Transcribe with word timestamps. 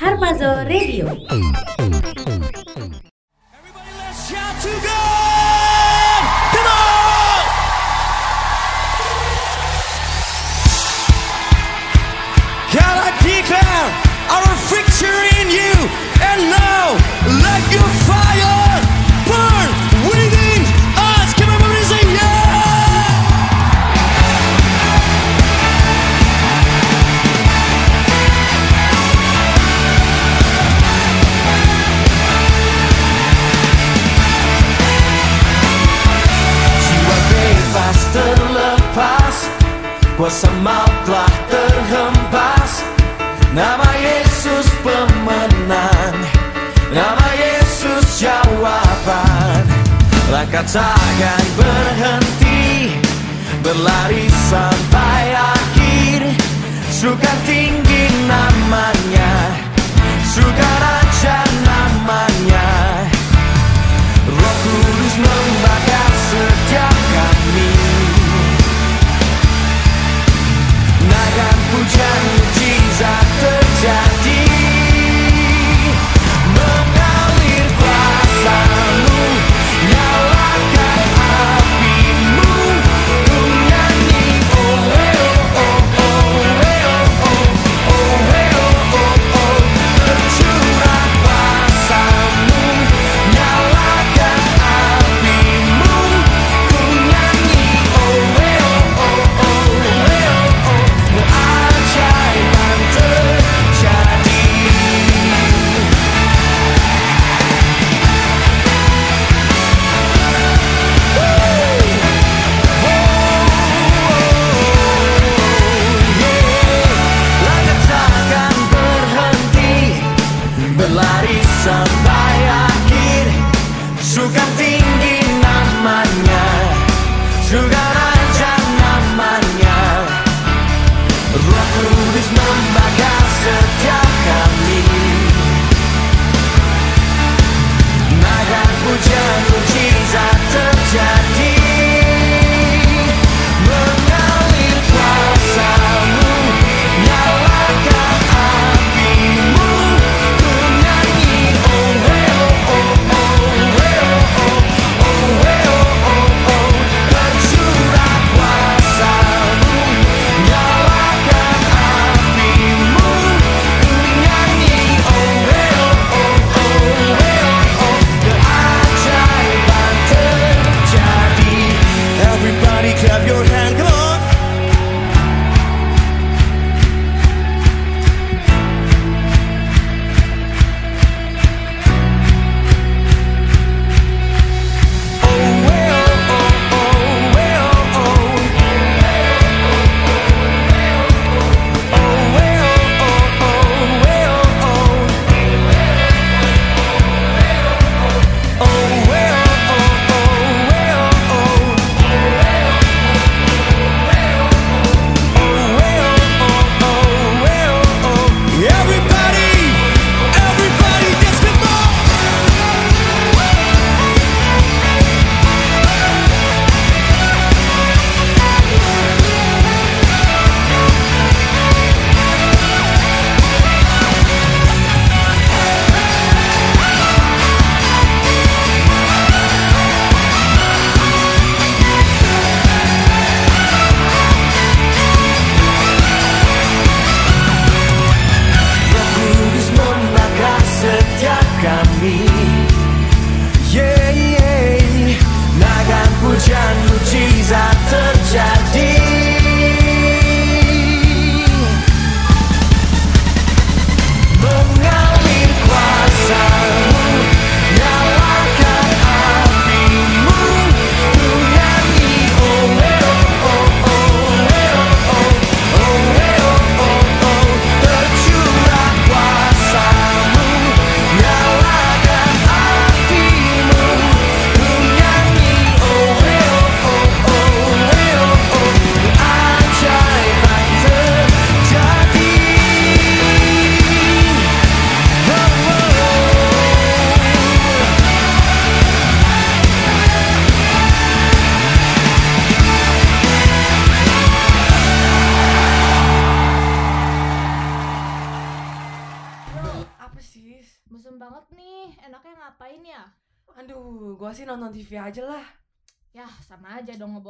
Harmazo 0.00 0.64
Radio. 0.64 1.06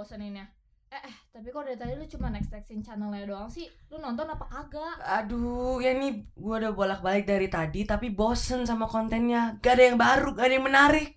Ngeboseninnya. 0.00 0.48
Eh, 0.90 0.98
eh, 1.06 1.14
tapi 1.30 1.54
kok 1.54 1.62
dari 1.62 1.78
tadi 1.78 1.92
lu 1.94 2.08
cuma 2.08 2.32
next-nextin 2.32 2.82
channelnya 2.82 3.22
doang 3.22 3.46
sih? 3.52 3.68
Lu 3.92 4.02
nonton 4.02 4.26
apa 4.26 4.42
kagak? 4.48 4.96
Aduh, 5.04 5.78
ya 5.78 5.92
nih 5.94 6.24
gua 6.34 6.58
udah 6.58 6.72
bolak-balik 6.72 7.28
dari 7.28 7.46
tadi 7.46 7.86
tapi 7.86 8.10
bosen 8.10 8.64
sama 8.64 8.88
kontennya. 8.88 9.60
Gak 9.62 9.76
ada 9.76 9.84
yang 9.92 9.98
baru, 10.00 10.34
gak 10.34 10.50
ada 10.50 10.54
yang 10.56 10.66
menarik. 10.66 11.14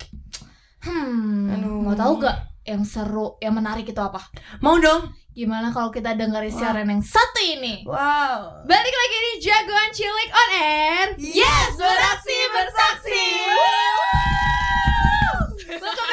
Hmm, 0.83 1.47
Aduh. 1.57 1.80
mau 1.80 1.95
tahu 1.95 2.21
gak 2.21 2.38
yang 2.68 2.83
seru, 2.83 3.39
yang 3.39 3.56
menarik 3.56 3.88
itu 3.88 3.97
apa? 3.97 4.19
Mau 4.62 4.77
dong? 4.77 5.09
Gimana 5.33 5.74
kalau 5.74 5.89
kita 5.89 6.13
dengerin 6.13 6.53
Wah. 6.53 6.59
siaran 6.62 6.94
yang 6.94 7.01
satu 7.01 7.41
ini? 7.41 7.81
Wow. 7.88 8.68
Balik 8.69 8.94
lagi 8.94 9.18
di 9.18 9.33
Jagoan 9.41 9.89
Cilik 9.89 10.29
on 10.29 10.51
Air 10.53 11.07
Yes, 11.18 11.74
beraksi 11.74 12.38
bersaksi 12.53 13.24
Welcome 13.50 13.93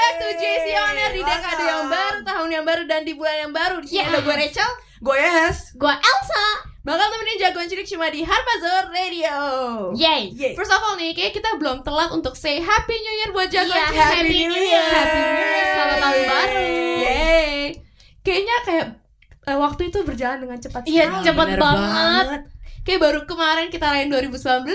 back 0.01 0.15
to 0.17 0.29
JC 0.35 0.67
on 0.75 0.95
Air 0.95 1.13
Di 1.13 1.23
dekade 1.23 1.63
yang 1.63 1.85
baru, 1.87 2.19
tahun 2.23 2.49
yang 2.51 2.65
baru, 2.65 2.83
dan 2.85 3.01
di 3.03 3.13
bulan 3.13 3.37
yang 3.39 3.53
baru 3.53 3.77
Di 3.79 3.87
sini 3.87 4.01
Yes. 4.01 4.09
ada 4.09 4.19
gue 4.21 4.35
Rachel 4.35 4.71
Gue 4.99 5.17
yes. 5.17 5.57
Gua 5.75 5.95
Elsa. 5.95 6.47
Bakal 6.81 7.07
temenin 7.07 7.37
Jagoan 7.39 7.65
Cilik 7.67 7.85
cuma 7.87 8.09
di 8.09 8.21
Harpazor 8.21 8.89
Radio 8.89 9.37
Yay. 9.95 10.29
Yeay. 10.31 10.53
First 10.53 10.69
of 10.69 10.77
all 10.79 10.97
nih, 10.97 11.13
kayak 11.13 11.33
kita 11.33 11.57
belum 11.57 11.81
telat 11.81 12.09
untuk 12.11 12.33
say 12.35 12.57
Happy 12.57 12.97
New 12.97 13.15
Year 13.15 13.31
buat 13.31 13.49
Jagoan 13.49 13.77
Iya, 13.77 13.85
Cilik 13.87 14.01
Happy 14.01 14.37
New 14.43 14.57
Year. 14.59 14.85
Happy 14.87 15.21
New 15.21 15.45
Year 15.47 15.67
Selamat 15.71 15.97
tahun 15.99 16.21
baru. 16.27 16.57
Yeay 16.99 17.53
Kayaknya 18.21 18.57
kayak 18.63 18.87
eh, 19.43 19.57
waktu 19.57 19.83
itu 19.87 19.99
berjalan 20.03 20.39
dengan 20.39 20.59
cepat 20.59 20.83
Iya, 20.85 21.05
sekali. 21.07 21.25
cepet 21.27 21.47
Bener 21.49 21.61
banget. 21.61 22.27
Kayak 22.91 23.07
baru 23.07 23.21
kemarin 23.23 23.71
kita 23.71 23.87
lain 23.87 24.11
2019 24.11 24.67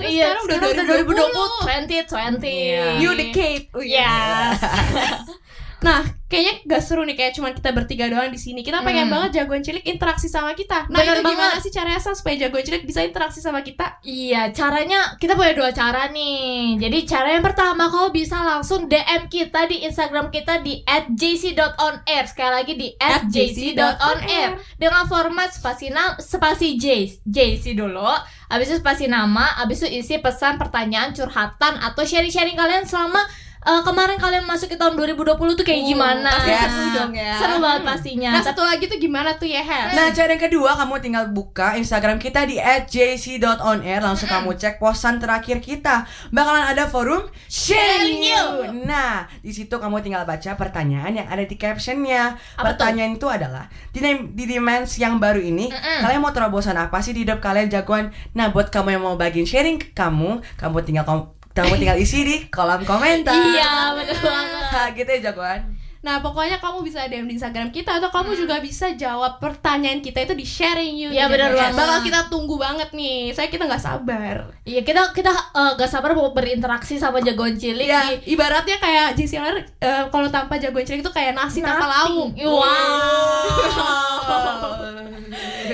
Terus 0.00 0.08
Iya, 0.08 0.40
sekarang 0.40 0.44
udah 0.48 0.56
sekarang 0.56 0.88
2020 1.04 2.08
2020. 2.08 2.48
Iya. 2.48 2.96
You 2.96 3.12
the 3.12 3.28
Cape 3.28 3.68
oh, 3.76 3.84
Yes. 3.84 4.56
Nah, 5.78 6.02
kayaknya 6.26 6.66
gak 6.66 6.82
seru 6.82 7.06
nih 7.06 7.14
kayak 7.14 7.38
cuma 7.38 7.54
kita 7.54 7.70
bertiga 7.70 8.10
doang 8.10 8.28
di 8.28 8.36
sini. 8.36 8.66
Kita 8.66 8.82
pengen 8.82 9.06
Hmm. 9.06 9.14
banget 9.14 9.30
jagoan 9.38 9.62
cilik 9.62 9.86
interaksi 9.86 10.26
sama 10.26 10.50
kita. 10.52 10.90
Nah, 10.90 10.98
Bener 11.00 11.22
itu 11.22 11.30
gimana 11.30 11.54
banget. 11.54 11.62
sih 11.62 11.70
caranya 11.70 12.00
Sang, 12.02 12.18
supaya 12.18 12.34
jagoan 12.34 12.66
cilik 12.66 12.82
bisa 12.82 13.00
interaksi 13.00 13.38
sama 13.38 13.62
kita? 13.62 14.02
Iya, 14.02 14.50
caranya 14.50 15.14
kita 15.16 15.38
punya 15.38 15.54
dua 15.54 15.70
cara 15.70 16.10
nih. 16.10 16.82
Jadi 16.82 16.98
cara 17.06 17.30
yang 17.30 17.46
pertama 17.46 17.86
kau 17.86 18.10
bisa 18.10 18.42
langsung 18.42 18.90
DM 18.90 19.30
kita 19.30 19.70
di 19.70 19.86
Instagram 19.86 20.28
kita 20.28 20.58
di 20.60 20.82
@jc.onair. 20.82 22.26
Sekali 22.26 22.52
lagi 22.52 22.72
di 22.74 22.88
@jc.onair 22.98 24.50
dengan 24.76 25.06
format 25.06 25.50
spasi 25.50 25.90
nam 25.90 26.18
spasi 26.18 26.74
J 26.74 27.06
JC 27.22 27.72
dulu. 27.72 28.02
Habis 28.48 28.72
itu 28.72 28.78
spasi 28.80 29.06
nama, 29.06 29.60
habis 29.60 29.78
itu 29.78 29.88
isi 29.94 30.16
pesan, 30.18 30.56
pertanyaan, 30.56 31.12
curhatan 31.12 31.76
atau 31.78 32.02
sharing-sharing 32.02 32.56
kalian 32.56 32.82
selama 32.82 33.20
eh, 33.68 33.82
kemarin 33.82 34.16
kalian 34.16 34.42
masuk 34.42 34.68
ke 34.68 34.76
tahun 34.76 34.96
2020 34.96 35.28
tuh 35.52 35.62
kayak 35.62 35.76
Uh, 35.78 35.86
gimana? 35.86 36.30
pasti 36.32 36.48
Yes. 36.48 36.62
seru 36.64 36.84
dong 36.90 37.12
ya. 37.12 37.34
Seru 37.36 37.56
banget 37.58 37.82
pastinya. 37.84 38.30
Nah, 38.32 38.42
satu 38.42 38.62
lagi 38.62 38.84
tuh 38.84 38.96
gimana 38.96 39.30
tuh 39.34 39.44
ya, 39.46 39.60
Hes? 39.60 39.92
Nah, 39.92 40.08
cara 40.08 40.30
yang 40.30 40.42
kedua 40.42 40.72
kamu 40.74 40.94
tinggal 40.98 41.24
buka 41.28 41.74
Instagram 41.74 42.16
kita 42.16 42.42
di 42.42 42.56
@jc.onair 42.58 44.00
langsung 44.00 44.26
kamu 44.26 44.54
cek 44.54 44.78
posan 44.78 45.18
terakhir 45.18 45.58
kita. 45.58 46.02
Bakalan 46.28 46.64
ada 46.66 46.86
forum 46.86 47.28
sharing 47.46 48.20
you. 48.20 48.44
Nah, 48.82 49.26
di 49.38 49.50
situ 49.50 49.72
kamu 49.72 50.00
tinggal 50.00 50.24
baca 50.24 50.54
pertanyaan 50.54 51.12
yang 51.14 51.28
ada 51.28 51.42
di 51.42 51.54
captionnya. 51.54 52.34
Apa 52.54 52.72
tuh? 52.72 52.88
Pertanyaan 52.88 53.14
itu 53.14 53.26
adalah 53.26 53.66
di 53.90 54.00
di 54.32 54.44
dimensi 54.46 54.98
yang 54.98 55.18
baru 55.18 55.38
ini, 55.38 55.68
Mm-mm. 55.68 55.98
kalian 56.00 56.18
mau 56.18 56.30
terobosan 56.30 56.74
apa 56.74 56.98
sih 56.98 57.12
di 57.12 57.22
hidup 57.22 57.38
kalian 57.38 57.68
jagoan? 57.68 58.08
Nah, 58.32 58.48
buat 58.48 58.68
kamu 58.68 58.94
yang 58.94 59.02
mau 59.02 59.14
bagiin 59.14 59.44
sharing 59.44 59.76
ke 59.76 59.92
kamu, 59.92 60.40
kamu 60.56 60.76
tinggal 60.82 61.04
kom- 61.04 61.28
kamu 61.58 61.74
tinggal 61.74 61.98
isi 61.98 62.22
di 62.22 62.36
kolom 62.54 62.86
komentar. 62.86 63.34
Iya, 63.34 63.90
betul 63.98 64.30
banget. 64.30 64.70
Nah, 64.70 64.88
gitu 64.98 65.10
ya 65.10 65.20
jagoan. 65.26 65.60
Nah, 65.98 66.18
pokoknya 66.18 66.56
kamu 66.56 66.80
bisa 66.80 67.04
DM 67.04 67.24
di 67.24 67.34
Instagram 67.34 67.68
kita 67.68 67.94
atau 67.94 68.08
kamu 68.08 68.36
juga 68.36 68.58
bisa 68.58 68.92
jawab 68.92 69.36
pertanyaan 69.36 69.98
kita 69.98 70.22
itu 70.22 70.32
di 70.32 70.42
sharing 70.42 70.94
you. 70.94 71.08
Iya, 71.08 71.26
Jagoan. 71.26 71.52
banget. 71.52 71.74
Bakal 71.74 71.96
kita 72.02 72.18
tunggu 72.28 72.54
banget 72.54 72.88
nih. 72.92 73.30
Saya 73.30 73.46
kita 73.46 73.64
nggak 73.64 73.80
sabar. 73.80 74.34
Iya 74.62 74.80
kita 74.80 75.10
kita 75.10 75.28
eh, 75.30 75.70
gak 75.74 75.88
sabar 75.88 76.12
mau 76.12 76.30
berinteraksi 76.30 76.96
sama 76.96 77.18
jagoan 77.18 77.54
cilik 77.54 77.84
Iya, 77.84 78.14
di 78.14 78.30
ibaratnya 78.30 78.76
kayak 78.76 79.14
JC 79.14 79.36
Owner 79.36 79.56
eh, 79.58 80.02
kalau 80.06 80.26
tanpa 80.28 80.54
jagoan 80.56 80.82
cilik 80.82 81.00
itu 81.00 81.08
kayak 81.08 81.32
nasi 81.32 81.58
tanpa 81.60 81.84
lauk. 81.84 82.32
Wow. 82.36 82.58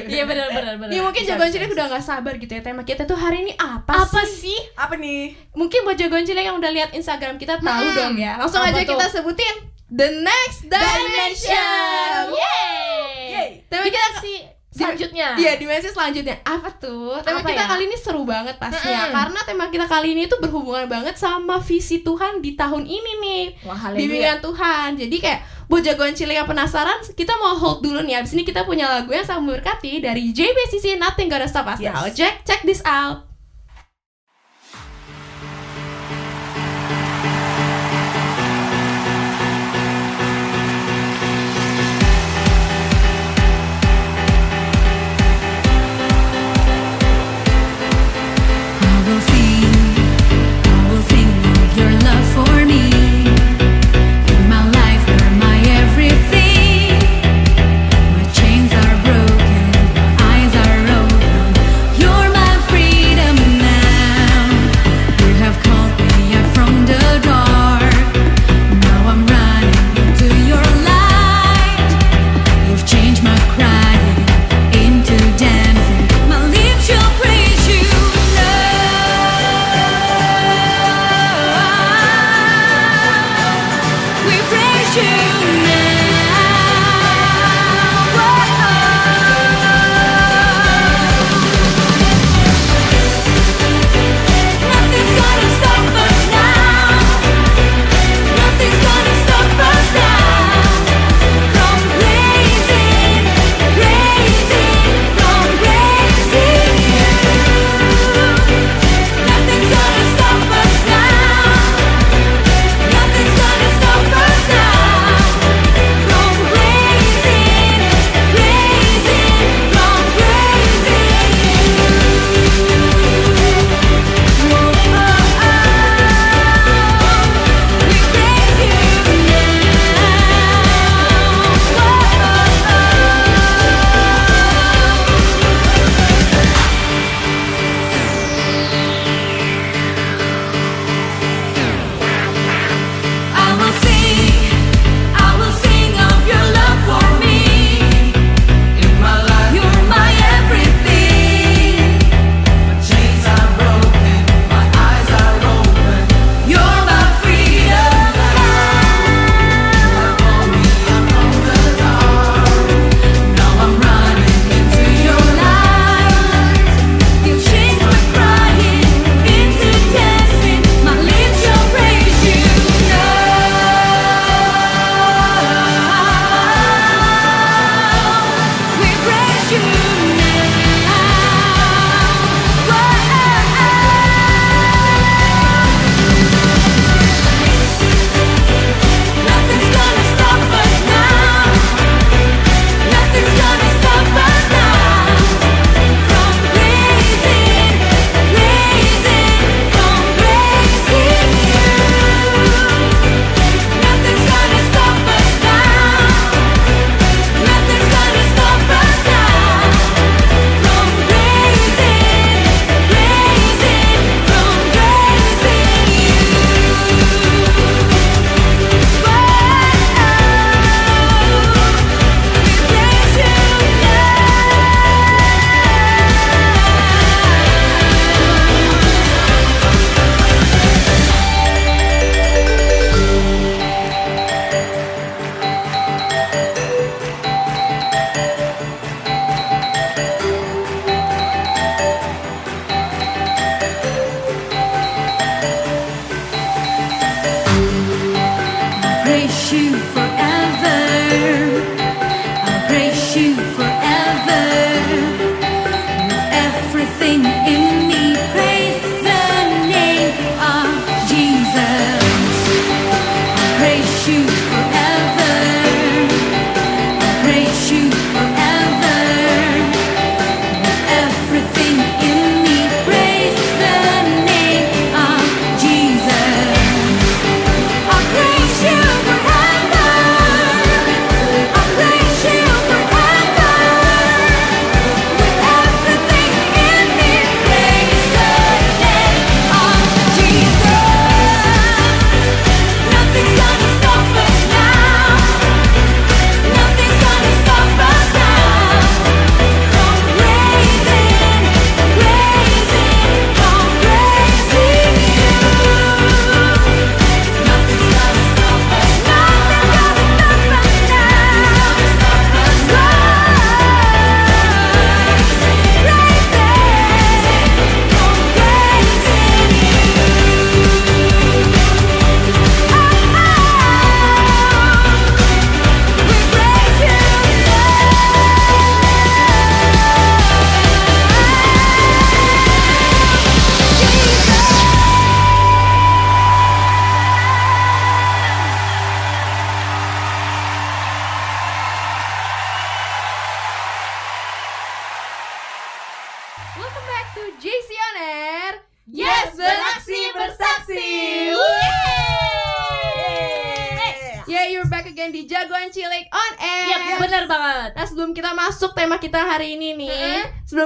Iya 0.04 0.24
benar 0.24 0.46
benar 0.48 0.74
benar. 0.76 0.90
Ya 0.90 1.00
mungkin 1.00 1.22
jagoan 1.22 1.48
cilik 1.48 1.68
udah 1.70 1.84
nggak 1.88 2.02
sabar 2.02 2.32
gitu 2.36 2.50
ya 2.50 2.60
tema 2.60 2.82
kita 2.82 3.02
tuh 3.02 3.14
hari 3.14 3.42
ini 3.42 3.52
apa, 3.56 4.04
apa 4.04 4.20
sih? 4.22 4.48
sih? 4.48 4.58
Apa 4.74 4.94
nih? 4.94 5.32
Mungkin 5.52 5.82
buat 5.82 5.94
jagoan 5.94 6.22
cilik 6.22 6.44
yang 6.44 6.54
udah 6.54 6.70
lihat 6.70 6.88
Instagram 6.92 7.34
kita 7.34 7.56
tahu 7.56 7.82
Hmm. 7.84 7.94
dong 7.94 8.14
ya. 8.14 8.36
Langsung 8.36 8.58
Apa 8.58 8.70
aja 8.70 8.80
tuh? 8.80 8.88
kita 8.92 9.04
sebutin 9.10 9.54
The 9.90 10.08
Next 10.20 10.64
Dimension. 10.64 12.24
Yeay. 12.32 13.30
Yeay. 13.30 13.48
Tema 13.68 13.84
kita 13.84 13.98
Dimensi 14.00 14.34
selanjutnya. 14.74 15.28
Iya, 15.38 15.52
dimensi 15.54 15.86
selanjutnya 15.86 16.42
apa 16.42 16.66
tuh? 16.74 17.22
Tema 17.22 17.38
Apa 17.38 17.46
kita 17.46 17.62
ya? 17.62 17.70
kali 17.70 17.82
ini 17.86 17.94
seru 17.94 18.26
banget 18.26 18.58
pastinya 18.58 19.06
Mm-mm. 19.06 19.14
karena 19.14 19.40
tema 19.46 19.64
kita 19.70 19.86
kali 19.86 20.18
ini 20.18 20.26
tuh 20.26 20.42
berhubungan 20.42 20.90
banget 20.90 21.14
sama 21.14 21.62
visi 21.62 22.02
Tuhan 22.02 22.42
di 22.42 22.58
tahun 22.58 22.82
ini 22.82 23.12
nih. 23.22 23.44
Wah. 23.62 23.94
Bimbingan 23.94 24.42
Tuhan. 24.42 24.98
Jadi 24.98 25.16
kayak 25.22 25.40
buat 25.70 25.80
jagoan 25.80 26.12
cilik 26.12 26.34
yang 26.34 26.48
penasaran, 26.50 26.98
kita 27.14 27.38
mau 27.38 27.54
hold 27.54 27.86
dulu 27.86 28.02
nih. 28.02 28.18
Abis 28.18 28.34
ini 28.34 28.42
kita 28.42 28.66
punya 28.66 28.90
lagu 28.90 29.14
yang 29.14 29.22
sangat 29.22 29.46
memberkati 29.46 30.02
dari 30.02 30.34
JBCC 30.34 30.98
Nothing 30.98 31.30
Gonna 31.30 31.46
Stop 31.46 31.70
Us 31.70 31.78
Yes. 31.78 31.94
Now. 31.94 32.10
Check, 32.10 32.42
check 32.42 32.60
this 32.66 32.82
out. 32.82 33.30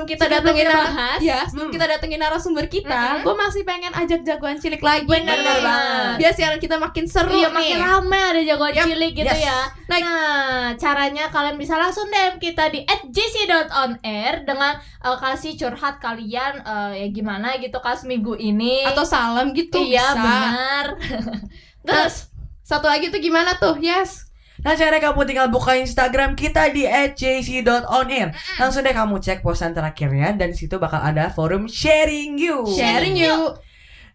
Kita 0.09 0.25
Sebelum 0.25 0.41
datengin 0.41 0.67
bahas. 0.67 1.21
ya, 1.21 1.45
sebelum 1.45 1.69
kita 1.69 1.85
datengin 1.85 2.17
narasumber 2.19 2.65
kita, 2.67 2.89
Mm-mm. 3.15 3.23
gue 3.23 3.35
masih 3.37 3.63
pengen 3.63 3.93
ajak 3.93 4.25
Jagoan 4.25 4.57
Cilik 4.57 4.81
lagi. 4.81 5.05
Benar 5.05 5.37
nih. 5.37 5.45
banget. 5.61 6.15
Biar 6.17 6.33
siaran 6.33 6.57
kita 6.57 6.77
makin 6.77 7.05
seru 7.05 7.29
Iya 7.31 7.49
nih. 7.49 7.55
makin 7.55 7.79
rame 7.79 8.21
ada 8.25 8.41
jagoan 8.41 8.73
Yap, 8.73 8.87
cilik 8.87 9.13
gitu 9.15 9.29
yes. 9.29 9.45
ya 9.45 9.61
Nah, 9.87 9.99
Nah 9.99 10.27
caranya 10.75 11.29
kalian 11.29 11.57
bisa 11.57 11.75
langsung 11.75 12.09
DM 12.09 12.37
kita 12.37 12.69
di 12.69 12.81
@jc.onair 13.09 14.43
Dengan 14.43 14.73
eh, 14.79 15.17
kasih 15.17 15.53
curhat 15.55 15.99
kalian 15.99 16.59
eh, 16.59 16.93
ya 16.97 17.09
gimana 17.09 17.57
gitu 17.57 17.77
kas 17.79 18.03
minggu 18.03 18.35
ini 18.35 18.85
Atau 18.85 19.05
salam 19.05 19.53
gitu 19.53 19.79
Iya 19.79 20.07
bisa. 20.07 20.19
benar 20.19 20.87
Terus 21.87 22.15
Satu 22.61 22.85
lagi 22.85 23.09
tuh 23.09 23.17
gimana 23.19 23.57
tuh? 23.57 23.77
Yes. 23.79 24.28
Nah 24.65 24.75
caranya 24.75 25.11
kamu 25.11 25.23
tinggal 25.23 25.49
buka 25.51 25.79
Instagram 25.79 26.35
kita 26.35 26.71
di 26.75 26.83
@jc.onair. 26.85 28.35
Langsung 28.59 28.83
deh 28.83 28.95
kamu 28.95 29.23
cek 29.23 29.43
posan 29.43 29.71
terakhirnya 29.71 30.35
dan 30.35 30.51
di 30.51 30.59
situ 30.59 30.83
bakal 30.83 30.99
ada 30.99 31.31
forum 31.31 31.71
sharing 31.71 32.35
you. 32.39 32.67
Sharing 32.67 33.15
yuk. 33.15 33.63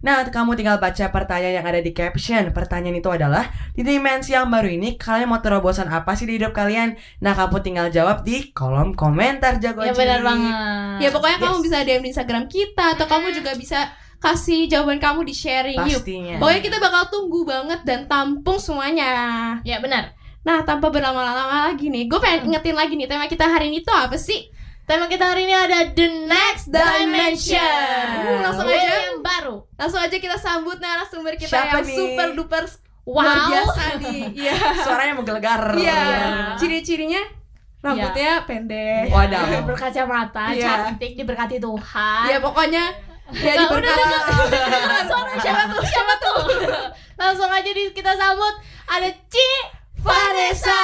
Nah, 0.03 0.27
kamu 0.27 0.59
tinggal 0.59 0.83
baca 0.83 1.15
pertanyaan 1.15 1.63
yang 1.63 1.67
ada 1.67 1.79
di 1.79 1.95
caption. 1.95 2.51
Pertanyaan 2.51 2.99
itu 2.99 3.07
adalah, 3.07 3.47
di 3.71 3.87
dimensi 3.87 4.35
yang 4.35 4.51
baru 4.51 4.67
ini, 4.67 4.99
kalian 4.99 5.31
mau 5.31 5.39
terobosan 5.39 5.87
apa 5.87 6.11
sih 6.19 6.27
di 6.27 6.35
hidup 6.35 6.51
kalian? 6.51 6.99
Nah, 7.23 7.31
kamu 7.31 7.63
tinggal 7.63 7.87
jawab 7.87 8.27
di 8.27 8.51
kolom 8.51 8.99
komentar 8.99 9.63
jagoan 9.63 9.87
Ya 9.87 9.95
benar 9.95 10.19
banget 10.19 10.51
Ya 11.07 11.09
pokoknya 11.15 11.39
Yes. 11.39 11.45
kamu 11.47 11.57
bisa 11.63 11.77
DM 11.87 12.03
di 12.03 12.09
Instagram 12.11 12.43
kita 12.51 12.99
atau 12.99 13.07
kamu 13.07 13.31
juga 13.31 13.55
bisa 13.55 13.79
kasih 14.19 14.67
jawaban 14.67 14.99
kamu 14.99 15.23
di 15.23 15.31
sharing 15.31 15.79
yuk. 15.87 16.03
Pastinya. 16.03 16.35
Pokoknya 16.35 16.61
kita 16.67 16.77
bakal 16.83 17.03
tunggu 17.07 17.39
banget 17.47 17.79
dan 17.87 18.03
tampung 18.03 18.59
semuanya. 18.59 19.11
Ya 19.63 19.79
benar 19.79 20.19
Nah, 20.43 20.59
tanpa 20.61 20.91
berlama-lama 20.91 21.71
lagi 21.71 21.87
nih, 21.87 22.05
gue 22.05 22.19
pengen 22.19 22.51
ingetin 22.51 22.75
lagi 22.75 22.93
nih 22.93 23.07
tema 23.07 23.25
kita 23.25 23.47
hari 23.47 23.71
ini 23.71 23.79
tuh 23.79 23.95
apa 23.95 24.19
sih? 24.19 24.51
Tema 24.83 25.07
kita 25.07 25.23
hari 25.23 25.47
ini 25.47 25.55
ada 25.55 25.87
The 25.87 26.27
Next 26.27 26.67
Dimension 26.67 27.63
Uh, 28.19 28.43
langsung 28.43 28.67
aja. 28.67 28.83
yang 29.07 29.23
baru 29.23 29.63
Langsung 29.73 30.03
aja 30.03 30.11
kita 30.11 30.35
sambut 30.35 30.75
narasumber 30.75 31.39
kita 31.39 31.55
Siapa 31.55 31.79
yang 31.79 31.87
nih? 31.87 31.95
super 31.95 32.27
duper 32.35 32.63
Wow 33.03 33.19
luar 33.19 33.39
biasa 33.47 33.83
nih. 33.99 34.21
Iya. 34.35 34.55
Suaranya 34.79 35.13
menggelegar. 35.15 35.61
Iya. 35.75 35.99
Ciri-cirinya 36.55 37.23
rambutnya 37.79 38.43
pendek. 38.43 39.07
Waduh. 39.07 39.63
Berkacamata, 39.63 40.51
Iya. 40.51 40.91
cantik, 40.91 41.15
diberkati 41.15 41.59
Tuhan 41.59 42.23
Ya 42.27 42.39
pokoknya 42.39 42.83
ya 43.33 43.53
Nah, 43.55 43.67
udah 43.71 43.91
dengar 43.93 44.21
suara 45.07 45.31
siapa 45.39 45.63
tuh? 45.69 45.81
Siapa 45.81 46.13
tuh? 46.17 46.39
Langsung 47.15 47.47
aja 47.47 47.69
di, 47.69 47.87
kita 47.91 48.11
sambut 48.13 48.55
ada 48.85 49.07
Ci 49.27 49.47
Vanessa. 50.03 50.79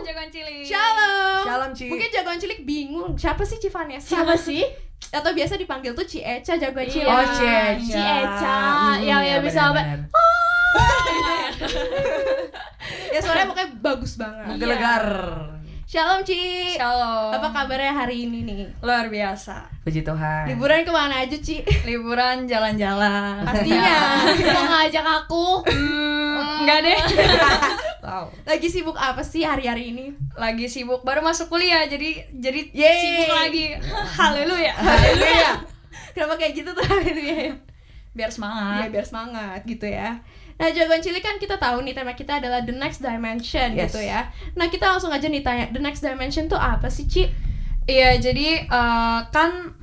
Jagoan 0.00 0.28
cilik. 0.30 0.62
Shalom. 0.62 1.42
Shalom, 1.44 1.70
Ci. 1.74 1.86
Mungkin 1.90 2.08
jagoan 2.10 2.38
cilik 2.38 2.60
bingung 2.62 3.12
siapa 3.14 3.42
sih 3.42 3.58
Civanessa? 3.58 4.08
Siapa 4.08 4.34
sih? 4.36 4.62
Atau 5.16 5.34
biasa 5.34 5.54
dipanggil 5.54 5.92
tuh 5.92 6.06
Ci 6.06 6.22
Eca 6.22 6.54
jagoan 6.54 6.86
cilik. 6.86 7.06
Oh, 7.06 7.24
Ci 7.28 7.44
Eca. 7.44 7.82
Ci 7.82 8.00
Eca, 8.00 8.54
Hmm, 8.54 9.02
yang 9.02 9.22
ya, 9.26 9.36
yang 9.36 9.42
bisa 9.42 9.60
apa? 9.68 9.82
ya 13.08 13.18
soalnya 13.18 13.46
pokoknya 13.46 13.68
bagus 13.80 14.12
banget. 14.14 14.46
Menggelegar. 14.48 15.04
Shalom 15.84 16.24
Ci. 16.24 16.74
Shalom. 16.74 17.28
Apa 17.30 17.52
kabarnya 17.52 17.92
hari 17.94 18.24
ini 18.24 18.40
nih? 18.42 18.64
Luar 18.80 19.06
biasa. 19.06 19.68
Puji 19.84 20.00
Tuhan. 20.00 20.48
Liburan 20.48 20.80
ke 20.80 20.88
mana 20.88 21.20
aja 21.20 21.36
Ci? 21.36 21.60
Liburan 21.84 22.48
jalan-jalan. 22.48 23.44
Pastinya. 23.44 23.96
Mau 24.56 24.64
ngajak 24.64 25.04
aku? 25.04 25.46
Hmm, 25.68 26.64
enggak 26.64 26.78
deh. 26.82 27.00
Wow. 28.04 28.28
Lagi 28.44 28.68
sibuk 28.68 29.00
apa 29.00 29.24
sih 29.24 29.48
hari-hari 29.48 29.88
ini? 29.88 30.12
Lagi 30.36 30.68
sibuk 30.68 31.00
baru 31.00 31.24
masuk 31.24 31.48
kuliah 31.48 31.88
jadi 31.88 32.20
jadi 32.36 32.60
Yeay. 32.68 33.00
sibuk 33.00 33.32
lagi. 33.32 33.66
Haleluya. 34.20 34.76
Haleluya. 34.76 35.50
Kenapa 36.12 36.36
kayak 36.36 36.52
gitu 36.52 36.76
tuh 36.76 36.84
haleluya? 36.84 37.56
Biar 38.12 38.28
Iya 38.28 38.28
semangat. 38.28 38.92
biar 38.92 39.06
semangat 39.08 39.60
gitu 39.64 39.88
ya. 39.88 40.20
Nah 40.54 40.70
jagoan 40.70 40.98
cilik 40.98 41.18
kan 41.18 41.36
kita 41.36 41.56
tahu 41.56 41.82
nih 41.82 41.92
tema 41.92 42.12
kita 42.12 42.38
adalah 42.38 42.62
the 42.62 42.70
next 42.70 43.00
dimension 43.00 43.74
Yes. 43.74 43.90
gitu 43.90 44.00
ya. 44.00 44.30
Nah 44.54 44.66
kita 44.66 44.86
langsung 44.86 45.10
aja 45.10 45.26
nih 45.26 45.42
tanya 45.42 45.66
the 45.68 45.78
next 45.78 46.00
dimension 46.00 46.46
tuh 46.46 46.56
apa 46.56 46.86
sih 46.86 47.04
Ci? 47.04 47.26
Iya, 47.84 48.16
jadi 48.16 48.64
eh, 48.64 49.18
kan 49.28 49.74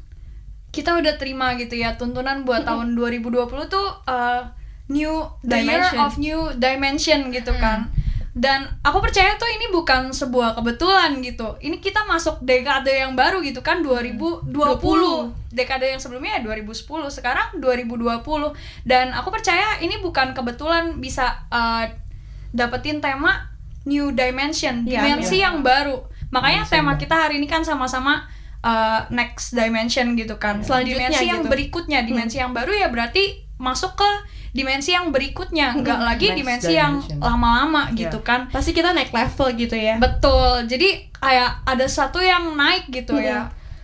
kita 0.72 0.96
udah 0.96 1.16
terima 1.16 1.54
gitu 1.54 1.76
ya 1.76 1.94
tuntunan 1.94 2.42
buat 2.42 2.64
tahun 2.64 2.96
2020 2.96 3.36
tuh 3.68 3.88
eh, 4.06 4.42
new 4.88 5.14
the 5.42 5.60
year 5.60 5.80
Dimension. 5.84 6.00
of 6.00 6.12
new 6.18 6.40
dimension 6.56 7.20
gitu 7.30 7.52
kan. 7.56 7.92
Dan 8.32 8.64
aku 8.80 9.04
percaya 9.04 9.36
tuh 9.36 9.48
ini 9.48 9.68
bukan 9.70 10.10
sebuah 10.10 10.56
kebetulan 10.56 11.20
gitu. 11.20 11.60
Ini 11.60 11.78
kita 11.78 12.08
masuk 12.08 12.40
dekade 12.40 12.96
yang 12.96 13.12
baru 13.12 13.44
gitu 13.44 13.60
kan 13.60 13.84
2020. 13.84 14.56
Dekade 15.52 15.86
yang 15.86 16.00
sebelumnya 16.00 16.38
ya 16.38 16.42
2010, 16.42 16.82
sekarang 17.10 17.48
2020. 17.56 18.56
Dan 18.82 19.12
aku 19.12 19.30
percaya 19.30 19.78
ini 19.78 19.98
bukan 19.98 20.32
kebetulan 20.32 20.98
bisa 20.98 21.44
eh, 21.48 21.92
dapetin 22.50 23.00
tema 23.00 23.52
new 23.84 24.12
dimension, 24.12 24.84
Iya, 24.84 25.02
dimensi 25.04 25.38
iya. 25.38 25.50
yang 25.50 25.60
baru. 25.62 26.06
Makanya 26.30 26.64
Dimensi 26.64 26.74
yang 26.74 26.86
tema 26.86 26.94
kita 26.96 27.16
hari 27.18 27.36
ini 27.36 27.46
kan 27.46 27.60
sama-sama 27.62 28.24
uh, 28.62 29.04
next 29.10 29.52
dimension 29.52 30.14
gitu 30.14 30.38
kan. 30.38 30.62
Selanjutnya 30.62 31.10
dimensi 31.10 31.26
yang 31.26 31.42
gitu. 31.42 31.50
berikutnya, 31.50 32.00
dimensi 32.02 32.38
yang 32.38 32.52
baru 32.52 32.72
ya 32.72 32.88
berarti 32.88 33.42
masuk 33.58 33.94
ke 33.96 34.10
dimensi 34.52 34.92
yang 34.92 35.10
berikutnya, 35.10 35.74
enggak 35.74 36.00
lagi 36.00 36.28
Next 36.28 36.38
dimensi 36.38 36.74
yang 36.74 36.94
dimension. 37.00 37.20
lama-lama 37.20 37.82
Ya. 37.90 38.06
gitu 38.06 38.20
kan. 38.22 38.48
Pasti 38.48 38.72
kita 38.72 38.92
naik 38.92 39.10
level 39.10 39.48
gitu 39.56 39.76
ya. 39.76 39.96
Betul. 39.98 40.68
Jadi 40.68 41.10
kayak 41.14 41.64
ada 41.64 41.86
satu 41.88 42.20
yang 42.20 42.54
naik 42.54 42.88
gitu 42.88 43.16
Hmm. 43.16 43.24
ya. 43.24 43.40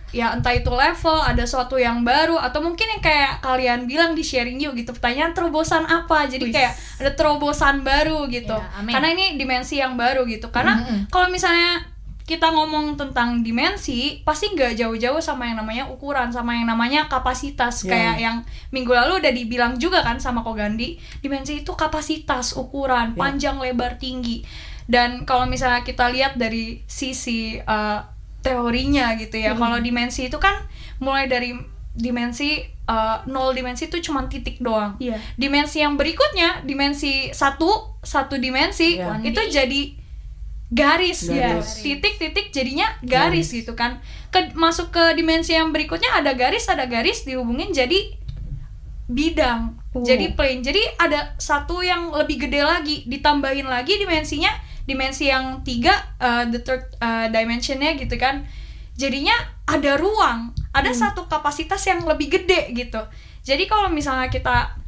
Ya 0.08 0.32
entah 0.32 0.56
itu 0.56 0.72
level, 0.72 1.20
ada 1.20 1.44
suatu 1.44 1.76
yang 1.76 2.00
baru 2.00 2.40
atau 2.40 2.64
mungkin 2.64 2.88
yang 2.88 3.02
kayak 3.04 3.44
kalian 3.44 3.84
bilang 3.84 4.16
di 4.16 4.24
sharing 4.24 4.56
yuk 4.56 4.72
gitu. 4.72 4.96
Pertanyaan 4.96 5.36
terobosan 5.36 5.84
apa? 5.84 6.24
Jadi 6.24 6.48
kayak 6.48 6.72
ada 7.04 7.12
terobosan 7.12 7.84
baru 7.84 8.24
gitu. 8.32 8.56
Amin. 8.72 8.96
Karena 8.96 9.12
ini 9.12 9.36
dimensi 9.36 9.76
yang 9.76 10.00
baru 10.00 10.24
gitu. 10.24 10.48
Karena 10.48 10.80
Mm-mm. 10.80 11.12
kalau 11.12 11.28
misalnya 11.28 11.84
kita 12.28 12.52
ngomong 12.52 13.00
tentang 13.00 13.40
dimensi 13.40 14.20
pasti 14.20 14.52
nggak 14.52 14.76
jauh-jauh 14.76 15.16
sama 15.16 15.48
yang 15.48 15.64
namanya 15.64 15.88
ukuran 15.88 16.28
sama 16.28 16.52
yang 16.60 16.68
namanya 16.68 17.08
kapasitas 17.08 17.84
Ya. 17.84 17.96
kayak 17.96 18.16
yang 18.20 18.36
minggu 18.68 18.92
lalu 18.92 19.24
udah 19.24 19.32
dibilang 19.32 19.80
juga 19.80 20.04
kan 20.04 20.20
sama 20.20 20.44
Kogandi 20.44 21.00
dimensi 21.24 21.64
itu 21.64 21.72
kapasitas 21.72 22.52
ukuran 22.52 23.16
Ya. 23.16 23.16
panjang 23.16 23.56
lebar 23.56 23.96
tinggi 23.96 24.44
dan 24.84 25.24
kalau 25.24 25.48
misalnya 25.48 25.80
kita 25.80 26.12
lihat 26.12 26.36
dari 26.36 26.84
sisi 26.84 27.64
uh, 27.64 28.04
teorinya 28.48 29.06
gitu 29.14 29.36
ya 29.36 29.52
kalau 29.54 29.76
dimensi 29.78 30.26
itu 30.26 30.38
kan 30.40 30.64
mulai 30.98 31.28
dari 31.28 31.52
dimensi 31.92 32.62
uh, 32.86 33.20
nol 33.26 33.52
dimensi 33.52 33.86
itu 33.86 33.98
cuma 34.00 34.24
titik 34.26 34.58
doang 34.58 34.94
Iya. 34.96 35.18
dimensi 35.34 35.82
yang 35.82 35.98
berikutnya 35.98 36.62
dimensi 36.62 37.28
satu 37.30 37.98
satu 38.00 38.38
dimensi 38.38 38.96
Iya. 38.96 39.18
itu 39.20 39.40
jadi 39.50 39.82
garis, 40.68 41.32
Garis. 41.32 41.80
gitu 41.80 41.96
titik-titik 41.96 42.52
jadinya 42.52 42.84
garis, 43.00 43.48
gitu 43.56 43.72
kan 43.72 44.04
ke, 44.28 44.52
masuk 44.52 44.92
ke 44.92 45.16
dimensi 45.16 45.56
yang 45.56 45.72
berikutnya 45.72 46.12
ada 46.12 46.36
garis 46.36 46.68
ada 46.68 46.84
garis 46.84 47.24
dihubungin 47.24 47.72
jadi 47.72 48.12
bidang 49.08 49.80
Oh. 49.88 50.04
jadi 50.04 50.36
plane 50.36 50.60
jadi 50.60 50.84
ada 51.00 51.32
satu 51.40 51.80
yang 51.80 52.12
lebih 52.12 52.44
gede 52.44 52.60
lagi 52.60 53.08
ditambahin 53.08 53.64
lagi 53.64 53.96
dimensinya 53.96 54.52
dimensi 54.88 55.28
yang 55.28 55.60
tiga 55.60 55.92
uh, 56.16 56.48
the 56.48 56.64
third 56.64 56.88
uh, 57.04 57.28
dimensionnya 57.28 57.92
gitu 58.00 58.16
kan 58.16 58.48
jadinya 58.96 59.36
ada 59.68 60.00
ruang 60.00 60.56
ada 60.72 60.88
satu 60.96 61.28
kapasitas 61.28 61.84
yang 61.84 62.08
lebih 62.08 62.40
gede 62.40 62.72
gitu 62.72 63.04
jadi 63.44 63.68
kalau 63.68 63.92
misalnya 63.92 64.32
kita 64.32 64.80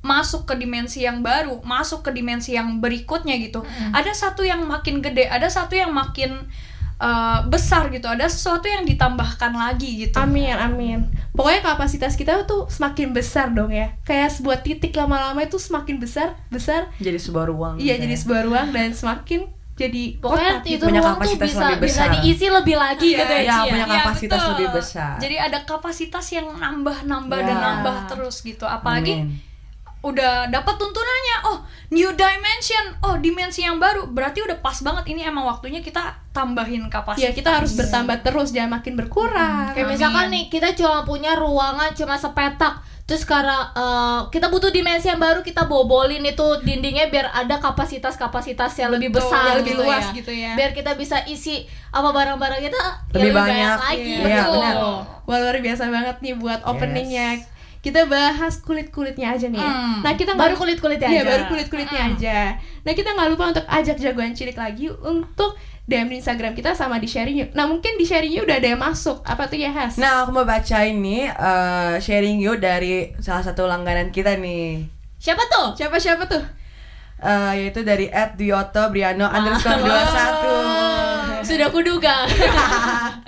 masuk 0.00 0.48
ke 0.48 0.54
dimensi 0.56 1.04
yang 1.04 1.20
baru, 1.20 1.60
masuk 1.60 2.08
ke 2.08 2.10
dimensi 2.10 2.56
yang 2.56 2.80
berikutnya 2.80 3.36
gitu. 3.36 3.60
Ada 3.92 4.16
satu 4.16 4.40
yang 4.40 4.64
makin 4.64 5.04
gede, 5.04 5.28
ada 5.28 5.44
satu 5.44 5.76
yang 5.76 5.92
makin 5.92 6.48
uh, 6.96 7.44
besar 7.52 7.92
gitu, 7.92 8.08
ada 8.08 8.24
sesuatu 8.24 8.64
yang 8.64 8.88
ditambahkan 8.88 9.52
lagi 9.52 10.08
gitu. 10.08 10.16
Amin, 10.16 10.56
amin. 10.56 11.04
Pokoknya 11.30 11.62
kapasitas 11.64 12.14
kita 12.14 12.42
tuh 12.42 12.66
semakin 12.66 13.10
besar 13.10 13.48
dong 13.48 13.70
ya. 13.70 13.94
Kayak 14.02 14.30
sebuah 14.32 14.58
titik 14.60 14.92
lama-lama 14.92 15.40
itu 15.40 15.56
semakin 15.56 15.96
besar, 15.96 16.34
besar. 16.48 16.90
Jadi 16.96 17.16
sebuah 17.16 17.46
ruang. 17.46 17.74
Iya, 17.76 17.94
gitu 17.94 18.02
jadi 18.02 18.14
ya. 18.14 18.20
sebuah 18.20 18.40
ruang 18.44 18.68
dan 18.70 18.90
semakin 18.90 19.40
jadi 19.72 20.02
Pokoknya 20.18 20.52
kotak. 20.58 20.68
itu 20.68 20.84
punya 20.84 21.00
ruang 21.00 21.08
tuh 21.08 21.20
kapasitas 21.24 21.46
bisa 21.46 21.64
lebih 21.64 21.80
bisa 21.80 22.02
besar. 22.02 22.08
diisi 22.12 22.46
lebih 22.46 22.76
lagi 22.76 23.06
Iya, 23.06 23.16
gitu 23.16 23.32
ya. 23.32 23.40
iya, 23.40 23.48
Ci, 23.48 23.56
ya? 23.56 23.70
punya 23.70 23.80
Iya, 23.80 23.94
kapasitas 23.96 24.36
betul. 24.36 24.50
lebih 24.50 24.68
besar. 24.74 25.12
Jadi 25.16 25.36
ada 25.38 25.58
kapasitas 25.64 26.26
yang 26.30 26.46
nambah-nambah 26.52 27.38
dan 27.40 27.56
Ya. 27.56 27.62
nambah 27.62 27.96
terus 28.06 28.36
gitu. 28.40 28.64
Apalagi 28.64 29.14
Amin. 29.24 29.49
Udah 30.00 30.48
dapat 30.48 30.74
tuntunannya, 30.80 31.36
oh 31.52 31.58
new 31.92 32.08
dimension, 32.16 32.84
oh 33.04 33.20
dimensi 33.20 33.64
yang 33.64 33.76
baru, 33.76 34.08
berarti 34.08 34.40
udah 34.40 34.58
pas 34.64 34.80
banget 34.80 35.12
ini 35.12 35.24
emang 35.24 35.44
waktunya 35.44 35.84
kita 35.84 36.16
tambahin 36.32 36.88
kapasitas. 36.88 37.24
Ya, 37.24 37.36
kita 37.36 37.60
harus 37.60 37.76
bertambah 37.76 38.24
terus, 38.24 38.52
jangan 38.54 38.80
makin 38.80 38.96
berkurang. 38.96 39.76
Kayak 39.76 39.92
misalkan 39.92 40.32
nih 40.32 40.48
kita 40.48 40.72
cuma 40.72 41.04
punya 41.04 41.36
ruangan 41.36 41.92
cuma 41.92 42.16
sepetak 42.16 42.80
Terus 43.10 43.26
karena 43.26 43.74
eh, 43.74 44.20
kita 44.30 44.46
butuh 44.46 44.70
dimensi 44.70 45.10
yang 45.10 45.18
baru 45.18 45.42
kita 45.42 45.66
bobolin 45.66 46.22
itu 46.22 46.46
dindingnya 46.62 47.10
biar 47.10 47.26
ada 47.34 47.58
kapasitas-kapasitas 47.58 48.70
yang 48.78 48.94
lebih 48.94 49.10
Betul, 49.10 49.26
besar 49.26 49.42
yang 49.50 49.58
lebih 49.66 49.74
gitu 49.74 49.82
luas 49.82 50.04
ya. 50.06 50.14
gitu 50.14 50.30
ya. 50.30 50.52
Biar 50.54 50.70
kita 50.70 50.94
bisa 50.94 51.18
isi 51.26 51.66
apa 51.90 52.06
barang-barang 52.14 52.70
kita 52.70 52.78
ya 52.78 53.18
Lebih 53.18 53.32
banyak. 53.34 53.78
lagi. 53.82 54.14
Iya, 54.14 54.46
Betul. 54.46 54.52
benar. 54.54 54.74
Wah 55.26 55.36
luar 55.42 55.56
biasa 55.58 55.82
banget 55.90 56.16
nih 56.22 56.34
buat 56.38 56.60
openingnya. 56.62 57.28
Kita 57.80 58.04
bahas 58.04 58.60
kulit-kulitnya 58.60 59.32
aja 59.32 59.46
nih. 59.46 59.56
ya. 59.56 59.64
Hmm. 59.66 60.00
Nah 60.00 60.12
kita 60.12 60.32
Baru 60.32 60.52
nggak- 60.52 60.60
kulit-kulitnya 60.60 61.08
Iya 61.08 61.18
aja. 61.18 61.30
baru 61.30 61.42
kulit-kulitnya 61.48 62.00
aja. 62.06 62.38
Nah 62.80 62.92
kita 62.92 63.08
nggak 63.10 63.28
lupa 63.30 63.44
untuk 63.48 63.64
ajak 63.64 63.96
jagoan 63.96 64.32
cilik 64.32 64.54
lagi 64.54 64.92
untuk 64.92 65.56
DM 65.82 66.06
di 66.06 66.16
Instagram 66.16 66.52
kita 66.52 66.70
sama 66.70 66.96
di 66.96 67.06
sharing 67.06 67.34
yuk. 67.36 67.50
Nah 67.50 67.64
mungkin 67.64 67.96
di 67.96 68.04
sharing 68.04 68.30
yuk 68.30 68.44
udah 68.44 68.56
ada 68.56 68.68
yang 68.68 68.78
masuk. 68.78 69.20
Apa 69.22 69.44
tuh 69.44 69.56
ya 69.56 69.70
Has? 69.70 69.96
Nah, 69.96 70.22
aku 70.22 70.30
mau 70.30 70.44
baca 70.44 70.78
ini 70.82 71.24
eh, 71.24 71.94
sharing 71.98 72.38
you 72.38 72.54
dari 72.56 73.10
salah 73.18 73.42
satu 73.42 73.64
langganan 73.64 74.08
kita 74.08 74.36
nih. 74.36 74.84
Siapa 75.16 75.40
tuh? 75.46 75.72
siapa 75.74 75.96
siapa 75.96 76.24
tuh? 76.24 76.44
Eh, 77.18 77.52
yaitu 77.58 77.80
dari 77.80 78.06
Ed 78.06 78.32
Dioto 78.34 78.80
Briano 78.88 79.24
underscore 79.26 79.76
21 79.76 81.42
Sudah 81.42 81.68
kuduga. 81.68 82.24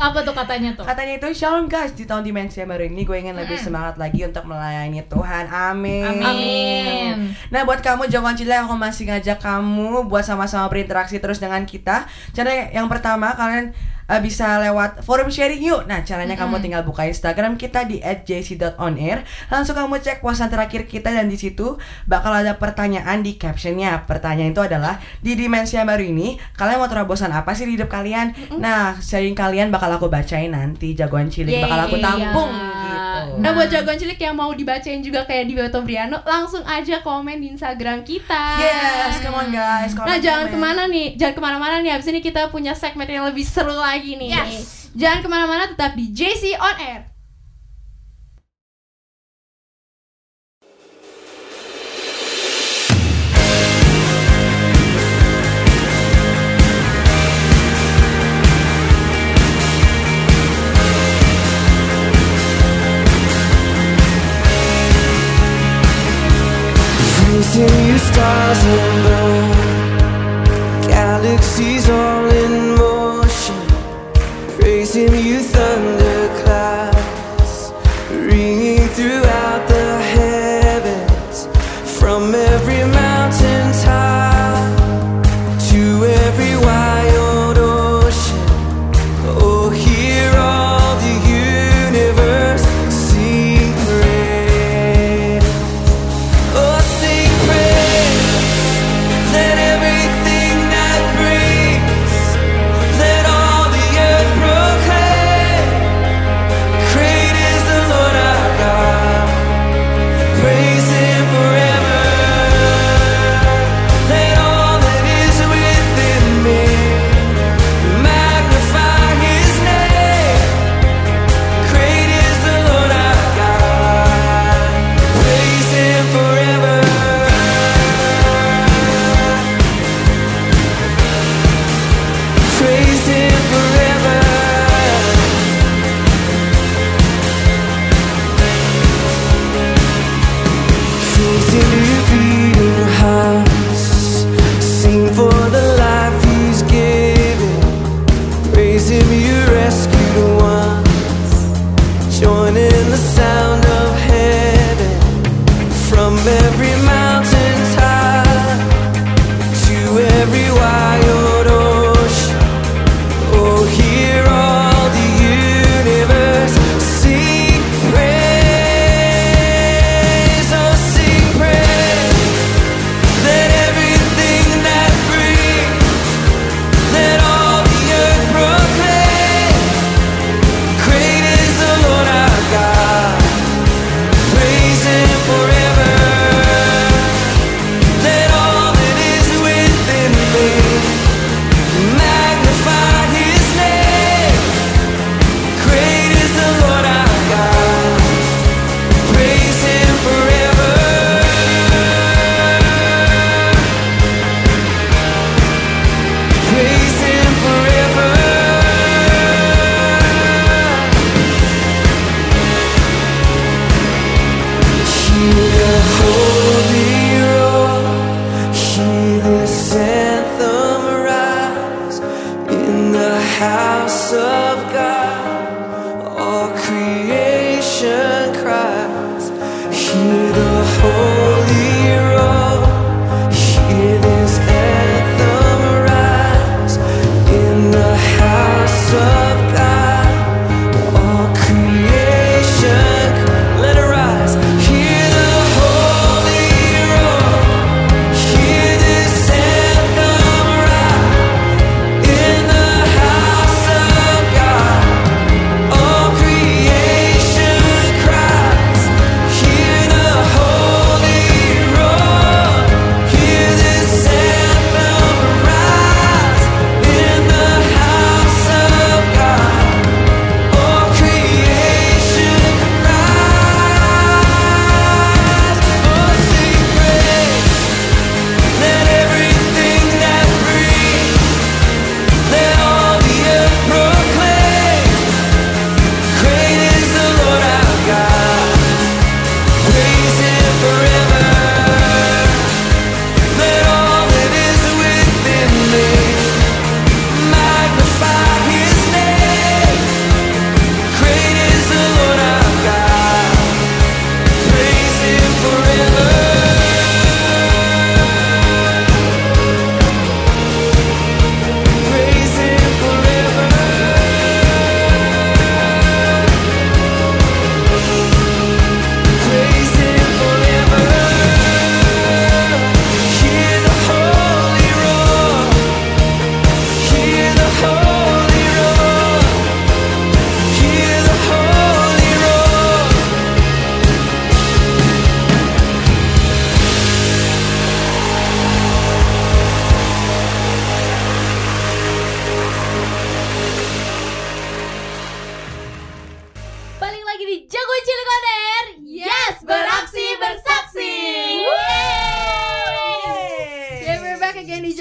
apa 0.00 0.24
tuh 0.24 0.32
katanya 0.32 0.72
tuh? 0.72 0.84
Katanya 0.88 1.20
itu 1.20 1.28
Shalom 1.36 1.68
guys 1.68 1.92
di 1.92 2.08
tahun 2.08 2.24
dimensi 2.24 2.56
yang 2.64 2.72
baru 2.72 2.88
ini 2.88 3.04
gue 3.04 3.16
ingin 3.20 3.36
lebih 3.36 3.60
semangat 3.60 4.00
lagi 4.00 4.24
untuk 4.24 4.48
melayani 4.48 5.04
Tuhan. 5.04 5.44
Amin. 5.52 6.24
Amin. 6.24 7.36
Nah 7.52 7.68
buat 7.68 7.84
kamu 7.84 8.08
jagoan 8.08 8.32
cilik 8.32 8.64
aku 8.64 8.80
masih 8.80 9.12
ngajak 9.12 9.36
kamu 9.44 10.08
buat 10.08 10.24
sama-sama 10.24 10.72
berinteraksi 10.72 11.20
terus 11.20 11.36
dengan 11.36 11.68
kita. 11.68 12.08
Cara 12.32 12.72
yang 12.72 12.88
pertama 12.88 13.36
kalian 13.36 13.76
eh, 14.10 14.20
bisa 14.20 14.58
lewat 14.58 15.06
forum 15.06 15.30
sharing 15.30 15.62
yuk 15.62 15.86
Nah 15.86 16.02
caranya 16.02 16.34
kamu 16.34 16.58
tinggal 16.58 16.82
buka 16.82 17.06
Instagram 17.06 17.54
kita 17.54 17.86
di 17.86 18.02
@jc.onair 18.02 19.22
Langsung 19.48 19.78
kamu 19.78 20.02
cek 20.02 20.18
puasan 20.20 20.50
terakhir 20.50 20.90
kita 20.90 21.14
dan 21.14 21.30
di 21.30 21.38
situ 21.38 21.78
bakal 22.10 22.34
ada 22.34 22.58
pertanyaan 22.58 23.22
di 23.22 23.38
captionnya 23.38 24.02
Pertanyaan 24.10 24.50
itu 24.50 24.62
adalah 24.62 24.98
di 25.22 25.38
dimensi 25.38 25.78
yang 25.78 25.86
baru 25.86 26.02
ini 26.02 26.36
kalian 26.58 26.82
mau 26.82 26.90
terobosan 26.90 27.30
apa 27.30 27.54
sih 27.54 27.64
di 27.70 27.78
hidup 27.78 27.86
kalian? 27.86 28.34
Nah 28.58 28.98
sharing 28.98 29.38
kalian 29.38 29.70
bakal 29.70 29.92
aku 29.94 30.10
bacain 30.10 30.50
nanti 30.50 30.92
jagoan 30.98 31.30
cilik 31.30 31.56
Yeay. 31.56 31.64
bakal 31.64 31.78
aku 31.86 31.96
tampung 32.02 32.50
Iya. 32.50 32.79
Gitu 33.28 33.38
Nah 33.42 33.50
buat 33.52 33.68
jagoan 33.68 33.98
cilik 33.98 34.20
yang 34.20 34.36
mau 34.38 34.50
dibacain 34.54 35.00
juga 35.04 35.26
kayak 35.28 35.44
di 35.50 35.54
Beto 35.58 35.80
Briano 35.84 36.18
Langsung 36.24 36.62
aja 36.64 37.02
komen 37.04 37.42
di 37.42 37.52
Instagram 37.52 38.06
kita. 38.06 38.44
Yes, 38.62 39.20
come 39.20 39.36
on 39.36 39.48
guys. 39.52 39.92
Nah 39.92 40.06
comment, 40.06 40.20
jangan 40.22 40.46
comment. 40.48 40.54
ke 40.54 40.56
mana 40.56 40.82
nih, 40.86 41.06
jangan 41.18 41.34
ke 41.34 41.42
mana-mana 41.42 41.74
nih 41.82 41.92
Abis 41.98 42.08
ini 42.08 42.20
kita 42.22 42.48
punya 42.48 42.72
segmen 42.72 43.08
yang 43.10 43.26
lebih 43.26 43.42
seru 43.42 43.74
lagi 43.74 44.16
nih. 44.16 44.30
Yes. 44.32 44.90
Jangan 44.94 45.20
ke 45.22 45.28
mana-mana, 45.30 45.70
tetap 45.70 45.94
di 45.94 46.10
JC 46.10 46.54
On 46.58 46.76
Air 46.78 47.09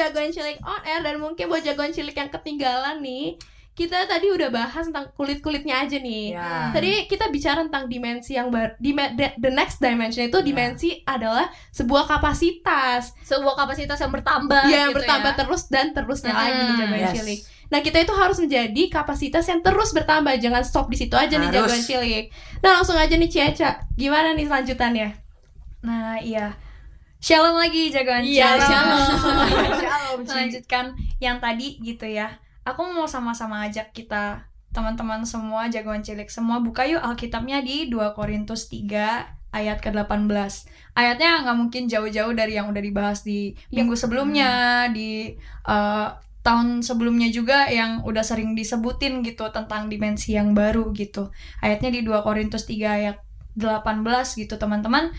Jagoan 0.10 0.34
Cilik 0.34 0.58
on 0.62 0.82
air 0.84 1.00
dan 1.00 1.16
mungkin 1.18 1.46
buat 1.46 1.62
jagoan 1.62 1.94
cilik 1.94 2.12
yang 2.12 2.28
ketinggalan 2.28 2.98
nih, 3.00 3.38
kita 3.72 4.04
tadi 4.04 4.28
udah 4.28 4.52
bahas 4.52 4.92
tentang 4.92 5.08
kulit-kulitnya 5.16 5.88
aja 5.88 5.96
nih. 5.96 6.36
Ya. 6.36 6.68
Tadi 6.76 7.08
kita 7.08 7.32
bicara 7.32 7.64
tentang 7.64 7.88
dimensi 7.88 8.36
yang 8.36 8.52
baru, 8.52 8.76
the, 8.76 9.28
the 9.40 9.48
next 9.48 9.80
dimension 9.80 10.28
itu 10.28 10.36
dimensi 10.44 11.00
adalah 11.06 11.48
sebuah 11.72 12.04
kapasitas 12.04 13.16
Sebuah 13.24 13.56
kapasitas 13.56 13.96
yang 13.96 14.12
bertambah 14.12 14.64
yang 14.68 14.92
gitu 14.92 15.00
bertambah 15.00 15.32
ya. 15.32 15.38
terus 15.40 15.62
dan 15.72 15.96
terusnya 15.96 16.34
Hmm, 16.34 16.42
lagi 16.44 16.60
nih 16.60 16.76
jagoan 16.76 17.00
yes. 17.00 17.14
cilik. 17.16 17.40
Nah 17.70 17.80
kita 17.80 17.98
itu 18.02 18.14
harus 18.18 18.38
menjadi 18.42 18.84
kapasitas 18.90 19.46
yang 19.48 19.62
terus 19.62 19.94
bertambah, 19.94 20.34
jangan 20.42 20.66
stop 20.66 20.92
di 20.92 20.98
situ 21.00 21.16
aja 21.16 21.38
nih 21.38 21.48
Harus. 21.48 21.70
jagoan 21.72 21.82
cilik. 21.86 22.26
Nah 22.60 22.72
langsung 22.76 22.98
aja 22.98 23.16
nih 23.16 23.30
Ciaca, 23.30 23.70
gimana 23.96 24.36
nih 24.36 24.44
selanjutannya? 24.44 25.10
Nah, 25.80 26.20
iya. 26.20 26.52
Shalom 27.20 27.60
lagi 27.60 27.92
jagoan 27.92 28.24
Iya, 28.24 28.56
Cilik. 28.56 28.64
shalom. 28.72 29.08
Shalom, 29.76 30.20
Ci. 30.24 30.32
Melanjutkan 30.32 30.86
yang 31.20 31.38
tadi 31.44 31.76
gitu 31.84 32.08
ya. 32.08 32.40
Aku 32.64 32.88
mau 32.96 33.12
sama-sama 33.12 33.68
ajak 33.68 33.92
kita 33.92 34.48
teman-teman 34.72 35.28
semua 35.28 35.68
jagoan 35.68 36.00
cilik 36.06 36.30
semua 36.30 36.62
buka 36.62 36.86
yuk 36.86 37.02
Alkitabnya 37.02 37.60
di 37.60 37.90
2 37.92 38.16
Korintus 38.16 38.72
3 38.72 39.52
ayat 39.52 39.78
ke-18. 39.84 40.52
Ayatnya 40.96 41.44
nggak 41.44 41.58
mungkin 41.60 41.92
jauh-jauh 41.92 42.32
dari 42.32 42.56
yang 42.56 42.72
udah 42.72 42.80
dibahas 42.80 43.28
di 43.28 43.52
minggu 43.74 44.00
sebelumnya, 44.00 44.88
di 44.94 45.36
eh, 45.68 46.08
tahun 46.40 46.86
sebelumnya 46.86 47.28
juga 47.36 47.68
yang 47.68 48.08
udah 48.08 48.24
sering 48.24 48.56
disebutin 48.56 49.28
gitu 49.28 49.52
tentang 49.52 49.92
dimensi 49.92 50.40
yang 50.40 50.56
baru 50.56 50.96
gitu. 50.96 51.36
Ayatnya 51.60 51.92
di 51.92 52.00
2 52.08 52.24
Korintus 52.24 52.64
3 52.64 52.80
ayat 52.96 53.18
18 53.60 54.40
gitu 54.40 54.56
teman-teman 54.56 55.12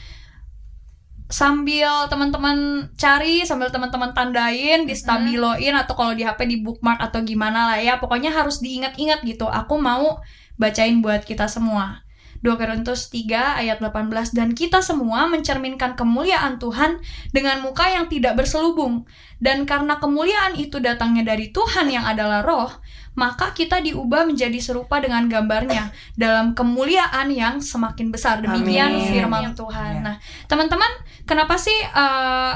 sambil 1.31 2.11
teman-teman 2.11 2.91
cari 2.99 3.47
sambil 3.47 3.71
teman-teman 3.71 4.11
tandain 4.11 4.83
di 4.85 4.95
stabiloin 4.99 5.79
atau 5.79 5.95
kalau 5.95 6.13
di 6.13 6.27
HP 6.27 6.45
di 6.51 6.59
bookmark 6.61 6.99
atau 6.99 7.23
gimana 7.23 7.71
lah 7.73 7.79
ya. 7.79 8.03
Pokoknya 8.03 8.35
harus 8.35 8.59
diingat-ingat 8.59 9.23
gitu. 9.23 9.47
Aku 9.47 9.79
mau 9.79 10.19
bacain 10.59 10.99
buat 11.01 11.23
kita 11.23 11.47
semua. 11.47 12.03
2 12.41 12.57
Korintus 12.57 13.13
3 13.13 13.61
ayat 13.61 13.85
18 13.85 14.33
dan 14.33 14.57
kita 14.57 14.81
semua 14.81 15.29
mencerminkan 15.29 15.93
kemuliaan 15.93 16.57
Tuhan 16.57 16.97
dengan 17.37 17.61
muka 17.61 17.85
yang 17.85 18.09
tidak 18.09 18.41
berselubung. 18.41 19.05
Dan 19.37 19.69
karena 19.69 20.01
kemuliaan 20.01 20.57
itu 20.57 20.81
datangnya 20.81 21.37
dari 21.37 21.53
Tuhan 21.53 21.93
yang 21.93 22.09
adalah 22.09 22.41
roh 22.41 22.73
maka 23.19 23.51
kita 23.53 23.83
diubah 23.83 24.25
menjadi 24.25 24.57
serupa 24.63 25.03
dengan 25.03 25.27
gambarnya 25.27 25.91
dalam 26.15 26.55
kemuliaan 26.55 27.29
yang 27.35 27.59
semakin 27.59 28.15
besar 28.15 28.39
demikian 28.39 28.95
Amin. 28.95 29.09
firman 29.11 29.53
Tuhan 29.55 29.93
Ya. 29.99 30.01
nah 30.01 30.17
teman-teman 30.47 30.89
kenapa 31.27 31.59
sih 31.59 31.75
eh, 31.75 32.55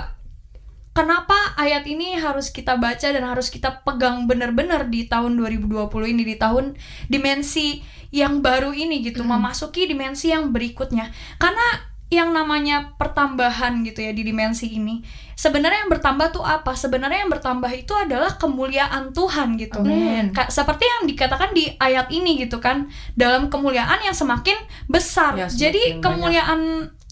kenapa 0.94 1.34
ayat 1.58 1.84
ini 1.90 2.14
harus 2.16 2.54
kita 2.54 2.78
baca 2.78 3.10
dan 3.10 3.24
harus 3.26 3.50
kita 3.50 3.82
pegang 3.82 4.30
benar-benar 4.30 4.86
di 4.86 5.10
tahun 5.10 5.34
2020 5.36 5.90
ini 6.14 6.22
di 6.22 6.36
tahun 6.38 6.78
dimensi 7.10 7.82
yang 8.14 8.38
baru 8.38 8.70
ini 8.70 9.02
gitu 9.02 9.26
memasuki 9.26 9.90
dimensi 9.90 10.30
yang 10.30 10.54
berikutnya 10.54 11.10
karena 11.42 11.93
yang 12.14 12.30
namanya 12.30 12.94
pertambahan 12.94 13.82
gitu 13.82 14.00
ya 14.02 14.14
di 14.14 14.22
dimensi 14.22 14.70
ini. 14.70 15.02
Sebenarnya 15.34 15.84
yang 15.84 15.90
bertambah 15.90 16.30
tuh 16.30 16.46
apa? 16.46 16.78
Sebenarnya 16.78 17.26
yang 17.26 17.32
bertambah 17.34 17.66
itu 17.74 17.90
adalah 17.90 18.38
kemuliaan 18.38 19.10
Tuhan 19.10 19.58
gitu. 19.58 19.82
Amin. 19.82 20.30
Ka- 20.30 20.46
seperti 20.46 20.86
yang 20.86 21.10
dikatakan 21.10 21.50
di 21.50 21.74
ayat 21.76 22.06
ini 22.14 22.38
gitu 22.46 22.62
kan. 22.62 22.86
Dalam 23.18 23.50
kemuliaan 23.50 23.98
yang 24.06 24.14
semakin 24.14 24.54
besar. 24.86 25.34
Ya, 25.34 25.50
semakin 25.50 25.58
jadi 25.58 25.82
banyak. 25.98 26.02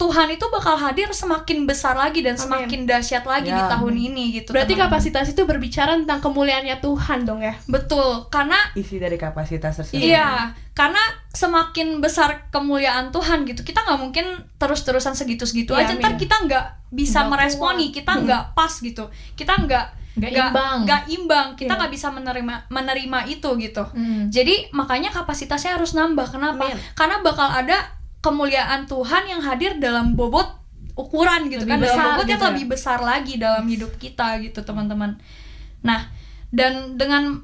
Tuhan 0.03 0.29
itu 0.29 0.43
bakal 0.49 0.75
hadir 0.75 1.07
semakin 1.09 1.63
besar 1.63 1.95
lagi 1.95 2.21
dan 2.21 2.35
Amin. 2.35 2.43
semakin 2.43 2.81
dahsyat 2.85 3.23
lagi 3.23 3.49
di 3.49 3.57
Ya. 3.57 3.71
tahun 3.71 3.95
ini 3.95 4.25
gitu 4.35 4.51
Berarti 4.51 4.75
teman-teman. 4.75 4.91
kapasitas 4.91 5.27
itu 5.31 5.43
berbicara 5.43 5.95
tentang 5.95 6.19
kemuliaannya 6.21 6.77
Tuhan 6.77 7.19
dong 7.23 7.39
ya? 7.39 7.55
betul 7.65 8.27
karena 8.27 8.59
isi 8.75 8.97
dari 8.97 9.15
kapasitas 9.15 9.79
tersebut. 9.79 10.03
Iya, 10.03 10.51
karena 10.73 10.99
semakin 11.31 11.99
besar 11.99 12.49
kemuliaan 12.49 13.09
Tuhan 13.09 13.45
gitu, 13.45 13.63
kita 13.63 13.81
nggak 13.81 14.01
mungkin 14.01 14.27
terus-terusan 14.57 15.15
segitu-segitu 15.15 15.73
Iya, 15.73 15.87
aja. 15.87 15.93
Ntar 15.95 16.15
kita 16.17 16.37
nggak 16.41 16.65
bisa 16.91 17.23
Nggak 17.23 17.31
meresponi, 17.31 17.87
kita 17.89 18.13
nggak 18.19 18.43
pas 18.53 18.73
gitu, 18.75 19.07
kita 19.33 19.55
nggak 19.57 19.87
Nggak 20.13 20.29
imbang. 20.31 20.79
nggak 20.85 21.03
imbang, 21.09 21.47
kita 21.55 21.73
Iya. 21.73 21.79
nggak 21.79 21.93
bisa 21.93 22.09
menerima 22.11 22.55
menerima 22.69 23.19
itu 23.27 23.49
gitu. 23.57 23.85
Hmm. 23.87 24.29
Jadi 24.29 24.69
makanya 24.71 25.09
kapasitasnya 25.09 25.73
harus 25.73 25.95
nambah. 25.95 26.29
Kenapa? 26.29 26.69
Amin. 26.69 26.77
Karena 26.93 27.21
bakal 27.21 27.49
ada 27.49 27.81
kemuliaan 28.23 28.87
Tuhan 28.87 29.27
yang 29.27 29.43
hadir 29.43 29.77
dalam 29.83 30.15
bobot 30.15 30.47
ukuran 30.95 31.51
gitu 31.51 31.67
Lebih 31.67 31.75
kan, 31.75 31.79
dalam 31.83 31.89
besar 31.91 32.05
bobot 32.07 32.25
yang 32.25 32.29
gitu 32.31 32.45
ya. 32.45 32.51
lebih 32.55 32.67
besar 32.71 32.99
lagi 33.03 33.35
dalam 33.37 33.65
hidup 33.67 33.93
kita 33.99 34.39
gitu 34.41 34.61
teman-teman. 34.63 35.19
Nah, 35.83 36.07
dan 36.55 36.95
dengan 36.95 37.43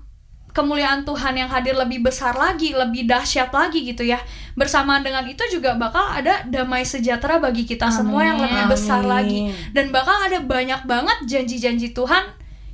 kemuliaan 0.54 1.06
Tuhan 1.06 1.34
yang 1.38 1.50
hadir 1.50 1.74
lebih 1.76 2.02
besar 2.02 2.34
lagi, 2.34 2.74
lebih 2.74 3.06
dahsyat 3.06 3.50
lagi 3.50 3.84
gitu 3.84 4.02
ya. 4.06 4.18
Bersamaan 4.58 5.02
dengan 5.02 5.22
itu 5.26 5.40
juga 5.50 5.74
bakal 5.78 6.02
ada 6.02 6.42
damai 6.46 6.82
sejahtera 6.82 7.38
bagi 7.38 7.62
kita 7.66 7.90
semua 7.90 8.26
yang 8.26 8.38
lebih 8.42 8.66
Amin. 8.66 8.72
besar 8.72 9.02
lagi 9.06 9.54
dan 9.70 9.94
bakal 9.94 10.18
ada 10.18 10.42
banyak 10.42 10.82
banget 10.82 11.18
janji-janji 11.30 11.94
Tuhan 11.94 12.26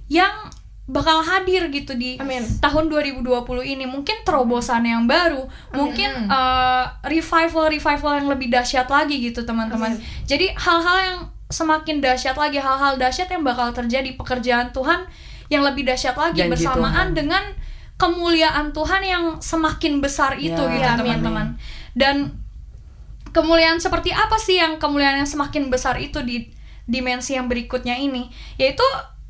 yang 0.09 0.33
bakal 0.85 1.25
hadir 1.25 1.73
gitu 1.73 1.97
di 1.97 2.21
Amin. 2.21 2.45
tahun 2.61 2.93
2020 2.93 3.25
ini. 3.65 3.89
Mungkin 3.89 4.21
terobosan 4.29 4.85
yang 4.85 5.09
baru 5.09 5.49
mungkin 5.73 6.29
uh, 6.29 6.85
revival 7.09 7.73
revival 7.73 8.13
yang 8.21 8.29
lebih 8.29 8.53
dahsyat 8.53 8.85
lagi 8.93 9.17
gitu 9.25 9.49
teman-teman. 9.49 9.97
Jadi 10.29 10.53
hal-hal 10.53 10.97
yang 11.01 11.19
semakin 11.49 12.05
dahsyat 12.05 12.37
lagi 12.37 12.61
hal-hal 12.61 13.01
dahsyat 13.01 13.33
yang 13.33 13.41
bakal 13.41 13.73
terjadi 13.73 14.13
pekerjaan 14.17 14.77
Tuhan 14.77 15.09
yang 15.49 15.65
lebih 15.65 15.89
dahsyat 15.89 16.17
lagi 16.17 16.41
Janji 16.45 16.53
bersamaan 16.53 17.13
Tuhan. 17.13 17.17
dengan 17.17 17.45
kemuliaan 17.97 18.75
Tuhan 18.75 19.03
yang 19.05 19.25
semakin 19.41 20.03
besar 20.05 20.37
itu 20.37 20.53
Ya, 20.53 20.69
gitu 20.69 20.85
amin. 20.85 20.99
teman-teman. 21.01 21.47
Dan 21.97 22.17
kemuliaan 23.33 23.81
seperti 23.81 24.13
apa 24.13 24.37
sih 24.37 24.61
yang 24.61 24.77
kemuliaan 24.77 25.23
yang 25.23 25.31
semakin 25.31 25.73
besar 25.73 25.97
itu 25.97 26.21
di 26.21 26.53
dimensi 26.85 27.33
yang 27.39 27.49
berikutnya 27.49 27.97
ini? 27.97 28.29
Yaitu 28.61 28.85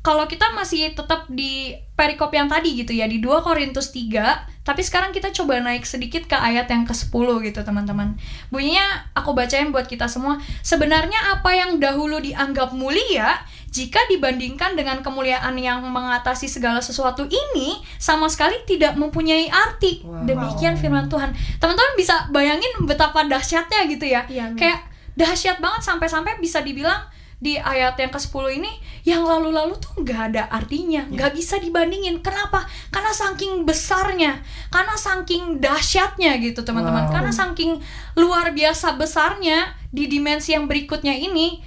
kalau 0.05 0.29
kita 0.29 0.53
masih 0.53 0.93
tetap 0.93 1.25
di 1.33 1.73
perikop 1.97 2.29
yang 2.29 2.45
tadi 2.45 2.77
gitu 2.77 2.93
ya 2.93 3.09
di 3.09 3.17
2 3.17 3.41
Korintus 3.41 3.89
3 3.89 4.53
tapi 4.61 4.81
sekarang 4.81 5.13
kita 5.13 5.29
coba 5.33 5.61
naik 5.61 5.85
sedikit 5.85 6.25
ke 6.29 6.33
ayat 6.33 6.65
yang 6.69 6.89
ke-10 6.89 7.25
gitu 7.45 7.61
teman-teman. 7.61 8.17
Bunyinya 8.49 9.13
aku 9.13 9.37
bacain 9.37 9.69
buat 9.69 9.85
kita 9.85 10.09
semua. 10.09 10.41
Sebenarnya 10.65 11.37
apa 11.37 11.53
yang 11.53 11.77
dahulu 11.77 12.17
dianggap 12.17 12.73
mulia 12.73 13.45
jika 13.69 14.01
dibandingkan 14.09 14.73
dengan 14.73 15.05
kemuliaan 15.05 15.53
yang 15.61 15.85
mengatasi 15.85 16.49
segala 16.49 16.81
sesuatu 16.81 17.29
ini 17.29 17.77
sama 18.01 18.25
sekali 18.25 18.57
tidak 18.65 18.97
mempunyai 18.97 19.53
arti. 19.53 20.01
Wow. 20.01 20.25
demikian 20.25 20.81
firman 20.81 21.13
Tuhan. 21.13 21.37
Teman-teman 21.61 21.93
bisa 21.93 22.25
bayangin 22.33 22.89
betapa 22.89 23.21
dahsyatnya 23.21 23.85
gitu 23.85 24.09
ya. 24.09 24.25
Amin. 24.25 24.57
kayak 24.57 24.81
dahsyat 25.13 25.61
banget 25.61 25.85
sampai-sampai 25.85 26.41
bisa 26.41 26.65
dibilang 26.65 27.05
di 27.35 27.59
ayat 27.59 27.99
yang 27.99 28.09
ke-10 28.15 28.45
ini 28.57 28.71
yang 29.03 29.21
lalu-lalu 29.27 29.75
tuh 29.77 30.01
nggak 30.01 30.21
ada 30.33 30.43
artinya 30.49 31.05
nggak 31.11 31.35
bisa 31.35 31.59
dibandingin. 31.59 32.23
Kenapa? 32.23 32.63
Karena 32.89 33.11
saking 33.11 33.67
besarnya 33.67 34.39
karena 34.71 34.95
saking 34.95 35.59
dahsyatnya 35.59 36.39
gitu 36.39 36.63
teman-teman. 36.63 37.07
Wow. 37.07 37.13
karena 37.13 37.31
saking 37.35 37.83
luar 38.15 38.55
biasa 38.55 38.95
besarnya 38.95 39.75
di 39.91 40.07
dimensi 40.07 40.55
yang 40.55 40.65
berikutnya 40.65 41.13
ini 41.15 41.59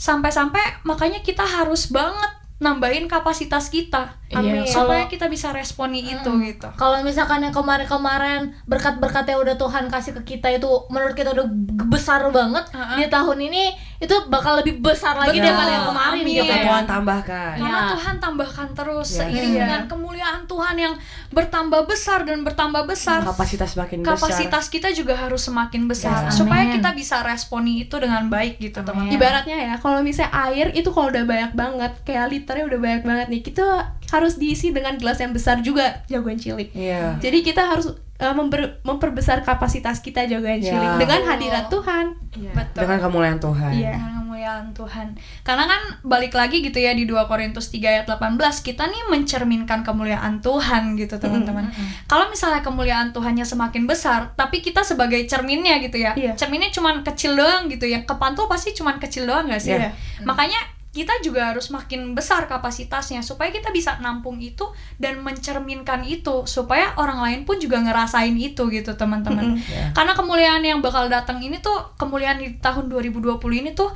sampai-sampai 0.00 0.84
makanya 0.88 1.20
kita 1.20 1.44
harus 1.44 1.92
banget 1.92 2.39
nambahin 2.60 3.08
kapasitas 3.08 3.66
kita 3.66 4.20
Iya, 4.30 4.62
supaya 4.62 5.02
kalau- 5.02 5.10
kita 5.10 5.26
bisa 5.26 5.50
responi 5.50 6.06
itu 6.06 6.30
gitu 6.38 6.70
Kalau 6.76 7.02
misalkan 7.02 7.42
yang 7.42 7.50
kemarin-kemarin 7.50 8.54
berkat-berkat 8.62 9.26
yang 9.26 9.40
udah 9.40 9.56
Tuhan 9.56 9.90
kasih 9.90 10.14
ke 10.14 10.22
kita 10.30 10.46
itu 10.52 10.70
menurut 10.86 11.12
kita 11.12 11.32
udah 11.32 11.42
g- 11.42 11.88
besar 11.88 12.22
banget 12.30 12.62
Uh-uh. 12.70 12.94
di 12.94 13.10
tahun 13.10 13.38
ini 13.42 13.64
itu 13.98 14.14
bakal 14.28 14.56
lebih 14.56 14.78
besar 14.78 15.18
lagi 15.18 15.34
Betul. 15.34 15.50
daripada 15.50 15.70
yang 15.72 15.86
kemarin 15.88 16.22
Amin. 16.22 16.30
gitu 16.32 16.46
Yang 16.46 16.54
ya. 16.54 16.64
Tuhan 16.64 16.84
tambahkan. 16.86 17.54
Karena 17.58 17.74
Iya. 17.76 17.90
Tuhan 17.90 18.14
tambahkan 18.16 18.68
terus 18.72 19.08
Yes. 19.08 19.18
seiring 19.18 19.34
Iya. 19.50 19.60
dengan 19.60 19.82
kemuliaan 19.86 20.40
Tuhan 20.46 20.76
yang 20.78 20.94
bertambah 21.28 21.80
besar 21.84 22.18
dan 22.22 22.38
bertambah 22.40 22.82
besar. 22.86 23.20
Kapasitas 23.20 23.74
makin 23.74 23.98
besar. 24.00 24.14
Kapasitas 24.14 24.64
kita 24.68 24.88
juga 24.90 25.14
harus 25.16 25.42
semakin 25.42 25.84
besar 25.84 26.24
Yes. 26.24 26.38
supaya 26.38 26.64
Amin. 26.64 26.78
kita 26.78 26.90
bisa 26.92 27.20
responi 27.22 27.82
itu 27.82 27.96
dengan 27.96 28.24
baik 28.26 28.56
gitu 28.58 28.78
teman-teman. 28.78 29.10
Ibaratnya 29.12 29.58
ya, 29.58 29.74
kalau 29.76 30.00
misalnya 30.00 30.30
air 30.44 30.70
itu 30.70 30.88
kalau 30.88 31.10
udah 31.10 31.24
banyak 31.24 31.52
banget, 31.52 31.92
kayak 32.02 32.26
liternya 32.50 32.66
udah 32.66 32.80
banyak 32.82 33.02
banget 33.06 33.26
nih, 33.30 33.40
kita 33.46 33.66
harus 34.10 34.34
diisi 34.34 34.74
dengan 34.74 34.98
gelas 34.98 35.22
yang 35.22 35.30
besar 35.30 35.62
juga 35.62 36.02
jagoan 36.10 36.34
cilik. 36.34 36.74
Iya. 36.74 37.14
Jadi 37.22 37.46
kita 37.46 37.62
harus 37.62 37.94
uh, 38.18 38.34
memper- 38.34 38.82
memperbesar 38.82 39.46
kapasitas 39.46 40.02
kita 40.02 40.26
jagoan 40.26 40.58
Ya. 40.58 40.74
cilik 40.74 40.92
dengan 40.98 41.20
hadirat 41.30 41.70
Tuhan. 41.70 42.18
Betul. 42.34 42.80
Dengan 42.82 42.98
kemuliaan 42.98 43.38
Tuhan. 43.38 43.70
Iya. 43.70 43.94
Dengan 43.94 44.10
kemuliaan 44.18 44.18
kemuliaan 44.40 44.72
Tuhan. 44.72 45.06
Karena 45.44 45.68
kan 45.68 45.82
balik 46.00 46.32
lagi 46.32 46.64
gitu 46.64 46.80
ya 46.80 46.96
di 46.96 47.04
2 47.04 47.28
Korintus 47.28 47.68
3 47.68 47.84
ayat 47.84 48.06
18 48.08 48.40
kita 48.64 48.88
nih 48.88 49.12
mencerminkan 49.12 49.84
kemuliaan 49.84 50.40
Tuhan 50.40 50.96
gitu 50.96 51.20
teman-teman. 51.20 51.68
Kalau 52.08 52.24
misalnya 52.32 52.64
kemuliaan 52.64 53.12
Tuhannya 53.12 53.44
semakin 53.44 53.84
besar, 53.84 54.32
tapi 54.40 54.64
kita 54.64 54.80
sebagai 54.80 55.20
cerminnya 55.28 55.76
gitu 55.84 56.00
ya. 56.00 56.16
Iya. 56.16 56.32
Cerminnya 56.40 56.72
cuman 56.72 57.04
kecil 57.04 57.36
doang 57.36 57.68
gitu 57.68 57.84
ya. 57.84 58.00
Kepantul 58.08 58.48
pasti 58.48 58.72
cuman 58.72 58.96
kecil 58.96 59.28
doang 59.28 59.44
gak 59.44 59.60
sih? 59.60 59.76
Iya. 59.76 59.92
Makanya 60.24 60.79
kita 60.90 61.22
juga 61.22 61.54
harus 61.54 61.70
makin 61.70 62.18
besar 62.18 62.50
kapasitasnya 62.50 63.22
supaya 63.22 63.54
kita 63.54 63.70
bisa 63.70 64.02
nampung 64.02 64.42
itu 64.42 64.66
dan 64.98 65.22
mencerminkan 65.22 66.02
itu 66.02 66.42
supaya 66.50 66.98
orang 66.98 67.22
lain 67.22 67.40
pun 67.46 67.62
juga 67.62 67.78
ngerasain 67.78 68.34
itu 68.34 68.66
gitu 68.74 68.98
teman-teman. 68.98 69.54
Ya. 69.70 69.94
Karena 69.94 70.18
kemuliaan 70.18 70.66
yang 70.66 70.82
bakal 70.82 71.06
datang 71.06 71.38
ini 71.38 71.62
tuh 71.62 71.94
kemuliaan 71.94 72.42
di 72.42 72.58
tahun 72.58 72.90
2020 72.90 73.38
ini 73.62 73.70
tuh 73.70 73.94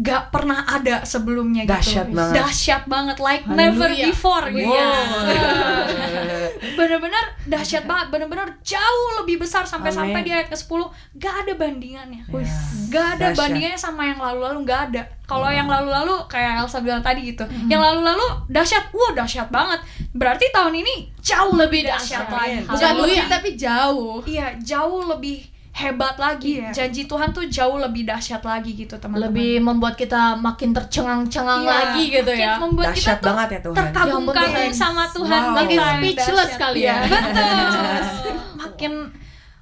gak 0.00 0.32
pernah 0.32 0.64
ada 0.64 1.04
sebelumnya 1.04 1.68
Dahsyat 1.68 2.08
gitu. 2.08 2.16
banget. 2.16 2.34
Dahsyat 2.40 2.82
banget 2.88 3.16
like 3.20 3.44
never 3.44 3.92
before 3.92 4.48
gitu. 4.48 4.72
Wow. 4.72 4.80
Bener-bener 6.78 7.24
dahsyat 7.44 7.84
banget, 7.84 8.08
bener-bener 8.08 8.48
jauh 8.62 9.08
lebih 9.20 9.40
besar 9.40 9.68
sampai 9.68 9.92
sampai 9.92 10.20
Amin. 10.20 10.26
di 10.26 10.32
ayat 10.32 10.48
ke-10 10.48 10.80
gak 11.16 11.34
ada 11.44 11.52
bandingannya. 11.52 12.22
Ya. 12.24 12.44
Gak 12.88 13.06
ada 13.16 13.30
Dahsyat. 13.30 13.36
bandingannya 13.36 13.80
sama 13.80 14.02
yang 14.08 14.16
lalu-lalu 14.16 14.58
gak 14.64 14.80
ada. 14.90 15.02
Kalau 15.28 15.46
yang 15.46 15.68
lalu-lalu 15.70 16.26
kayak 16.26 16.64
Elsa 16.64 16.80
bilang 16.80 17.04
tadi 17.04 17.22
gitu. 17.22 17.46
Yang 17.70 17.82
lalu-lalu 17.86 18.26
dahsyat, 18.50 18.90
wah 18.90 19.14
dahsyat 19.14 19.46
banget. 19.46 19.78
Berarti 20.10 20.50
tahun 20.50 20.74
ini 20.74 21.14
jauh 21.22 21.54
lebih 21.54 21.86
dahsyat 21.86 22.26
lagi. 22.26 22.66
Bukan 22.66 22.94
lebih- 22.98 23.30
tapi 23.30 23.54
jauh. 23.54 24.18
Iya, 24.26 24.58
jauh 24.58 25.06
lebih 25.06 25.46
hebat 25.72 26.16
lagi. 26.16 26.58
Iya. 26.58 26.70
Janji 26.72 27.04
Tuhan 27.04 27.30
tuh 27.30 27.46
jauh 27.46 27.76
lebih 27.76 28.02
dahsyat 28.02 28.42
lagi 28.42 28.74
gitu, 28.74 28.94
teman-teman. 28.94 29.22
lebih 29.24 29.52
membuat 29.60 29.94
kita 29.94 30.34
makin 30.36 30.70
tercengang-cengang 30.70 31.62
Iya, 31.62 31.70
lagi 31.72 32.02
gitu 32.10 32.26
makin 32.28 32.42
ya. 32.44 32.54
membuat 32.56 32.86
kita 32.86 32.92
Dahsyat 32.92 33.16
tuh 33.16 33.26
banget 33.28 33.48
ya 33.48 33.60
Tuhan. 33.60 33.76
terkagum-kagum 33.80 34.62
Ya 34.62 34.74
sama 34.74 35.04
Tuhan 35.06 35.42
Wow. 35.42 35.56
kita 35.62 35.78
Makin 35.80 35.80
speechless 35.96 36.36
dahsyat. 36.48 36.60
kali 36.60 36.78
Iya, 36.80 36.90
ya. 36.90 36.96
betul 37.06 38.34
makin 38.60 38.92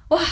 wah 0.07 0.31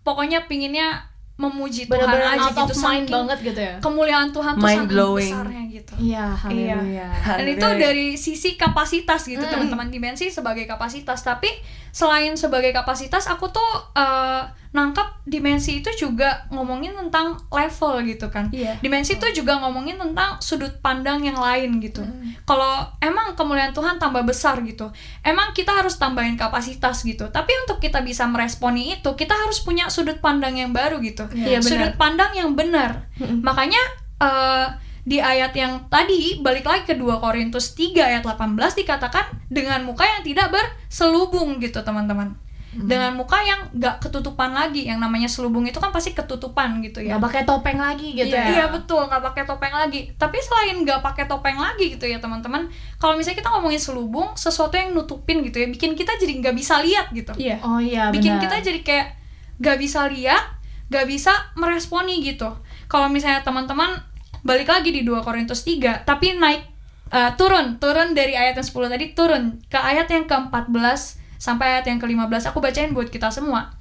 pokoknya 0.00 0.44
pinginnya 0.44 0.88
memuji 1.34 1.88
Tuhan 1.88 1.98
Bener-bener 1.98 2.30
aja 2.30 2.46
out 2.46 2.54
gitu 2.62 2.62
of 2.70 2.84
mind 2.84 3.06
banget 3.08 3.38
gitu 3.42 3.60
ya. 3.60 3.74
kemuliaan 3.80 4.28
Tuhan 4.30 4.54
tuh 4.54 4.62
Mind 4.62 4.76
saking 4.76 4.86
blowing. 4.88 5.34
besarnya 5.34 5.62
gitu 5.68 5.92
Iya, 5.98 6.24
haleluya. 6.32 7.08
dan 7.26 7.46
itu 7.48 7.68
dari 7.74 8.06
sisi 8.14 8.54
kapasitas 8.54 9.24
gitu 9.24 9.42
teman-teman 9.42 9.88
dimensi 9.88 10.28
sebagai 10.28 10.62
kapasitas 10.64 11.20
tapi 11.20 11.50
selain 11.90 12.34
sebagai 12.34 12.70
kapasitas 12.70 13.26
aku 13.26 13.48
tuh 13.48 13.66
eh, 13.94 14.42
nangkap 14.74 15.22
dimensi 15.22 15.78
itu 15.78 15.86
juga 15.94 16.50
ngomongin 16.50 16.98
tentang 16.98 17.38
level 17.46 18.02
gitu 18.10 18.26
kan. 18.26 18.50
Iya. 18.50 18.76
dimensi 18.82 19.14
itu 19.14 19.42
juga 19.42 19.62
ngomongin 19.62 19.96
tentang 19.96 20.42
sudut 20.42 20.82
pandang 20.82 21.22
yang 21.22 21.38
lain 21.38 21.78
gitu. 21.78 22.02
Kalau 22.42 22.90
emang 22.98 23.38
kemuliaan 23.38 23.70
Tuhan 23.70 24.02
tambah 24.02 24.26
besar 24.26 24.58
gitu 24.66 24.90
emang 25.22 25.54
kita 25.54 25.70
harus 25.70 25.94
tambahin 25.94 26.34
kapasitas 26.34 27.06
gitu. 27.06 27.30
Tapi 27.30 27.54
untuk 27.64 27.78
kita 27.78 28.02
bisa 28.02 28.26
meresponi 28.26 28.98
itu 28.98 29.14
kita 29.14 29.32
harus 29.32 29.62
punya 29.62 29.86
sudut 29.86 30.18
pandang 30.18 30.58
yang 30.58 30.74
baru 30.74 30.98
gitu. 30.98 31.30
Iya, 31.30 31.62
benar. 31.62 31.70
sudut 31.70 31.94
pandang 31.94 32.32
yang 32.34 32.58
benar. 32.58 33.06
Makanya 33.46 33.82
eh, 34.18 34.66
di 35.04 35.20
ayat 35.20 35.52
yang 35.52 35.86
tadi 35.92 36.40
balik 36.40 36.64
lagi 36.64 36.88
ke 36.88 36.94
2 36.96 37.20
Korintus 37.20 37.76
3 37.76 37.94
ayat 38.00 38.22
18 38.24 38.56
dikatakan 38.56 39.46
dengan 39.52 39.84
muka 39.84 40.08
yang 40.08 40.24
tidak 40.24 40.48
berselubung 40.48 41.60
gitu 41.60 41.84
teman-teman 41.84 42.40
dengan 42.74 43.14
muka 43.14 43.38
yang 43.38 43.70
gak 43.78 44.02
ketutupan 44.02 44.50
lagi 44.50 44.90
yang 44.90 44.98
namanya 44.98 45.30
selubung 45.30 45.62
itu 45.62 45.78
kan 45.78 45.94
pasti 45.94 46.10
ketutupan 46.10 46.82
gitu 46.82 46.98
ya 46.98 47.14
Nggak 47.14 47.24
pakai 47.30 47.42
topeng 47.46 47.78
lagi 47.78 48.18
gitu 48.18 48.34
iya, 48.34 48.42
ya. 48.42 48.50
iya 48.50 48.64
betul 48.66 49.06
nggak 49.06 49.22
pakai 49.22 49.44
topeng 49.46 49.70
lagi 49.70 50.10
tapi 50.18 50.42
selain 50.42 50.82
nggak 50.82 50.98
pakai 50.98 51.30
topeng 51.30 51.54
lagi 51.54 51.94
gitu 51.94 52.04
ya 52.04 52.18
teman-teman 52.18 52.66
kalau 52.98 53.14
misalnya 53.14 53.38
kita 53.38 53.50
ngomongin 53.54 53.78
selubung 53.78 54.34
sesuatu 54.34 54.74
yang 54.74 54.90
nutupin 54.90 55.46
gitu 55.46 55.62
ya 55.62 55.70
bikin 55.70 55.94
kita 55.94 56.18
jadi 56.18 56.34
nggak 56.42 56.54
bisa 56.58 56.82
lihat 56.82 57.14
gitu 57.14 57.30
Iya. 57.34 57.62
Oh 57.62 57.78
iya, 57.78 58.10
bikin 58.10 58.38
benar. 58.38 58.42
kita 58.46 58.56
jadi 58.72 58.80
kayak 58.82 59.06
gak 59.54 59.78
bisa 59.78 60.10
lihat, 60.10 60.42
gak 60.90 61.06
bisa 61.06 61.30
meresponi 61.54 62.18
gitu. 62.22 62.50
Kalau 62.90 63.06
misalnya 63.06 63.46
teman-teman 63.46 64.02
balik 64.42 64.66
lagi 64.66 64.90
di 64.90 65.06
2 65.06 65.22
Korintus 65.22 65.62
3, 65.62 66.02
tapi 66.02 66.34
naik 66.34 66.62
eh, 67.10 67.30
turun, 67.38 67.78
turun 67.78 68.12
dari 68.18 68.34
ayat 68.34 68.58
yang 68.58 68.66
10 68.66 68.90
tadi 68.90 69.06
turun 69.14 69.62
ke 69.70 69.78
ayat 69.78 70.10
yang 70.10 70.26
ke-14 70.26 71.22
sampai 71.44 71.76
ayat 71.76 71.92
yang 71.92 72.00
ke-15. 72.00 72.48
Aku 72.48 72.64
bacain 72.64 72.96
buat 72.96 73.12
kita 73.12 73.28
semua. 73.28 73.76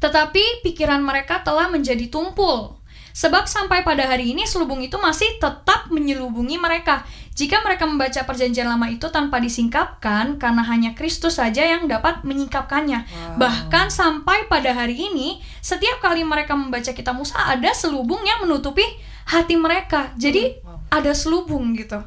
Tetapi 0.00 0.64
pikiran 0.64 1.04
mereka 1.04 1.44
telah 1.44 1.68
menjadi 1.68 2.08
tumpul. 2.08 2.80
Sebab 3.14 3.46
sampai 3.46 3.86
pada 3.86 4.10
hari 4.10 4.34
ini 4.34 4.42
selubung 4.42 4.82
itu 4.82 4.98
masih 4.98 5.38
tetap 5.38 5.86
menyelubungi 5.86 6.58
mereka. 6.58 7.06
Jika 7.38 7.62
mereka 7.62 7.86
membaca 7.86 8.26
perjanjian 8.26 8.66
lama 8.66 8.90
itu 8.90 9.06
tanpa 9.06 9.38
disingkapkan, 9.38 10.34
karena 10.34 10.62
hanya 10.66 10.98
Kristus 10.98 11.38
saja 11.38 11.62
yang 11.62 11.86
dapat 11.86 12.26
menyingkapkannya. 12.26 13.06
Bahkan 13.38 13.86
sampai 13.94 14.50
pada 14.50 14.74
hari 14.74 14.98
ini, 14.98 15.38
setiap 15.62 16.02
kali 16.02 16.26
mereka 16.26 16.58
membaca 16.58 16.90
kitab 16.90 17.14
Musa, 17.14 17.38
ada 17.38 17.70
selubung 17.70 18.22
yang 18.26 18.42
menutupi 18.42 18.82
hati 19.30 19.54
mereka. 19.54 20.10
Jadi 20.18 20.58
ada 20.90 21.14
selubung 21.14 21.70
gitu. 21.78 22.02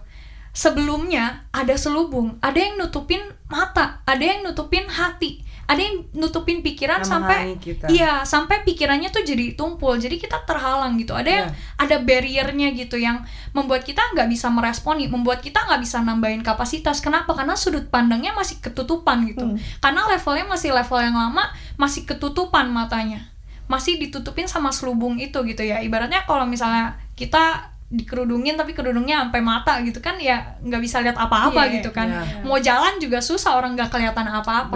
Sebelumnya 0.58 1.46
ada 1.54 1.78
selubung, 1.78 2.41
ada 2.41 2.58
yang 2.58 2.82
nutupin 2.82 3.22
mata, 3.46 4.02
ada 4.10 4.26
yang 4.26 4.41
nutupin 4.41 4.89
hati, 4.89 5.46
ada 5.70 5.78
yang 5.78 6.02
nutupin 6.17 6.65
pikiran 6.65 7.06
Yang 7.06 7.12
sampai 7.13 7.39
kita. 7.62 7.86
iya 7.93 8.26
sampai 8.26 8.65
pikirannya 8.65 9.13
tuh 9.13 9.22
jadi 9.22 9.54
tumpul 9.54 10.02
jadi 10.02 10.17
kita 10.17 10.50
terhalang 10.50 10.98
gitu. 10.98 11.13
Ada 11.13 11.30
yang 11.30 11.48
Iya. 11.54 11.78
ada 11.78 11.96
barriernya 12.02 12.74
gitu 12.74 12.98
yang 12.98 13.22
membuat 13.54 13.86
kita 13.86 14.02
nggak 14.17 14.26
bisa 14.34 14.50
meresponi 14.50 15.06
membuat 15.06 15.46
kita 15.46 15.62
nggak 15.70 15.78
bisa 15.86 16.02
nambahin 16.02 16.41
kapasitas. 16.41 17.06
Kenapa? 17.06 17.38
Karena 17.38 17.54
sudut 17.54 17.93
pandangnya 17.93 18.34
masih 18.34 18.58
ketutupan 18.58 19.30
gitu. 19.30 19.46
Karena 19.78 20.10
levelnya 20.10 20.50
masih 20.50 20.74
level 20.74 20.98
yang 20.98 21.13
lama 21.13 21.54
masih 21.78 22.02
ketutupan 22.10 22.74
matanya. 22.74 23.30
Masih 23.70 24.02
ditutupin 24.02 24.50
sama 24.50 24.74
selubung 24.74 25.22
itu 25.22 25.38
gitu 25.46 25.62
ya. 25.62 25.86
Ibaratnya 25.86 26.26
kalau 26.26 26.50
misalnya 26.50 26.98
kita 27.13 27.77
dikerudungin 27.88 28.56
tapi 28.56 28.76
kerudungnya 28.76 29.23
sampai 29.23 29.39
mata 29.39 29.80
gitu 29.80 30.00
kan 30.00 30.19
ya 30.19 30.60
nggak 30.60 30.82
bisa 30.82 31.00
lihat 31.00 31.15
apa-apa 31.15 31.56
Iya, 31.63 31.73
gitu 31.80 31.89
kan 31.89 32.04
iya. 32.06 32.43
mau 32.43 32.60
jalan 32.60 33.00
juga 33.00 33.23
susah 33.23 33.56
orang 33.56 33.73
nggak 33.73 33.88
kelihatan 33.89 34.28
apa-apa 34.28 34.76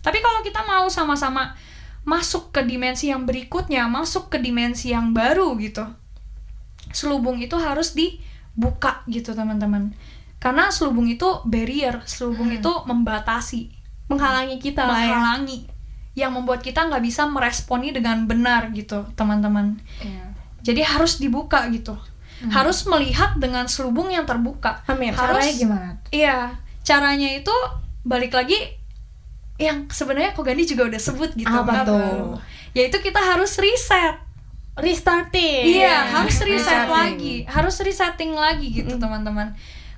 tapi 0.00 0.18
kalau 0.18 0.40
kita 0.40 0.64
mau 0.64 0.88
sama-sama 0.88 1.52
masuk 2.04 2.48
ke 2.50 2.64
dimensi 2.64 3.12
yang 3.12 3.28
berikutnya, 3.28 3.84
masuk 3.84 4.32
ke 4.32 4.40
dimensi 4.40 4.88
yang 4.88 5.12
baru 5.12 5.52
gitu. 5.60 5.84
Selubung 6.88 7.36
itu 7.36 7.52
harus 7.60 7.92
dibuka 7.92 9.04
gitu, 9.04 9.36
teman-teman. 9.36 9.92
Karena 10.40 10.72
selubung 10.72 11.04
itu 11.04 11.28
barrier, 11.44 12.00
selubung 12.08 12.48
itu 12.48 12.72
membatasi, 12.88 13.68
Menghalangi 14.08 14.56
kita 14.56 14.88
lah 14.88 15.04
ya. 15.04 15.20
menghalangi 15.20 15.68
yang 16.16 16.32
membuat 16.32 16.64
kita 16.64 16.88
nggak 16.88 17.04
bisa 17.04 17.28
meresponi 17.28 17.92
dengan 17.92 18.24
benar 18.24 18.72
gitu, 18.72 19.04
teman-teman. 19.12 19.76
Jadi 20.64 20.80
harus 20.80 21.20
dibuka 21.20 21.68
gitu. 21.68 21.92
Harus 22.46 22.86
melihat 22.86 23.34
dengan 23.34 23.66
selubung 23.66 24.14
yang 24.14 24.22
terbuka. 24.22 24.86
Amin. 24.86 25.10
Harus 25.10 25.42
Caranya 25.42 25.54
gimana? 25.58 25.88
Iya, 26.14 26.38
caranya 26.86 27.28
itu 27.34 27.54
balik 28.06 28.30
lagi 28.30 28.78
yang 29.58 29.90
sebenarnya 29.90 30.38
Kogani 30.38 30.62
juga 30.62 30.86
udah 30.86 31.02
sebut 31.02 31.34
gitu. 31.34 31.50
Apa 31.50 31.82
tuh? 31.82 32.38
Yaitu 32.78 33.02
kita 33.02 33.18
harus 33.18 33.58
reset. 33.58 34.22
Restarting. 34.78 35.82
Iya, 35.82 36.06
harus 36.14 36.38
reset 36.38 36.86
Resetting. 36.86 36.94
lagi, 36.94 37.34
harus 37.50 37.76
resetting 37.82 38.32
lagi 38.38 38.70
gitu, 38.70 38.94
teman-teman. 38.94 39.50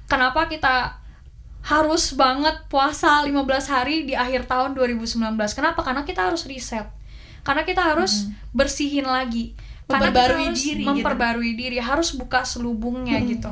Kenapa 0.08 0.48
kita 0.48 0.96
harus 1.60 2.16
banget 2.16 2.56
puasa 2.72 3.20
15 3.20 3.68
hari 3.68 4.08
di 4.08 4.16
akhir 4.16 4.48
tahun 4.48 4.72
2019? 4.72 5.36
Kenapa? 5.52 5.84
Karena 5.84 6.08
kita 6.08 6.32
harus 6.32 6.48
reset. 6.48 6.88
Karena 7.44 7.68
kita 7.68 7.84
harus 7.84 8.32
bersihin 8.56 9.04
lagi. 9.04 9.52
Karena 9.90 10.06
kita 10.06 10.14
Memperbarui 10.14 10.44
harus 10.46 10.62
diri 10.62 10.78
gitu. 10.78 10.88
memperbarui 10.88 11.50
diri, 11.54 11.76
harus 11.78 12.08
buka 12.14 12.40
selubungnya 12.42 13.18
gitu. 13.20 13.50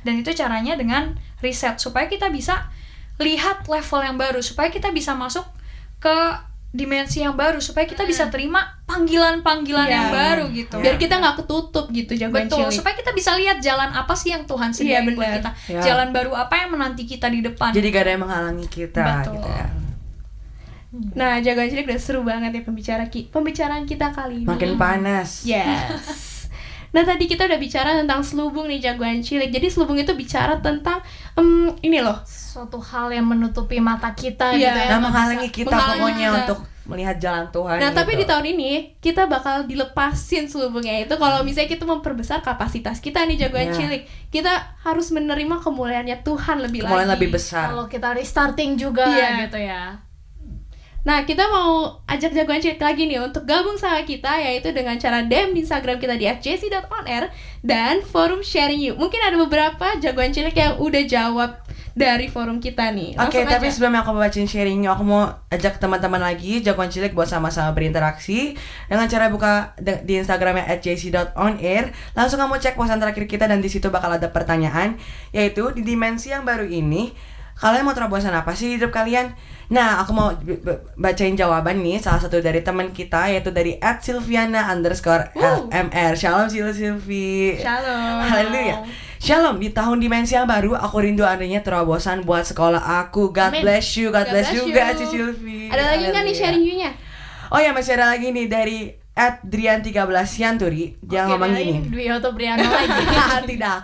Dan 0.00 0.14
itu 0.18 0.32
caranya 0.32 0.74
dengan 0.74 1.12
riset 1.38 1.76
supaya 1.76 2.04
kita 2.06 2.28
bisa 2.28 2.68
lihat 3.16 3.64
level 3.64 4.00
yang 4.00 4.16
baru, 4.16 4.40
supaya 4.40 4.68
kita 4.68 4.88
bisa 4.88 5.12
masuk 5.12 5.44
ke 5.98 6.16
dimensi 6.70 7.22
yang 7.22 7.38
baru, 7.38 7.62
supaya 7.62 7.86
kita 7.86 8.02
bisa 8.02 8.26
terima 8.28 8.82
panggilan-panggilan 8.84 9.86
Iya. 9.86 9.94
yang 9.94 10.08
baru 10.10 10.44
gitu. 10.50 10.76
Biar 10.82 10.98
kita 10.98 11.22
nggak 11.22 11.36
ketutup 11.40 11.86
gitu 11.88 12.12
jagoan 12.14 12.50
Betul, 12.50 12.66
cilik. 12.66 12.74
supaya 12.74 12.94
kita 12.96 13.14
bisa 13.14 13.30
lihat 13.32 13.62
jalan 13.62 13.94
apa 13.94 14.10
sih 14.12 14.34
yang 14.34 14.42
Tuhan 14.42 14.68
Iya, 14.68 14.76
sediain 14.76 15.06
buat 15.06 15.22
benar. 15.22 15.34
kita. 15.38 15.50
Ya. 15.70 15.80
Jalan 15.84 16.08
baru 16.10 16.34
apa 16.34 16.54
yang 16.58 16.74
menanti 16.74 17.06
kita 17.06 17.30
di 17.30 17.40
depan. 17.40 17.70
Jadi 17.70 17.86
gak 17.88 18.02
ada 18.02 18.10
yang 18.10 18.22
menghalangi 18.26 18.66
kita 18.66 19.04
Betul. 19.22 19.32
gitu 19.38 19.48
ya. 19.48 19.66
Nah, 21.12 21.38
jagoan 21.38 21.66
cilik 21.66 21.84
udah 21.84 21.98
seru 21.98 22.20
banget 22.22 22.50
ya 22.52 22.62
pembicara 22.62 23.04
ki 23.06 23.28
pembicaraan 23.28 23.82
kita 23.82 24.10
kali 24.10 24.42
ini. 24.42 24.46
Makin 24.46 24.74
panas. 24.74 25.42
Yes. 25.44 26.46
Nah 26.90 27.02
tadi 27.02 27.26
kita 27.26 27.50
udah 27.50 27.58
bicara 27.58 27.90
tentang 27.92 28.22
selubung 28.22 28.70
nih 28.70 28.78
jagoan 28.80 29.18
cilik. 29.18 29.50
Jadi 29.50 29.66
selubung 29.66 29.98
itu 29.98 30.14
bicara 30.14 30.62
tentang 30.62 31.02
em, 31.34 31.74
ini 31.82 31.98
loh. 31.98 32.22
Suatu 32.22 32.78
hal 32.78 33.10
yang 33.10 33.26
menutupi 33.26 33.82
mata 33.82 34.14
kita 34.14 34.54
Iya. 34.54 34.70
gitu 34.70 34.78
ya. 34.78 34.88
Nah, 34.88 35.00
menghalangi 35.02 35.50
kita 35.50 35.66
menghalangi 35.68 35.98
pokoknya 35.98 36.28
kita. 36.30 36.38
untuk 36.38 36.58
melihat 36.84 37.16
jalan 37.18 37.44
Tuhan. 37.50 37.76
Nah, 37.82 37.90
tapi 37.90 38.14
gitu. 38.14 38.20
di 38.22 38.24
tahun 38.30 38.46
ini 38.46 38.70
kita 39.02 39.26
bakal 39.26 39.66
dilepasin 39.66 40.46
selubungnya 40.46 40.94
itu 41.00 41.18
kalau 41.18 41.42
misalnya 41.42 41.66
kita 41.66 41.82
memperbesar 41.82 42.38
kapasitas 42.40 43.02
kita 43.02 43.26
nih 43.26 43.42
jagoan 43.42 43.68
Iya. 43.68 43.74
cilik. 43.74 44.02
Kita 44.30 44.52
harus 44.78 45.10
menerima 45.10 45.58
kemuliaannya 45.58 46.22
Tuhan 46.22 46.62
lebih 46.62 46.86
Kemuliaan 46.86 47.10
lagi. 47.10 47.14
lebih 47.18 47.28
besar. 47.34 47.74
Kalau 47.74 47.90
kita 47.90 48.14
restarting 48.14 48.78
juga 48.78 49.02
Iya. 49.02 49.42
gitu 49.42 49.58
ya. 49.58 49.98
Nah, 51.04 51.28
kita 51.28 51.52
mau 51.52 52.00
ajak 52.08 52.32
jagoan 52.32 52.64
cilik 52.64 52.80
lagi 52.80 53.04
nih 53.04 53.20
untuk 53.20 53.44
gabung 53.44 53.76
sama 53.76 54.00
kita 54.08 54.40
yaitu 54.40 54.72
dengan 54.72 54.96
cara 54.96 55.20
DM 55.20 55.52
di 55.52 55.60
Instagram 55.60 56.00
kita 56.00 56.16
di 56.16 56.24
@jc.onair 56.24 57.28
dan 57.60 58.00
forum 58.00 58.40
sharing 58.40 58.80
you. 58.80 58.96
Mungkin 58.96 59.20
ada 59.20 59.36
beberapa 59.36 60.00
jagoan 60.00 60.32
cilik 60.32 60.56
yang 60.56 60.80
udah 60.80 61.04
jawab 61.04 61.60
dari 61.92 62.26
forum 62.26 62.56
kita 62.56 62.90
nih. 62.90 63.14
Oke, 63.20 63.44
Langsung 63.44 63.52
tapi 63.52 63.66
aja. 63.68 63.72
sebelum 63.76 63.94
aku 64.00 64.16
bacain 64.16 64.48
sharingnya, 64.48 64.96
aku 64.96 65.04
mau 65.04 65.28
ajak 65.52 65.76
teman-teman 65.76 66.24
lagi 66.24 66.64
jagoan 66.64 66.88
cilik 66.88 67.12
buat 67.12 67.28
sama-sama 67.28 67.70
berinteraksi 67.76 68.56
dengan 68.88 69.04
cara 69.04 69.28
buka 69.28 69.76
di 69.78 70.18
Instagramnya 70.18 70.66
@jc.onair. 70.80 71.92
Langsung 72.16 72.40
kamu 72.40 72.58
cek 72.64 72.80
posan 72.80 72.98
terakhir 72.98 73.28
kita 73.28 73.44
dan 73.44 73.60
di 73.60 73.68
situ 73.68 73.92
bakal 73.92 74.08
ada 74.08 74.32
pertanyaan, 74.32 74.96
yaitu 75.36 75.68
di 75.76 75.84
dimensi 75.84 76.32
yang 76.32 76.48
baru 76.48 76.64
ini 76.64 77.12
kalian 77.54 77.86
mau 77.86 77.94
terobosan 77.94 78.34
apa 78.34 78.50
sih 78.58 78.74
di 78.74 78.82
hidup 78.82 78.90
kalian? 78.90 79.30
Nah, 79.72 80.04
aku 80.04 80.12
mau 80.12 80.28
bacain 81.00 81.32
jawaban 81.32 81.80
nih 81.80 81.96
salah 81.96 82.20
satu 82.20 82.40
dari 82.44 82.60
teman 82.60 82.92
kita 82.92 83.32
yaitu 83.32 83.48
dari 83.48 83.80
@silviana 83.80 84.68
underscore 84.68 85.32
LMR. 85.32 86.12
Shalom 86.16 86.52
Sil 86.52 86.68
Silvi. 86.76 87.56
Shalom. 87.56 88.28
Haleluya. 88.28 88.84
Shalom, 89.16 89.56
di 89.56 89.72
tahun 89.72 90.04
dimensi 90.04 90.36
yang 90.36 90.44
baru 90.44 90.76
aku 90.76 91.00
rindu 91.00 91.24
adanya 91.24 91.64
terobosan 91.64 92.28
buat 92.28 92.44
sekolah 92.44 93.08
aku. 93.08 93.32
God 93.32 93.56
Amin. 93.56 93.64
bless 93.64 93.96
you, 93.96 94.12
God, 94.12 94.28
God 94.28 94.36
bless, 94.36 94.52
bless 94.52 94.60
juga 94.60 94.82
you. 94.92 94.98
Ci 95.00 95.04
Silvi. 95.08 95.60
Ada 95.72 95.96
lagi 95.96 96.04
nggak 96.12 96.22
nih 96.28 96.34
sharing 96.36 96.64
you-nya? 96.64 96.90
Oh 97.48 97.56
ya, 97.56 97.72
masih 97.72 97.96
ada 97.96 98.12
lagi 98.12 98.28
nih 98.36 98.46
dari 98.50 99.03
Drian 99.46 99.78
13 99.78 100.10
Sianturi 100.26 100.98
Dia 100.98 101.22
Oke, 101.22 101.38
ngomong 101.38 101.54
gini 101.54 101.86
Dwi 101.86 102.10
atau 102.10 102.34
Briana 102.34 102.66
lagi. 102.74 102.98
Tidak 103.54 103.78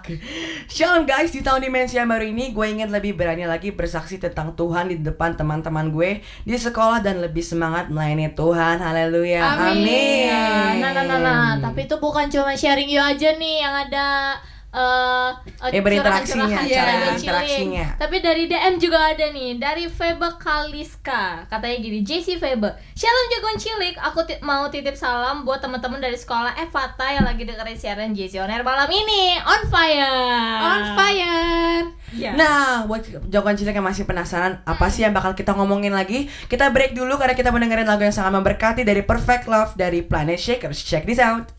Shalom 0.67 1.07
guys, 1.07 1.31
di 1.31 1.39
tahun 1.39 1.63
dimensi 1.63 1.95
yang 1.95 2.11
baru 2.11 2.27
ini 2.27 2.51
Gue 2.51 2.75
ingin 2.75 2.91
lebih 2.91 3.15
berani 3.15 3.47
lagi 3.47 3.71
bersaksi 3.71 4.19
tentang 4.19 4.59
Tuhan 4.59 4.91
Di 4.91 4.99
depan 4.99 5.39
teman-teman 5.39 5.95
gue 5.95 6.19
Di 6.43 6.59
sekolah 6.59 6.99
dan 6.99 7.23
lebih 7.23 7.47
semangat 7.47 7.95
melayani 7.95 8.35
Tuhan 8.35 8.83
Haleluya 8.83 9.71
Amin. 9.71 9.87
Amin 9.87 10.27
Ya, 10.27 10.83
nah, 10.83 10.91
nah, 10.99 11.05
nah, 11.07 11.19
nah. 11.23 11.51
Tapi 11.63 11.87
itu 11.87 11.95
bukan 12.03 12.27
cuma 12.27 12.59
sharing 12.59 12.91
you 12.91 12.99
aja 12.99 13.31
nih 13.39 13.63
yang 13.63 13.75
ada 13.87 14.35
eh 14.71 15.31
Eh, 15.69 15.79
berinteraksinya, 15.79 16.47
curahan-curahan 16.47 16.67
cara 16.67 16.91
cewek 16.91 17.03
berinteraksinya. 17.05 17.85
cilik. 17.87 17.99
Tapi 17.99 18.17
dari 18.19 18.45
DM 18.47 18.75
juga 18.77 18.99
ada 19.05 19.27
nih, 19.29 19.51
dari 19.57 19.85
Febe 19.87 20.29
Kaliska. 20.37 21.23
Katanya 21.47 21.77
gini, 21.77 21.99
JC 22.01 22.37
Febe. 22.37 22.71
Shalom 22.93 23.27
jagoan 23.29 23.57
cilik, 23.57 23.97
aku 23.97 24.25
ti- 24.25 24.41
mau 24.41 24.67
titip 24.67 24.95
salam 24.95 25.43
buat 25.43 25.59
teman-teman 25.59 25.99
dari 25.99 26.15
sekolah 26.15 26.55
Evata 26.57 27.07
yang 27.09 27.23
lagi 27.23 27.43
dengerin 27.43 27.75
siaran 27.75 28.11
JC 28.11 28.39
On 28.39 28.49
Air 28.49 28.63
malam 28.63 28.89
ini. 28.89 29.37
On 29.39 29.63
fire. 29.67 30.17
On 30.61 30.83
fire. 30.95 31.85
Ya. 32.11 32.35
Nah, 32.35 32.85
buat 32.85 33.03
jawaban 33.25 33.55
cilik 33.55 33.71
yang 33.73 33.87
masih 33.87 34.03
penasaran 34.03 34.59
Apa 34.65 34.87
sih 34.87 35.01
yang 35.01 35.15
bakal 35.15 35.31
kita 35.31 35.55
ngomongin 35.55 35.91
lagi 35.91 36.27
Kita 36.45 36.67
break 36.69 36.91
dulu 36.91 37.15
karena 37.15 37.33
kita 37.33 37.49
mendengarin 37.49 37.87
lagu 37.87 38.03
yang 38.03 38.11
sangat 38.11 38.35
memberkati 38.35 38.83
Dari 38.83 38.99
Perfect 39.01 39.47
Love 39.47 39.73
dari 39.75 40.03
Planet 40.03 40.35
Shakers 40.35 40.83
Check 40.83 41.07
this 41.07 41.23
out 41.23 41.55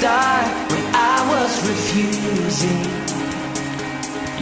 start 0.00 0.46
when 0.72 0.86
I 0.94 1.16
was 1.30 1.52
refusing. 1.68 2.84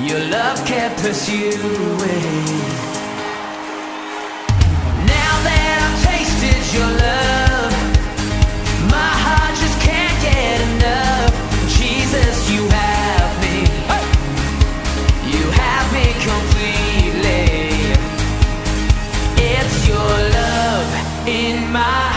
Your 0.06 0.22
love 0.30 0.58
kept 0.64 0.96
pursuing. 1.02 2.44
Now 5.14 5.34
that 5.46 5.76
I've 5.82 5.98
tasted 6.10 6.62
your 6.76 6.90
love, 7.06 7.72
my 8.96 9.12
heart 9.24 9.54
just 9.62 9.78
can't 9.82 10.18
get 10.28 10.56
enough. 10.70 11.34
Jesus, 11.78 12.36
you 12.54 12.62
have 12.80 13.32
me. 13.44 13.58
You 15.32 15.42
have 15.62 15.86
me 15.96 16.06
completely. 16.30 17.42
It's 19.50 19.78
your 19.90 20.14
love 20.38 20.90
in 21.26 21.72
my 21.72 22.07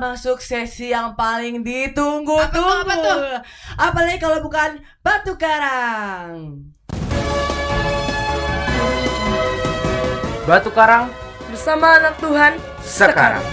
masuk 0.00 0.40
sesi 0.40 0.96
yang 0.96 1.12
paling 1.12 1.60
ditunggu-tunggu 1.60 2.48
Apa 2.48 2.56
tuh, 2.56 2.72
apa 2.88 2.94
tuh? 3.04 3.18
Apalagi 3.76 4.16
kalau 4.16 4.40
bukan 4.40 4.80
Batu 5.04 5.36
Karang 5.36 6.64
Batu 10.48 10.72
Karang 10.72 11.12
Bersama 11.52 12.00
anak 12.00 12.16
Tuhan 12.16 12.56
sekarang. 12.80 13.44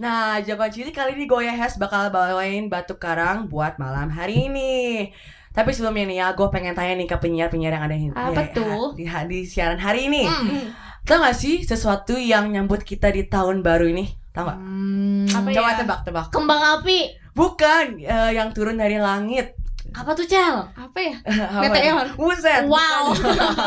Nah, 0.00 0.40
jagoan 0.40 0.72
cilik 0.72 0.94
kali 0.96 1.12
ini 1.18 1.28
Goya 1.28 1.52
Has 1.52 1.76
bakal 1.76 2.08
bawain 2.08 2.72
Batu 2.72 2.96
Karang 2.96 3.52
buat 3.52 3.76
malam 3.76 4.08
hari 4.08 4.48
ini 4.48 5.12
tapi 5.56 5.72
sebelumnya 5.72 6.04
nih 6.04 6.18
ya, 6.20 6.26
gue 6.36 6.48
pengen 6.52 6.76
tanya 6.76 6.92
nih 7.00 7.08
ke 7.08 7.16
penyiar-penyiar 7.16 7.80
yang 7.80 7.84
ada 7.88 7.96
di, 7.96 8.12
Apa 8.12 8.44
ya, 8.44 8.52
tuh? 8.52 8.92
di, 8.92 9.08
di 9.08 9.38
siaran 9.48 9.80
hari 9.80 10.04
ini. 10.04 10.28
Hmm. 10.28 10.68
Tahu 11.08 11.16
gak 11.16 11.32
sih 11.32 11.64
sesuatu 11.64 12.12
yang 12.20 12.52
nyambut 12.52 12.84
kita 12.84 13.08
di 13.08 13.24
tahun 13.24 13.64
baru 13.64 13.88
ini? 13.88 14.25
Tahu 14.36 14.44
gak? 14.44 14.58
Hmm, 14.60 15.24
Apa 15.32 15.48
Coba 15.48 15.68
ya? 15.72 15.76
tebak-tebak. 15.80 16.26
Kembang 16.28 16.62
api. 16.76 16.98
Bukan 17.32 17.84
eh, 17.98 18.30
yang 18.32 18.52
turun 18.52 18.76
dari 18.76 19.00
langit. 19.00 19.56
Apa 19.96 20.12
tuh, 20.12 20.28
Cel? 20.28 20.60
Apa 20.76 20.98
ya? 21.00 21.16
Apa 21.56 21.62
Meteor. 21.64 22.04
nih? 22.04 22.20
Buset. 22.20 22.62
Wow. 22.68 23.16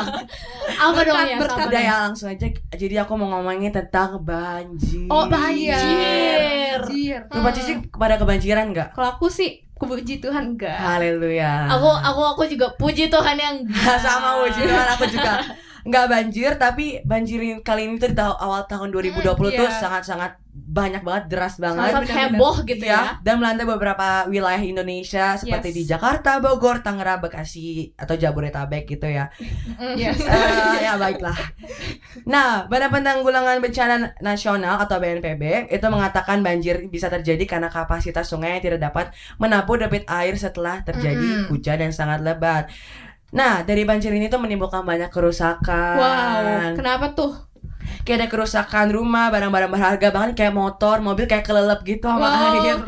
Apa 0.85 0.99
dong 1.01 1.17
ya? 1.25 1.37
berkat. 1.41 1.65
Udah 1.67 1.81
ya 1.81 1.95
langsung 2.05 2.29
aja. 2.29 2.45
Jadi 2.69 2.95
aku 2.95 3.17
mau 3.17 3.33
ngomongin 3.33 3.73
tentang 3.73 4.21
banjir. 4.21 5.09
Oh, 5.09 5.25
Banjir. 5.25 5.73
Banjir. 6.85 7.19
Lupa 7.33 7.49
cici 7.49 7.73
pada 7.89 8.15
kebanjiran 8.15 8.69
nggak? 8.69 8.93
Kalau 8.93 9.17
aku 9.17 9.25
sih 9.25 9.65
kepuji 9.73 10.19
Tuhan 10.19 10.53
enggak. 10.53 10.75
Haleluya. 10.75 11.65
Aku 11.71 11.89
aku 11.89 12.21
aku 12.29 12.43
juga 12.45 12.69
puji 12.75 13.09
Tuhan 13.09 13.33
yang 13.33 13.55
sama 14.05 14.43
puji 14.43 14.67
Tuhan 14.67 14.87
aku 14.91 15.05
juga 15.07 15.33
nggak 15.85 16.05
banjir 16.09 16.51
tapi 16.59 16.99
banjir 17.03 17.39
kali 17.63 17.87
ini 17.87 17.95
tuh 17.95 18.11
di 18.11 18.17
tahu- 18.17 18.39
awal 18.39 18.67
tahun 18.67 18.91
2020 18.91 19.23
tuh 19.55 19.67
iya. 19.67 19.79
sangat-sangat 19.79 20.31
banyak 20.59 21.01
banget 21.07 21.31
deras 21.31 21.55
banget 21.55 21.93
sangat 21.93 22.11
heboh 22.11 22.61
gitu 22.67 22.83
ya. 22.83 23.15
dan 23.23 23.39
melanda 23.39 23.63
beberapa 23.63 24.27
wilayah 24.27 24.59
Indonesia 24.59 25.37
seperti 25.39 25.71
Yes. 25.71 25.77
di 25.77 25.83
Jakarta, 25.87 26.41
Bogor, 26.43 26.81
Tangerang, 26.83 27.21
Bekasi 27.23 27.93
atau 27.95 28.17
Jabodetabek 28.17 28.83
gitu 28.85 29.07
ya. 29.07 29.29
Yes. 29.95 30.19
Eh, 30.19 30.75
ya 30.89 30.97
baiklah. 30.97 31.37
Nah, 32.25 32.65
Badan 32.67 32.91
Penanggulangan 32.91 33.61
Bencana 33.61 34.13
Nasional 34.19 34.81
atau 34.81 34.97
BNPB 34.99 35.69
itu 35.69 35.87
mengatakan 35.87 36.41
banjir 36.41 36.85
bisa 36.89 37.07
terjadi 37.07 37.45
karena 37.45 37.69
kapasitas 37.71 38.27
sungai 38.27 38.57
yang 38.59 38.63
tidak 38.73 38.89
dapat 38.89 39.13
menampung 39.37 39.79
debit 39.79 40.03
air 40.09 40.35
setelah 40.35 40.81
terjadi 40.83 41.45
Mm-mm. 41.45 41.49
hujan 41.53 41.77
yang 41.79 41.93
sangat 41.93 42.19
lebat. 42.25 42.67
Nah, 43.29 43.61
dari 43.61 43.85
banjir 43.85 44.09
ini 44.09 44.25
tuh 44.25 44.41
menimbulkan 44.41 44.81
banyak 44.81 45.13
kerusakan. 45.13 45.95
Wow, 45.97 46.73
kenapa 46.73 47.13
tuh? 47.13 47.33
Kayak 48.05 48.25
ada 48.25 48.27
kerusakan 48.31 48.89
rumah, 48.89 49.29
barang-barang 49.29 49.69
berharga 49.69 50.07
bahkan 50.09 50.31
kayak 50.33 50.53
motor, 50.55 50.97
mobil 51.01 51.29
kayak 51.29 51.45
kelelep 51.45 51.81
gitu 51.85 52.09
sama 52.09 52.25
Wow. 52.25 52.41
air. 52.57 52.79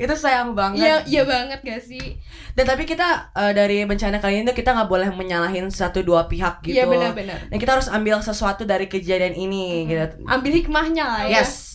Itu 0.00 0.12
sayang 0.16 0.52
banget. 0.56 0.80
Iya, 0.80 0.96
iya 1.08 1.22
banget 1.24 1.60
gak 1.64 1.80
sih? 1.80 2.16
Dan 2.56 2.64
tapi 2.66 2.84
kita 2.84 3.30
eh, 3.36 3.52
dari 3.52 3.84
bencana 3.84 4.20
kali 4.20 4.40
ini 4.40 4.48
tuh 4.48 4.56
kita 4.56 4.72
nggak 4.74 4.88
boleh 4.90 5.08
menyalahin 5.12 5.68
satu 5.70 6.00
dua 6.02 6.24
pihak 6.26 6.64
gitu. 6.66 6.76
Iya 6.76 6.84
benar-benar. 6.88 7.48
Dan 7.48 7.56
kita 7.56 7.78
harus 7.78 7.88
ambil 7.88 8.20
sesuatu 8.20 8.64
dari 8.64 8.88
kejadian 8.90 9.36
ini 9.36 9.86
gitu. 9.86 10.24
Ambil 10.26 10.52
hikmahnya 10.60 11.04
lah 11.04 11.22
ya. 11.28 11.40
Yes. 11.44 11.69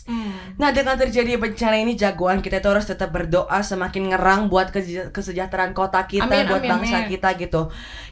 Nah 0.56 0.70
dengan 0.70 0.94
terjadi 0.96 1.36
bencana 1.36 1.82
ini 1.82 1.98
jagoan 1.98 2.40
kita 2.40 2.62
itu 2.62 2.70
harus 2.70 2.86
tetap 2.86 3.10
berdoa 3.10 3.60
semakin 3.60 4.14
ngerang 4.14 4.48
buat 4.48 4.70
kesejahteraan 5.10 5.74
kota 5.74 6.06
kita, 6.06 6.30
Amin, 6.30 6.46
buat 6.46 6.62
amin, 6.62 6.72
bangsa 6.78 6.96
amin. 7.04 7.10
kita 7.10 7.30
gitu. 7.36 7.62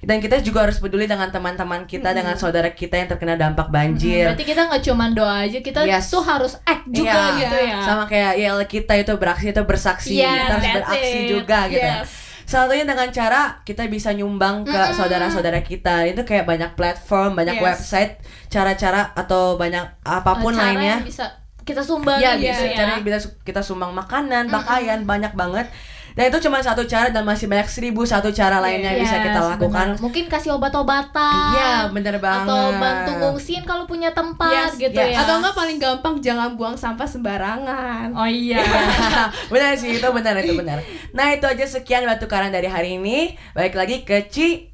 Dan 0.01 0.17
kita 0.17 0.41
juga 0.41 0.65
harus 0.65 0.81
peduli 0.81 1.05
dengan 1.05 1.29
teman-teman 1.29 1.85
kita, 1.85 2.11
dengan 2.11 2.33
saudara 2.33 2.67
kita 2.67 2.97
yang 2.97 3.07
terkena 3.07 3.37
dampak 3.37 3.69
banjir. 3.69 4.25
Berarti 4.25 4.43
kita 4.43 4.61
nggak 4.67 4.83
cuma 4.83 5.05
doa 5.13 5.45
aja, 5.45 5.59
kita 5.61 5.85
Yes. 5.85 6.09
tuh 6.09 6.19
harus 6.19 6.57
act 6.65 6.89
juga 6.89 7.13
Iya. 7.13 7.39
gitu 7.39 7.57
ya. 7.61 7.77
Sama 7.79 8.03
kayak 8.05 8.33
YL 8.35 8.59
kita 8.65 8.93
itu 8.97 9.13
beraksi 9.15 9.45
itu 9.49 9.61
bersaksi, 9.63 10.13
Yes, 10.17 10.33
kita 10.33 10.53
harus 10.57 10.67
beraksi 10.73 11.17
it. 11.21 11.29
juga 11.29 11.59
gitu. 11.69 11.85
Yes. 11.85 12.09
Salah 12.43 12.67
satunya 12.67 12.83
dengan 12.83 13.07
cara 13.07 13.41
kita 13.63 13.87
bisa 13.87 14.11
nyumbang 14.11 14.65
ke 14.65 14.81
saudara-saudara 14.91 15.63
kita. 15.63 16.03
Itu 16.03 16.27
kayak 16.27 16.43
banyak 16.43 16.71
platform, 16.75 17.39
banyak 17.39 17.55
Yes. 17.55 17.63
website, 17.63 18.11
cara-cara 18.49 19.15
atau 19.15 19.55
banyak 19.55 20.03
apa 20.03 20.31
pun 20.41 20.51
Cara 20.51 20.75
lainnya. 20.75 20.99
yang 20.99 21.07
bisa 21.07 21.42
kita 21.63 21.79
sumbang 21.79 22.17
Ya, 22.17 22.35
gitu 22.35 22.51
bisa 22.51 22.65
ya. 22.65 22.75
cara 22.77 22.89
yang 22.93 23.03
bisa 23.03 23.17
su- 23.19 23.39
kita 23.41 23.59
sumbang 23.59 23.91
makanan, 23.91 24.47
pakaian, 24.47 24.99
banyak 25.03 25.31
banget. 25.33 25.67
Dan 26.13 26.29
itu 26.29 26.45
cuma 26.45 26.61
satu 26.61 26.85
cara 26.85 27.09
dan 27.09 27.25
masih 27.25 27.49
banyak 27.49 27.65
seribu 27.65 28.05
satu 28.05 28.29
cara 28.29 28.61
lainnya 28.61 28.93
yang 28.93 29.01
bisa 29.01 29.17
Yes, 29.17 29.25
kita 29.25 29.39
lakukan. 29.49 29.87
benar. 29.89 29.97
Mungkin 29.97 30.23
kasih 30.29 30.53
obat-obatan. 30.53 31.57
Iya, 31.57 31.73
bener 31.89 32.21
banget. 32.21 32.45
Atau 32.45 32.63
bantu 32.77 33.11
ngungsiin 33.17 33.63
kalau 33.65 33.89
punya 33.89 34.13
tempat 34.13 34.53
Yes, 34.69 34.77
gitu 34.77 34.93
yes. 34.93 35.09
ya. 35.09 35.25
Atau 35.25 35.41
enggak 35.41 35.57
paling 35.57 35.81
gampang 35.81 36.21
jangan 36.21 36.53
buang 36.53 36.77
sampah 36.77 37.09
sembarangan. 37.09 38.13
Oh 38.13 38.29
iya. 38.29 38.61
benar 39.53 39.73
sih, 39.73 39.97
itu 39.97 40.05
benar 40.07 40.37
itu 40.37 40.53
benar. 40.53 40.85
Nah, 41.11 41.33
itu 41.33 41.49
aja 41.49 41.65
sekian 41.65 42.05
batu 42.05 42.29
karang 42.29 42.53
dari 42.53 42.69
hari 42.69 43.01
ini. 43.01 43.33
Balik 43.51 43.73
lagi 43.73 44.05
ke 44.05 44.29
Ci. 44.29 44.69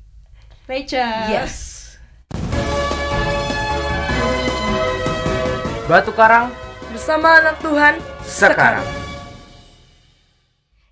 Rachel. 0.67 1.31
Yes. 1.31 1.79
Batu 5.87 6.13
Karang 6.13 6.53
Bersama 6.99 7.39
anak 7.39 7.55
Tuhan 7.63 7.95
sekarang. 8.27 8.83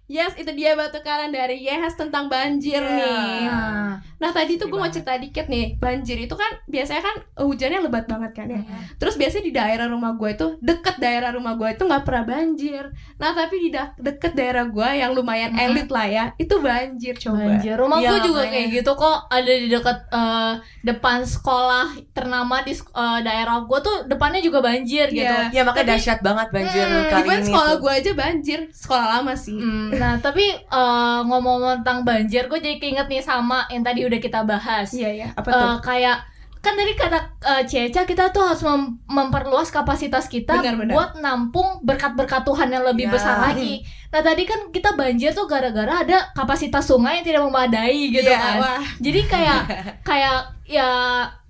Yes, 0.08 0.34
itu 0.34 0.47
dia 0.53 0.72
batu 0.72 0.97
karang 0.99 1.30
dari 1.30 1.60
Yehas 1.62 1.93
tentang 1.93 2.26
banjir 2.26 2.80
Iya. 2.80 2.95
nih. 2.95 3.41
Nah, 3.45 3.93
Nah 4.18 4.32
tadi 4.32 4.55
tuh 4.55 4.66
gue 4.66 4.76
mau 4.76 4.88
cerita 4.88 5.14
dikit 5.14 5.45
nih 5.45 5.78
Banjir 5.78 6.18
itu 6.18 6.34
kan 6.34 6.49
biasanya 6.66 7.03
kan 7.03 7.16
hujannya 7.39 7.80
lebat 7.80 8.08
banget 8.08 8.32
kan 8.34 8.47
ya 8.47 8.66
Terus 8.95 9.14
biasanya 9.14 9.43
di 9.43 9.53
daerah 9.53 9.86
rumah 9.86 10.14
gue 10.14 10.30
itu 10.32 10.47
Deket 10.58 10.97
daerah 10.97 11.30
rumah 11.30 11.53
gue 11.53 11.70
itu 11.70 11.84
nggak 11.84 12.01
pernah 12.01 12.26
banjir 12.26 12.82
Nah 13.16 13.32
tapi 13.32 13.60
di 13.60 13.70
da- 13.70 13.93
deket 13.95 14.34
daerah 14.34 14.66
gue 14.66 14.89
yang 14.95 15.12
lumayan 15.12 15.51
Mhm. 15.51 15.62
elit 15.62 15.88
lah 15.88 16.08
ya 16.08 16.26
Itu 16.36 16.58
banjir 16.60 17.14
coba 17.16 17.45
banjir. 17.45 17.76
Rumah 17.76 17.97
Iya, 17.99 18.10
gue 18.10 18.20
juga 18.24 18.41
makanya. 18.41 18.53
kayak 18.55 18.68
gitu 18.74 18.91
kok. 18.95 19.18
Ada 19.30 19.51
di 19.53 19.68
dekat 19.68 19.97
eh, 20.10 20.53
depan 20.84 21.18
sekolah 21.22 21.86
ternama 22.12 22.55
di 22.64 22.74
eh, 22.74 23.20
daerah 23.22 23.58
gue 23.62 23.80
tuh 23.80 23.95
depannya 24.08 24.39
juga 24.39 24.60
banjir 24.60 25.08
gitu. 25.10 25.30
Iya. 25.30 25.51
Ya 25.51 25.62
makanya 25.62 25.84
Tapi- 25.84 25.93
dahsyat 25.93 26.20
banget 26.22 26.47
banjir 26.49 26.86
Hmm, 26.86 27.05
kali 27.08 27.28
ini. 27.28 27.45
sekolah 27.45 27.74
gue 27.76 27.91
aja 27.93 28.12
banjir 28.16 28.60
Sekolah 28.72 29.05
lama 29.12 29.34
sih 29.36 29.58
Hmm, 29.58 29.93
nah 29.98 30.14
tapi 30.18 30.45
eh, 30.52 31.20
ngomong-ngomong 31.24 31.82
tentang 31.82 32.02
banjir, 32.04 32.45
gue 32.45 32.58
jadi 32.58 32.78
keinget 32.78 33.08
nih 33.08 33.20
sama 33.20 33.66
yang 33.68 33.82
tadi 33.82 34.02
udah 34.02 34.18
kita 34.18 34.41
bahas. 34.43 34.89
Iya 34.91 35.10
ya 35.12 35.28
apa 35.32 35.48
Eh, 35.48 35.54
tuh? 35.54 35.76
kayak 35.84 36.18
kan 36.58 36.74
tadi 36.74 36.93
kata 36.93 37.20
eh, 37.39 37.64
Ceca 37.64 38.02
kita 38.04 38.30
tuh 38.30 38.43
harus 38.43 38.60
mem- 38.62 39.00
memperluas 39.06 39.70
kapasitas 39.70 40.26
kita 40.26 40.58
Benar, 40.58 40.76
benar. 40.76 40.93
buat 40.93 41.12
nampung 41.18 41.80
berkat-berkat 41.82 42.43
Tuhan 42.43 42.70
yang 42.70 42.84
lebih 42.84 43.08
Ya. 43.08 43.14
besar 43.14 43.36
lagi. 43.41 43.82
Nah 44.08 44.22
tadi 44.22 44.43
kan 44.43 44.68
kita 44.68 44.91
banjir 44.93 45.32
tuh 45.32 45.45
gara-gara 45.45 46.02
ada 46.02 46.32
kapasitas 46.32 46.84
sungai 46.84 47.18
yang 47.18 47.26
tidak 47.26 47.41
memadai 47.41 48.10
gitu 48.10 48.26
Iya, 48.26 48.38
kan. 48.38 48.56
wah. 48.58 48.84
Jadi 48.98 49.20
kayak 49.24 49.62
kayak 50.10 50.38
ya 50.66 50.89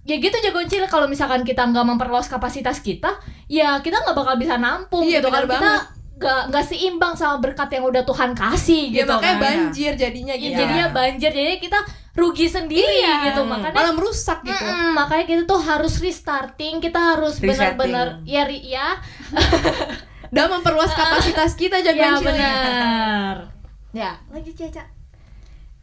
ya 0.04 0.16
gitu 0.16 0.38
jago 0.38 0.62
cilik 0.62 0.88
kalau 0.88 1.04
misalkan 1.04 1.42
kita 1.42 1.64
nggak 1.64 1.84
memperluas 1.84 2.28
kapasitas 2.28 2.80
kita, 2.80 3.12
ya 3.46 3.76
kita 3.78 4.00
nggak 4.00 4.16
bakal 4.16 4.36
bisa 4.36 4.56
nampung 4.56 5.04
Iya, 5.04 5.20
gitu 5.20 5.28
kan. 5.28 5.44
Kita 5.44 5.72
nggak 6.18 6.42
nggak 6.50 6.66
seimbang 6.66 7.14
sama 7.14 7.38
berkat 7.38 7.70
yang 7.72 7.86
udah 7.86 8.02
Tuhan 8.02 8.34
kasih 8.34 8.90
Ya 8.90 8.96
gitu 9.00 9.12
makanya 9.12 9.32
kan. 9.32 9.44
banjir 9.44 9.92
jadinya 9.94 10.34
Ya, 10.34 10.42
gitu 10.44 10.58
jadinya 10.58 10.88
banjir 10.90 11.30
jadi 11.30 11.56
kita 11.58 11.80
rugi 12.14 12.48
sendiri 12.48 12.90
Iya. 13.00 13.30
gitu 13.30 13.42
makanya 13.44 13.78
Malah 13.78 13.94
merusak 13.94 14.42
gitu 14.42 14.58
Mm-mm, 14.58 14.92
makanya 14.92 15.26
kita 15.26 15.42
tuh 15.46 15.62
harus 15.62 15.94
restarting, 15.98 16.82
kita 16.82 16.98
harus 17.14 17.38
benar-benar 17.38 18.26
ya 18.26 18.44
ri- 18.44 18.66
ya, 18.68 18.98
Dan 20.28 20.50
memperluas 20.50 20.90
kapasitas 20.90 21.54
kita 21.54 21.80
ya 21.80 21.94
jagoan 21.94 22.20
cilik 22.20 22.34
benar. 22.34 23.36
Ya, 23.94 24.12
lagi 24.28 24.52
Caca. 24.52 24.84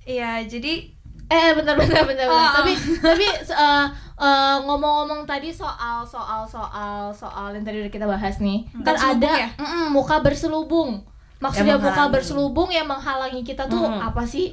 Iya, 0.05 0.45
jadi 0.45 0.93
Eh, 1.27 1.51
bentar, 1.53 1.75
bentar, 1.75 2.03
bentar, 2.03 2.27
bentar. 2.27 2.29
Oh. 2.29 2.51
Tapi, 2.61 2.72
tapi 3.01 3.27
eh, 3.27 3.87
eh, 4.16 4.57
ngomong-ngomong 4.61 5.25
tadi 5.25 5.49
soal, 5.49 6.05
soal, 6.05 6.45
soal, 6.45 7.09
soal 7.11 7.49
yang 7.51 7.62
tadi 7.62 7.81
udah 7.81 7.91
kita 7.91 8.05
bahas 8.05 8.39
nih, 8.39 8.62
kan 8.81 8.93
Berselubung 8.93 9.25
ada 9.25 9.31
ya? 9.35 9.49
mm-mm, 9.57 9.85
muka 9.91 10.16
berselubung. 10.20 10.91
Maksudnya 11.37 11.77
Yang 11.77 11.85
muka 11.87 12.05
berselubung 12.09 12.70
yang 12.70 12.87
menghalangi 12.87 13.43
kita 13.43 13.66
tuh 13.66 13.83
Mm. 13.83 14.01
apa 14.03 14.25
sih? 14.25 14.53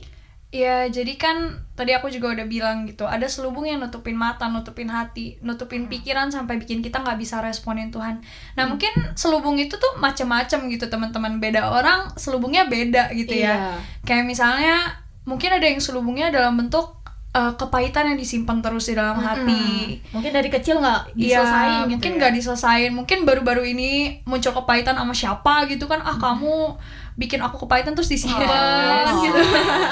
ya 0.51 0.83
jadi 0.83 1.15
kan 1.15 1.47
tadi 1.79 1.95
aku 1.95 2.11
juga 2.11 2.35
udah 2.35 2.43
bilang 2.43 2.83
gitu, 2.83 3.07
ada 3.07 3.23
selubung 3.23 3.63
yang 3.63 3.79
nutupin 3.79 4.19
mata, 4.19 4.51
nutupin 4.51 4.91
hati, 4.91 5.39
nutupin 5.39 5.87
pikiran 5.87 6.27
sampai 6.27 6.59
bikin 6.59 6.83
kita 6.83 6.99
nggak 6.99 7.15
bisa 7.15 7.39
responin 7.39 7.87
Tuhan. 7.87 8.19
Nah 8.59 8.67
mungkin 8.67 8.91
selubung 9.15 9.55
itu 9.55 9.79
tuh 9.79 9.95
macem-macem 9.95 10.67
gitu 10.67 10.91
teman-teman. 10.91 11.39
Beda 11.39 11.71
orang 11.71 12.11
selubungnya 12.19 12.67
beda 12.67 13.15
gitu 13.15 13.31
Iya. 13.31 13.47
ya. 13.47 13.79
Kayak 14.03 14.27
misalnya 14.27 14.75
mungkin 15.23 15.49
ada 15.51 15.63
yang 15.63 15.77
selubungnya 15.77 16.29
dalam 16.29 16.55
bentuk 16.55 16.97
eh, 17.31 17.53
kepahitan 17.55 18.11
yang 18.11 18.19
disimpan 18.19 18.59
terus 18.59 18.85
di 18.85 18.95
dalam 18.95 19.15
hati. 19.17 19.95
Mungkin 20.11 20.31
dari 20.31 20.49
kecil 20.49 20.77
nggak 20.77 21.15
Iya, 21.15 21.39
diselesain 21.39 21.71
gitu 21.79 21.89
mungkin 21.89 22.11
ya. 22.11 22.17
nggak 22.19 22.33
diselesain. 22.35 22.91
Mungkin 22.91 23.17
baru-baru 23.23 23.63
ini 23.65 23.91
muncul 24.23 24.51
kepahitan 24.51 24.93
sama 24.93 25.13
siapa 25.13 25.63
gitu 25.65 25.87
kan. 25.87 26.01
Ah, 26.01 26.13
kamu 26.13 26.75
bikin 27.13 27.39
aku 27.39 27.63
kepahitan 27.63 27.93
terus 27.93 28.07
disimpan 28.07 28.43
Oh. 28.43 29.19
gitu. 29.21 29.39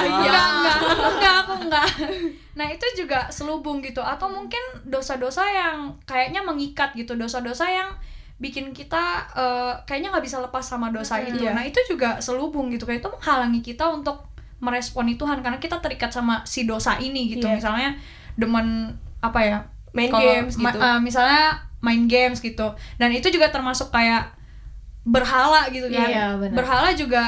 Enggak, 0.04 0.46
enggak, 0.52 0.78
enggak, 1.10 1.36
aku 1.38 1.54
enggak. 1.62 1.88
Nah, 2.56 2.68
itu 2.68 2.86
juga 2.98 3.28
selubung 3.30 3.80
gitu 3.80 4.00
atau 4.00 4.28
mungkin 4.28 4.60
dosa-dosa 4.84 5.44
yang 5.46 5.96
kayaknya 6.04 6.42
mengikat 6.42 6.92
gitu, 6.92 7.16
dosa-dosa 7.16 7.64
yang 7.66 7.92
bikin 8.36 8.72
kita 8.72 9.28
eh, 9.32 9.74
kayaknya 9.84 10.12
nggak 10.12 10.24
bisa 10.24 10.40
lepas 10.40 10.64
sama 10.64 10.88
dosa 10.90 11.20
itu. 11.20 11.40
iya. 11.40 11.52
Nah, 11.52 11.64
itu 11.64 11.80
juga 11.86 12.20
selubung 12.20 12.68
gitu 12.68 12.84
kayak 12.84 13.00
itu 13.00 13.10
menghalangi 13.10 13.60
kita 13.62 13.84
untuk 13.88 14.29
meresponi 14.60 15.16
Tuhan 15.16 15.40
karena 15.40 15.58
kita 15.58 15.80
terikat 15.80 16.10
sama 16.10 16.44
si 16.44 16.64
dosa 16.64 16.96
ini 16.98 17.28
gitu. 17.30 17.44
Iya. 17.44 17.56
Misalnya 17.58 17.90
demen 18.36 18.94
apa 19.20 19.40
ya? 19.40 19.58
Main 19.90 20.08
kalau 20.08 20.22
games 20.22 20.54
ma- 20.56 20.70
gitu. 20.70 20.80
eh, 20.80 21.00
misalnya 21.00 21.44
main 21.80 22.04
games 22.06 22.40
gitu. 22.40 22.68
Dan 22.96 23.10
itu 23.10 23.28
juga 23.28 23.50
termasuk 23.50 23.90
kayak 23.90 24.36
berhala 25.02 25.66
gitu 25.70 25.88
kan. 25.88 26.06
Iya, 26.06 26.26
benar. 26.38 26.56
Berhala 26.56 26.90
juga 26.92 27.24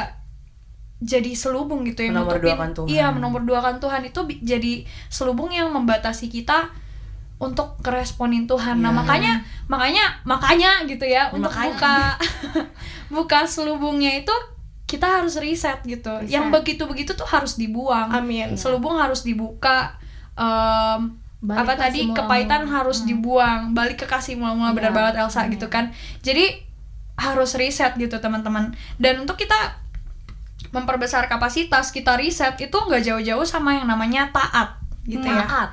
jadi 1.02 1.34
selubung 1.34 1.82
gitu 1.82 2.06
ya 2.06 2.14
Menomorduakan 2.14 2.46
nutupin- 2.70 2.76
Tuhan. 2.78 2.90
Iya, 2.92 3.06
menomorduakan 3.10 3.76
Tuhan 3.80 4.02
itu 4.06 4.20
jadi 4.40 4.74
selubung 5.08 5.50
yang 5.50 5.72
membatasi 5.72 6.28
kita 6.28 6.70
untuk 7.42 7.82
keresponin 7.82 8.46
Tuhan. 8.46 8.78
Nah, 8.78 8.94
Iya. 8.94 9.00
makanya 9.02 9.34
makanya 9.66 10.06
makanya 10.24 10.72
gitu 10.86 11.02
ya 11.04 11.32
untuk 11.32 11.50
Makanya. 11.50 11.74
buka 11.74 11.96
buka 13.18 13.40
selubungnya 13.46 14.14
itu 14.14 14.36
kita 14.92 15.08
harus 15.16 15.40
riset 15.40 15.80
gitu. 15.84 16.12
Riset. 16.20 16.28
Yang 16.30 16.46
begitu-begitu 16.52 17.12
tuh 17.14 17.24
harus 17.26 17.56
dibuang. 17.56 18.12
Amin. 18.12 18.54
Selubung 18.54 19.00
harus 19.00 19.24
dibuka 19.24 19.96
Balik 21.42 21.60
apa 21.60 21.74
tadi 21.76 22.00
mula-mula. 22.04 22.18
kepahitan 22.20 22.64
harus 22.68 22.98
Hmm. 23.00 23.08
dibuang, 23.08 23.60
balik 23.72 23.98
ke 23.98 24.06
kasih 24.06 24.36
mula-mula 24.36 24.70
Iya. 24.70 24.78
benar 24.78 24.92
banget 24.92 25.14
Elsa 25.18 25.48
gitu 25.48 25.66
kan. 25.68 25.90
Jadi 26.20 26.54
harus 27.16 27.56
riset 27.56 27.96
gitu 27.96 28.14
teman-teman. 28.16 28.70
Dan 28.96 29.22
untuk 29.22 29.36
kita 29.36 29.80
memperbesar 30.70 31.26
kapasitas, 31.26 31.90
kita 31.90 32.14
riset 32.16 32.56
itu 32.58 32.78
nggak 32.78 33.02
jauh-jauh 33.04 33.42
sama 33.44 33.74
yang 33.74 33.86
namanya 33.86 34.30
taat 34.30 34.78
gitu 35.04 35.24
ya 35.24 35.42
Taat. 35.44 35.70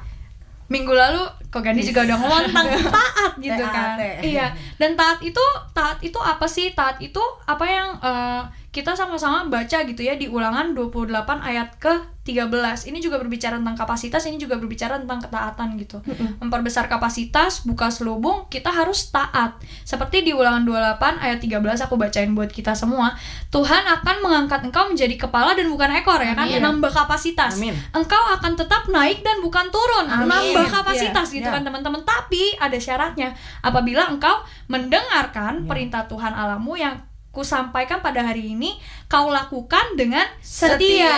minggu 0.67 0.89
lalu 0.91 1.21
kok 1.47 1.61
Gandhi 1.61 1.81
juga 1.83 2.01
udah 2.03 2.17
ngomong 2.19 2.41
tentang 2.47 2.67
taat 2.93 3.33
gitu 3.39 3.65
kan 3.67 3.97
TAT. 3.97 4.21
iya 4.23 4.47
dan 4.77 4.93
taat 4.95 5.21
itu 5.23 5.41
taat 5.71 5.97
itu 5.99 6.17
apa 6.19 6.45
sih 6.45 6.73
taat 6.73 6.97
itu 6.99 7.21
apa 7.45 7.65
yang 7.65 7.89
eh, 7.99 8.41
kita 8.79 8.95
sama-sama 8.95 9.51
baca 9.51 9.83
gitu 9.83 9.99
ya 9.99 10.15
di 10.15 10.31
ulangan 10.31 10.71
28 10.71 11.11
ayat 11.43 11.75
ke 11.83 11.91
13 12.23 12.45
ini 12.93 13.01
juga 13.01 13.17
berbicara 13.17 13.57
tentang 13.57 13.73
kapasitas 13.75 14.21
ini 14.29 14.37
juga 14.37 14.61
berbicara 14.61 15.01
tentang 15.01 15.17
ketaatan 15.19 15.81
gitu 15.81 15.99
memperbesar 16.39 16.85
kapasitas 16.87 17.65
buka 17.65 17.89
selubung 17.89 18.45
kita 18.47 18.69
harus 18.69 19.09
taat 19.09 19.57
seperti 19.83 20.23
di 20.23 20.37
ulangan 20.37 20.63
28 20.63 21.25
ayat 21.25 21.39
13 21.41 21.59
aku 21.89 21.97
bacain 21.97 22.31
buat 22.37 22.53
kita 22.53 22.77
semua 22.77 23.17
Tuhan 23.49 23.81
akan 23.81 24.17
mengangkat 24.21 24.61
engkau 24.61 24.93
menjadi 24.93 25.17
kepala 25.17 25.57
dan 25.57 25.73
bukan 25.73 25.89
ekor 25.97 26.21
ya 26.21 26.37
kan 26.37 26.45
Amin. 26.47 26.61
nambah 26.61 26.93
kapasitas 26.93 27.57
Amin. 27.57 27.73
engkau 27.97 28.21
akan 28.37 28.53
tetap 28.55 28.87
naik 28.93 29.25
dan 29.25 29.41
bukan 29.41 29.67
turun 29.73 30.07
Amin. 30.07 30.29
nambah 30.29 30.69
kapasitas 30.71 31.33
Iya, 31.33 31.37
gitu 31.41 31.49
iya. 31.49 31.57
kan 31.57 31.63
teman-teman 31.65 32.05
tapi 32.05 32.53
ada 32.61 32.77
syaratnya 32.77 33.33
apabila 33.65 34.05
engkau 34.07 34.45
mendengarkan 34.69 35.65
Iya. 35.65 35.67
perintah 35.67 36.05
Tuhan 36.05 36.37
alamu 36.37 36.77
yang 36.77 37.08
kusampaikan 37.39 38.03
pada 38.03 38.19
hari 38.21 38.51
ini 38.53 38.75
kau 39.07 39.31
lakukan 39.31 39.95
dengan 39.95 40.27
Setia. 40.43 40.75
setia, 40.75 41.15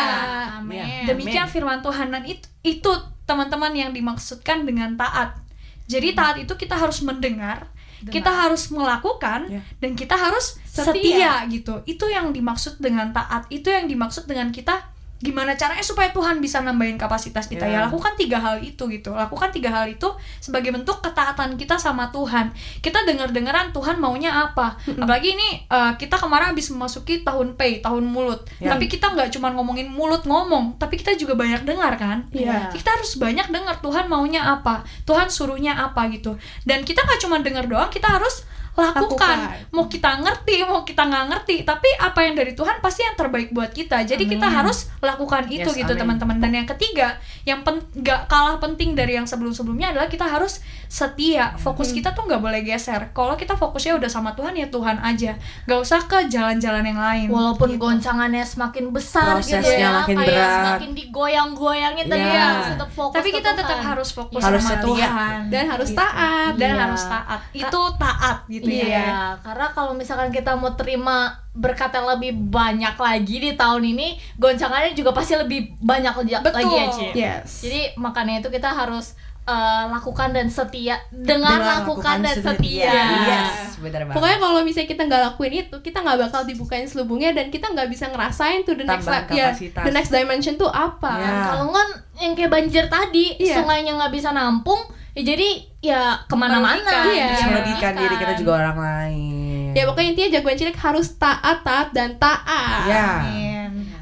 Amin. 0.61 1.09
demikian 1.09 1.49
firman 1.49 1.81
Tuhan 1.81 2.13
dan 2.13 2.29
itu 2.29 2.45
itu 2.61 2.93
teman-teman 3.25 3.73
yang 3.73 3.91
dimaksudkan 3.91 4.69
dengan 4.69 5.01
taat 5.01 5.41
jadi 5.89 6.13
taat 6.13 6.37
itu 6.37 6.53
kita 6.55 6.77
harus 6.77 7.01
mendengar 7.01 7.73
kita 8.03 8.29
harus 8.29 8.69
melakukan 8.69 9.49
Ya. 9.49 9.61
dan 9.77 9.93
kita 9.93 10.13
harus 10.13 10.61
Setia. 10.65 10.93
setia 10.93 11.33
gitu 11.49 11.81
itu 11.85 12.05
yang 12.07 12.33
dimaksud 12.33 12.77
dengan 12.77 13.13
taat 13.13 13.49
itu 13.49 13.69
yang 13.69 13.89
dimaksud 13.89 14.25
dengan 14.25 14.53
kita 14.53 14.90
gimana 15.21 15.53
caranya 15.53 15.85
supaya 15.85 16.09
Tuhan 16.17 16.41
bisa 16.41 16.65
nambahin 16.65 16.97
kapasitas 16.97 17.45
kita? 17.45 17.69
Ya. 17.69 17.85
ya. 17.85 17.87
lakukan 17.87 18.17
tiga 18.17 18.41
hal 18.41 18.57
itu 18.65 18.89
gitu. 18.89 19.13
Lakukan 19.13 19.53
tiga 19.53 19.69
hal 19.69 19.93
itu 19.93 20.09
sebagai 20.41 20.73
bentuk 20.73 21.05
ketaatan 21.05 21.61
kita 21.61 21.77
sama 21.77 22.09
Tuhan. 22.09 22.51
Kita 22.81 23.05
dengar 23.05 23.29
dengaran 23.29 23.71
Tuhan 23.77 24.01
maunya 24.01 24.33
apa. 24.33 24.81
Apalagi 25.05 25.37
ini 25.37 25.49
uh, 25.69 25.93
kita 26.01 26.17
kemarin 26.17 26.57
habis 26.57 26.73
memasuki 26.73 27.21
tahun 27.21 27.55
pay 27.61 27.85
tahun 27.85 28.09
mulut. 28.09 28.43
Ya. 28.57 28.73
tapi 28.73 28.89
kita 28.89 29.13
nggak 29.13 29.37
cuma 29.37 29.53
ngomongin 29.53 29.89
mulut 29.93 30.25
ngomong 30.25 30.81
tapi 30.81 30.97
kita 30.97 31.13
juga 31.17 31.37
banyak 31.37 31.69
dengar 31.69 32.01
kan? 32.01 32.25
Iya. 32.33 32.73
kita 32.73 32.97
harus 32.97 33.21
banyak 33.21 33.53
dengar 33.53 33.77
Tuhan 33.85 34.09
maunya 34.09 34.41
apa 34.41 34.81
Tuhan 35.05 35.29
suruhnya 35.29 35.77
apa 35.77 36.09
gitu. 36.09 36.41
Dan 36.65 36.83
kita 36.89 37.05
nggak 37.05 37.21
cuma 37.21 37.37
dengar 37.45 37.69
doang 37.69 37.93
kita 37.93 38.09
harus 38.09 38.49
lakukan. 38.83 39.37
Lakukan. 39.37 39.39
mau 39.71 39.85
kita 39.87 40.11
ngerti 40.19 40.57
mau 40.63 40.81
kita 40.81 41.03
nggak 41.03 41.25
ngerti 41.29 41.57
tapi 41.63 41.89
apa 41.97 42.19
yang 42.21 42.35
dari 42.35 42.53
Tuhan 42.53 42.81
pasti 42.81 43.01
yang 43.03 43.15
terbaik 43.15 43.49
buat 43.51 43.71
kita 43.71 44.03
jadi 44.03 44.19
kita 44.21 44.47
harus 44.47 44.89
lakukan 44.99 45.47
itu 45.47 45.63
Yes, 45.65 45.77
gitu 45.77 45.93
amin. 45.93 46.01
teman-teman 46.01 46.37
dan 46.39 46.53
yang 46.53 46.69
ketiga 46.69 47.15
yang 47.43 47.61
nggak 47.63 48.27
kalah 48.27 48.57
penting 48.57 48.93
dari 48.93 49.15
yang 49.15 49.25
sebelum-sebelumnya 49.25 49.91
adalah 49.91 50.07
kita 50.07 50.25
harus 50.25 50.59
setia 50.87 51.55
fokus 51.57 51.91
kita 51.91 52.11
tuh 52.11 52.25
nggak 52.25 52.41
boleh 52.41 52.61
geser 52.61 53.11
kalau 53.11 53.35
kita 53.35 53.55
fokusnya 53.55 53.95
udah 53.95 54.09
sama 54.09 54.33
Tuhan 54.33 54.53
ya 54.53 54.67
Tuhan 54.67 54.99
aja 54.99 55.39
nggak 55.65 55.81
usah 55.81 56.01
ke 56.03 56.27
jalan-jalan 56.27 56.83
yang 56.85 56.99
lain 56.99 57.29
Walaupun 57.29 57.69
Gitu. 57.71 57.79
goncangannya 57.79 58.43
semakin 58.43 58.91
besar 58.91 59.39
gitu 59.39 59.55
Prosesnya 59.55 59.79
ya, 59.79 59.91
makin 59.97 60.17
kayak 60.17 60.27
berat. 60.29 60.51
semakin 60.57 60.91
digoyang-goyangin 60.93 62.05
tapi 62.05 62.19
Iya. 62.19 62.31
kita 62.31 62.43
harus 62.45 62.67
tetap 62.69 62.91
fokus 62.91 63.15
tapi 63.15 63.29
kita 63.31 63.51
tetap 63.55 63.79
harus 63.81 64.09
fokus 64.11 64.41
Harus 64.41 64.61
sama 64.61 64.71
setia. 64.73 64.83
Tuhan 65.07 65.39
dan 65.49 65.65
harus 65.69 65.89
Gitu. 65.89 65.99
taat 65.99 66.53
dan 66.57 66.69
Iya. 66.69 66.81
harus 66.81 67.03
taat 67.05 67.41
itu 67.53 67.81
taat 67.97 68.37
gitu 68.49 68.67
Iya, 68.73 68.87
ya 68.87 69.15
karena 69.39 69.67
kalau 69.71 69.93
misalkan 69.93 70.29
kita 70.29 70.55
mau 70.55 70.73
terima 70.73 71.19
berkat 71.51 71.91
yang 71.91 72.07
lebih 72.09 72.33
banyak 72.47 72.95
lagi 72.95 73.37
di 73.39 73.51
tahun 73.53 73.83
ini, 73.85 74.09
goncangannya 74.37 74.93
juga 74.93 75.11
pasti 75.11 75.35
lebih 75.35 75.75
banyak 75.77 76.15
lagi 76.15 76.33
Betul. 76.37 76.57
lagi 76.57 76.73
ya, 76.73 76.87
Ci. 76.89 77.07
yes 77.13 77.49
Jadi 77.61 77.81
makanya 77.97 78.39
itu 78.39 78.49
kita 78.49 78.71
harus 78.71 79.13
eh, 79.43 79.85
lakukan 79.89 80.31
dan 80.31 80.47
setia 80.47 81.01
dengan, 81.11 81.59
Dengan 81.59 81.83
lakukan 81.83 82.23
dan 82.23 82.37
setia. 82.37 82.87
Yes, 82.87 83.77
benar 83.77 84.05
banget. 84.05 84.15
Pokoknya 84.15 84.39
kalau 84.39 84.61
misalnya 84.63 84.89
kita 84.89 85.03
nggak 85.03 85.23
lakuin 85.27 85.53
itu, 85.59 85.77
kita 85.81 85.99
nggak 85.99 86.19
bakal 86.23 86.43
dibukain 86.45 86.87
selubungnya 86.87 87.33
dan 87.33 87.49
kita 87.49 87.67
nggak 87.67 87.89
bisa 87.89 88.07
ngerasain 88.09 88.63
tuh 88.63 88.77
the 88.77 88.85
next 88.85 89.09
Tambahan 89.09 89.27
le- 89.27 89.35
ya, 89.35 89.49
the 89.81 89.91
next 89.91 90.11
dimension 90.11 90.55
tuh 90.55 90.71
apa. 90.71 91.13
Ya. 91.19 91.33
Kalau 91.49 91.73
kan 91.73 91.89
yang 92.21 92.33
kayak 92.33 92.53
banjir 92.53 92.85
tadi, 92.87 93.35
Iya. 93.39 93.59
sungainya 93.59 93.97
nggak 93.97 94.13
bisa 94.13 94.31
nampung, 94.31 94.79
ya 95.17 95.23
jadi 95.23 95.49
ya 95.81 96.01
ke 96.29 96.35
mana-mana. 96.39 97.11
Iya. 97.11 97.35
Terus 97.35 97.45
merugikan 97.51 97.93
diri 97.99 98.15
kita 98.17 98.33
juga 98.39 98.53
orang 98.63 98.79
lain. 98.79 99.75
Ya 99.75 99.87
pokoknya 99.87 100.09
intinya 100.15 100.31
jagoan 100.39 100.57
cilik 100.59 100.79
harus 100.79 101.09
taat, 101.15 101.63
taat 101.63 101.89
dan 101.95 102.19
taat. 102.19 102.87
Ya. 102.91 103.09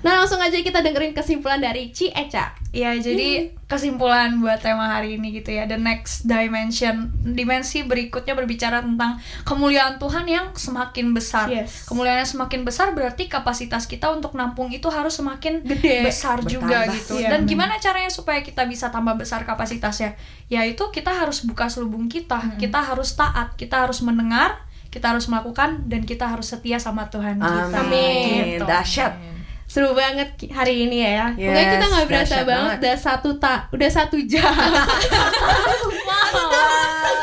Nah 0.02 0.22
langsung 0.22 0.38
aja 0.38 0.54
kita 0.54 0.78
dengerin 0.80 1.12
kesimpulan 1.12 1.58
dari 1.58 1.90
Ci 1.90 2.10
Eca. 2.10 2.54
Ya, 2.68 2.92
jadi 2.92 3.56
kesimpulan 3.64 4.44
buat 4.44 4.60
tema 4.60 4.92
hari 4.92 5.16
ini 5.16 5.32
gitu 5.32 5.56
ya. 5.56 5.64
The 5.64 5.80
next 5.80 6.28
dimension, 6.28 7.08
dimensi 7.24 7.80
berikutnya 7.80 8.36
berbicara 8.36 8.84
tentang 8.84 9.16
kemuliaan 9.48 9.96
Tuhan 9.96 10.28
yang 10.28 10.52
semakin 10.52 11.16
besar. 11.16 11.48
Yes. 11.48 11.88
Kemuliaan 11.88 12.20
yang 12.20 12.28
semakin 12.28 12.68
besar 12.68 12.92
berarti 12.92 13.24
kapasitas 13.24 13.88
kita 13.88 14.12
untuk 14.12 14.36
nampung 14.36 14.68
itu 14.68 14.84
harus 14.92 15.16
semakin 15.16 15.64
Gede. 15.64 16.04
besar 16.04 16.44
juga 16.44 16.84
Bertambah. 16.84 16.96
gitu. 17.00 17.12
Iya, 17.24 17.28
Dan 17.32 17.40
gimana 17.48 17.80
caranya 17.80 18.12
supaya 18.12 18.44
kita 18.44 18.68
bisa 18.68 18.92
tambah 18.92 19.16
besar 19.16 19.48
kapasitasnya? 19.48 20.20
Yaitu 20.52 20.92
kita 20.92 21.08
harus 21.16 21.40
buka 21.48 21.72
selubung 21.72 22.12
kita. 22.12 22.52
Kita 22.60 22.84
harus 22.84 23.16
taat, 23.16 23.56
kita 23.56 23.88
harus 23.88 24.04
mendengar, 24.04 24.60
kita 24.92 25.16
harus 25.16 25.24
melakukan 25.24 25.88
dan 25.88 26.04
kita 26.04 26.28
harus 26.28 26.52
setia 26.52 26.76
sama 26.76 27.08
Tuhan 27.08 27.40
kita. 27.40 27.80
Amin. 27.80 28.60
Gitu. 28.60 28.64
Dahsyat. 28.68 29.37
Seru 29.68 29.92
banget 29.92 30.32
hari 30.48 30.88
ini 30.88 31.04
ya. 31.04 31.28
Yes, 31.36 31.44
Pokoknya 31.44 31.66
kita 31.76 31.86
nggak 31.92 32.06
berasa 32.08 32.36
banget 32.40 32.48
banget. 32.48 32.76
udah 32.80 32.96
satu 32.96 33.30
tak, 33.36 33.60
udah 33.68 33.90
satu 33.92 34.16
jam. 34.24 34.48
Capek. 36.08 37.17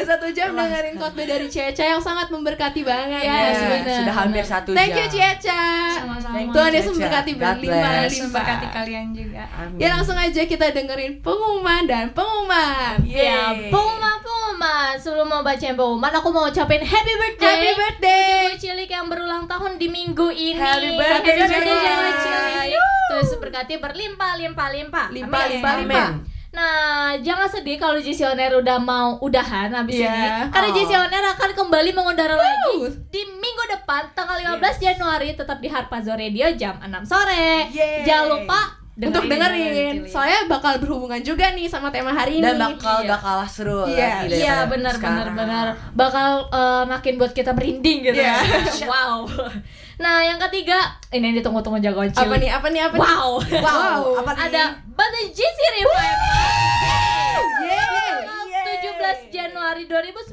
Udah 0.00 0.16
satu 0.16 0.32
jam 0.32 0.56
dengerin 0.56 0.96
khotbah 0.96 1.26
dari 1.28 1.44
Ci 1.44 1.60
Eca 1.60 1.84
yang 1.84 2.00
sangat 2.00 2.32
memberkati 2.32 2.80
banget. 2.80 3.20
Yes, 3.20 3.52
Ya, 3.52 3.68
benar. 3.68 3.96
sudah 4.00 4.14
hampir 4.16 4.44
satu 4.48 4.70
Thank 4.72 4.96
jam. 4.96 5.04
you. 5.04 5.08
Sama-sama. 5.92 6.32
Thank 6.32 6.48
you, 6.48 6.54
Tuhan 6.56 6.70
Yesus 6.72 6.92
memberkati 6.96 7.32
berlimpah 7.36 7.92
memberkati 8.08 8.66
kalian 8.72 9.06
juga. 9.12 9.44
Amin. 9.52 9.76
Ya 9.76 9.88
langsung 9.92 10.16
aja 10.16 10.40
kita 10.40 10.72
dengerin 10.72 11.20
pengumuman 11.20 11.84
dan 11.84 12.16
pengumuman. 12.16 12.96
Ya, 13.04 13.52
Yeay. 13.52 13.68
pengumuman 13.68 14.16
pengumuman. 14.24 14.92
Sebelum 14.96 15.26
mau 15.28 15.42
bacain 15.44 15.76
pengumuman, 15.76 16.12
aku 16.16 16.28
mau 16.32 16.48
ucapin 16.48 16.80
happy 16.80 17.12
birthday. 17.12 17.44
Happy 17.46 17.70
birthday. 17.76 18.40
Jago 18.40 18.56
Cilik 18.56 18.88
yang 18.88 19.06
berulang 19.06 19.44
tahun 19.44 19.76
di 19.76 19.88
minggu 19.92 20.32
ini. 20.32 20.56
Happy 20.56 20.96
birthday, 20.96 21.44
Jago 21.44 21.60
Jago. 21.60 22.08
Cilik. 22.24 22.72
Terus 23.10 23.30
berkati 23.36 23.76
berlimpah, 23.76 24.32
limpah, 24.40 24.68
limpah. 24.72 25.06
Limpah, 25.12 25.42
Amin. 25.44 25.52
limpah, 25.52 25.74
limpah. 25.76 26.08
Nah, 26.50 27.14
jangan 27.16 27.46
sedih 27.46 27.76
kalau 27.76 27.94
JC 27.96 28.26
On 28.26 28.34
Air 28.34 28.54
udah 28.56 28.76
mau 28.76 29.14
udahan 29.18 29.70
habis 29.70 29.96
Iya. 29.96 30.10
ini. 30.10 30.26
Karena 30.50 30.68
Oh. 30.68 30.74
JC 30.74 30.90
On 30.92 31.06
Air 31.08 31.26
akan 31.30 31.50
kembali 31.52 31.90
mengudara 31.90 32.34
Woo. 32.34 32.42
lagi 32.42 32.74
di 33.08 33.22
minggu 33.22 33.64
depan 33.70 34.10
tanggal 34.10 34.34
15 34.36 34.76
Januari 34.76 35.30
tetap 35.32 35.58
di 35.58 35.66
Harpazo 35.66 36.10
Radio 36.12 36.50
jam 36.52 36.74
6 36.80 37.06
sore. 37.06 37.70
Yeay. 37.70 38.02
Jangan 38.02 38.26
lupa 38.32 38.60
untuk 38.92 39.22
Dengerin 39.22 39.30
dengerin. 39.30 39.62
Jagoan 39.62 39.94
Cilik. 39.96 40.10
Soalnya 40.10 40.40
bakal 40.44 40.72
berhubungan 40.76 41.20
juga 41.22 41.46
nih 41.50 41.66
sama 41.66 41.88
tema 41.88 42.10
hari 42.10 42.36
ini. 42.36 42.44
Dan 42.44 42.58
bakal 42.58 42.96
Iya. 42.98 43.08
gak 43.08 43.20
kalah 43.22 43.48
seru 43.48 43.80
Iya, 43.86 43.94
lagi 44.20 44.34
Iya 44.34 44.50
daripada 44.58 44.66
benar 44.68 44.94
benar 44.98 45.26
benar 45.32 45.66
bakal 45.94 46.28
eh, 46.50 46.84
makin 46.84 47.14
buat 47.16 47.32
kita 47.32 47.54
merinding 47.54 47.98
gitu 48.04 48.18
ya. 48.18 48.36
wow. 48.90 49.22
Nah 50.00 50.24
yang 50.24 50.40
ketiga 50.40 50.80
ini 51.10 51.28
yang 51.28 51.36
ditunggu-tunggu 51.38 51.78
jagoan 51.78 52.08
cilik. 52.08 52.24
apa 52.24 52.34
nih? 52.36 52.50
Apa 52.50 52.66
nih? 52.68 52.80
Apa 52.82 52.96
nih? 52.96 53.02
Wow. 53.04 53.28
Wow, 53.60 54.00
apa 54.24 54.30
nih? 54.32 54.42
Ada 54.48 54.62
Banda 54.88 55.20
JC 55.28 55.58
Revival. 55.76 56.14
Yeay. 57.60 58.16
17 58.80 59.28
Januari 59.28 59.84
2019 59.84 60.32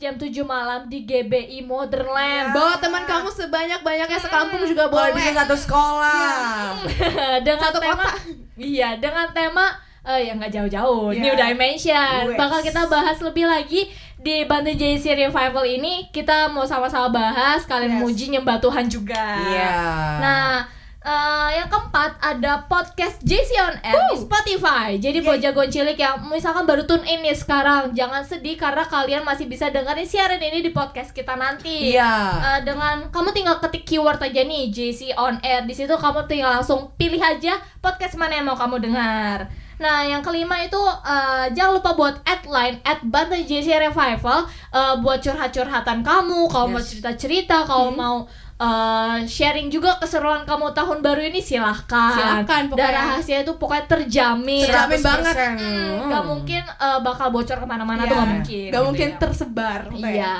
jam 0.00 0.14
7 0.16 0.32
malam 0.42 0.88
di 0.88 1.04
GBI 1.04 1.60
Modernland. 1.62 2.56
Bawa 2.56 2.80
teman 2.80 3.04
kamu 3.04 3.28
sebanyak-banyaknya 3.28 4.18
sekampung 4.18 4.64
juga 4.64 4.88
Kalau 4.88 4.96
boleh. 5.04 5.12
bisa 5.12 5.30
satu 5.34 5.56
sekolah. 5.58 6.72
dengan 7.46 7.68
Satu 7.68 7.78
tema 7.78 8.06
kota. 8.08 8.16
Iya, 8.56 8.96
dengan 8.96 9.28
tema 9.30 9.76
eh 10.02 10.26
yang 10.26 10.36
nggak 10.36 10.50
jauh-jauh, 10.50 11.14
Iya. 11.14 11.22
New 11.22 11.34
Dimension. 11.36 12.20
Wes. 12.26 12.36
Bakal 12.36 12.60
kita 12.60 12.82
bahas 12.86 13.18
lebih 13.18 13.46
lagi 13.46 13.86
di 14.18 14.42
Banda 14.42 14.70
JC 14.70 15.14
Revival 15.16 15.62
ini. 15.62 16.10
Kita 16.10 16.46
mau 16.48 16.66
sama-sama 16.66 17.06
bahas, 17.08 17.62
kalian 17.62 17.96
Yes. 17.96 18.02
muji 18.02 18.24
nyembah 18.28 18.58
Tuhan 18.58 18.86
juga. 18.86 19.22
Iya. 19.46 19.74
Nah, 20.18 20.50
eh, 20.98 21.48
yang 21.54 21.66
keempat 21.66 22.18
ada 22.18 22.66
podcast 22.66 23.18
JC 23.20 23.54
on 23.60 23.78
Air 23.78 23.94
di 24.08 24.18
Spotify. 24.18 24.94
Jadi 24.96 25.18
buat 25.20 25.38
jagoan 25.38 25.66
cilik 25.66 25.94
yang 25.94 26.18
misalkan 26.26 26.62
baru 26.62 26.82
tune 26.82 27.02
in 27.04 27.22
nih 27.22 27.34
sekarang, 27.34 27.90
jangan 27.92 28.22
sedih 28.22 28.54
karena 28.54 28.82
kalian 28.82 29.22
masih 29.22 29.46
bisa 29.46 29.70
dengerin 29.70 30.02
siaran 30.04 30.38
ini 30.38 30.62
di 30.62 30.70
podcast 30.70 31.10
kita 31.10 31.34
nanti. 31.34 31.94
Iya. 31.94 32.14
Eh, 32.38 32.60
dengan 32.62 33.06
kamu 33.06 33.30
tinggal 33.30 33.58
ketik 33.60 33.82
keyword 33.84 34.18
aja 34.18 34.42
nih 34.42 34.66
JC 34.66 35.14
on 35.14 35.38
Air. 35.42 35.62
Di 35.62 35.74
situ 35.74 35.94
kamu 35.94 36.26
tinggal 36.26 36.58
langsung 36.58 36.90
pilih 36.92 37.18
aja 37.18 37.54
podcast 37.78 38.14
mana 38.14 38.34
yang 38.34 38.46
mau 38.46 38.58
kamu 38.58 38.82
dengar. 38.82 39.46
Nah, 39.82 39.98
yang 40.00 40.22
kelima 40.22 40.62
itu 40.62 40.78
eh, 41.02 41.50
jangan 41.50 41.72
lupa 41.74 41.90
buat 41.92 42.14
add 42.22 42.46
line 42.46 42.78
at 42.82 43.02
Bantai 43.02 43.42
JC 43.42 43.66
Revival 43.82 44.40
eh, 44.70 44.94
buat 44.96 45.18
curhat-curhatan 45.18 46.00
kamu, 46.00 46.46
kalau 46.46 46.66
mau 46.68 46.78
Yes. 46.78 46.88
cerita-cerita, 46.88 47.66
kalau 47.66 47.90
mau 47.90 48.22
eh, 48.56 49.16
sharing 49.26 49.66
juga 49.68 49.98
keseruan 49.98 50.42
kamu 50.42 50.70
tahun 50.70 51.02
baru 51.02 51.18
ini 51.24 51.42
silahkan. 51.42 52.14
Silahkan, 52.14 52.70
pokoknya. 52.70 52.78
Dan 52.80 52.94
rahasia 52.94 53.38
itu 53.42 53.52
pokoknya 53.52 53.84
terjamin. 53.90 54.62
Terjamin 54.62 55.00
banget. 55.02 55.34
100%. 55.34 55.58
Hmm, 55.58 56.08
Gak 56.08 56.24
mungkin 56.24 56.62
eh, 56.62 56.98
bakal 57.00 57.28
bocor 57.28 57.58
ke 57.58 57.66
mana-mana 57.66 58.00
Iya. 58.00 58.08
tuh 58.08 58.16
gak 58.16 58.30
mungkin. 58.30 58.68
Gak 58.70 58.84
mungkin 58.86 59.08
Gitu 59.08 59.16
ya. 59.16 59.20
tersebar. 59.20 59.80
pokoknya. 59.84 60.14
Iya. 60.14 60.36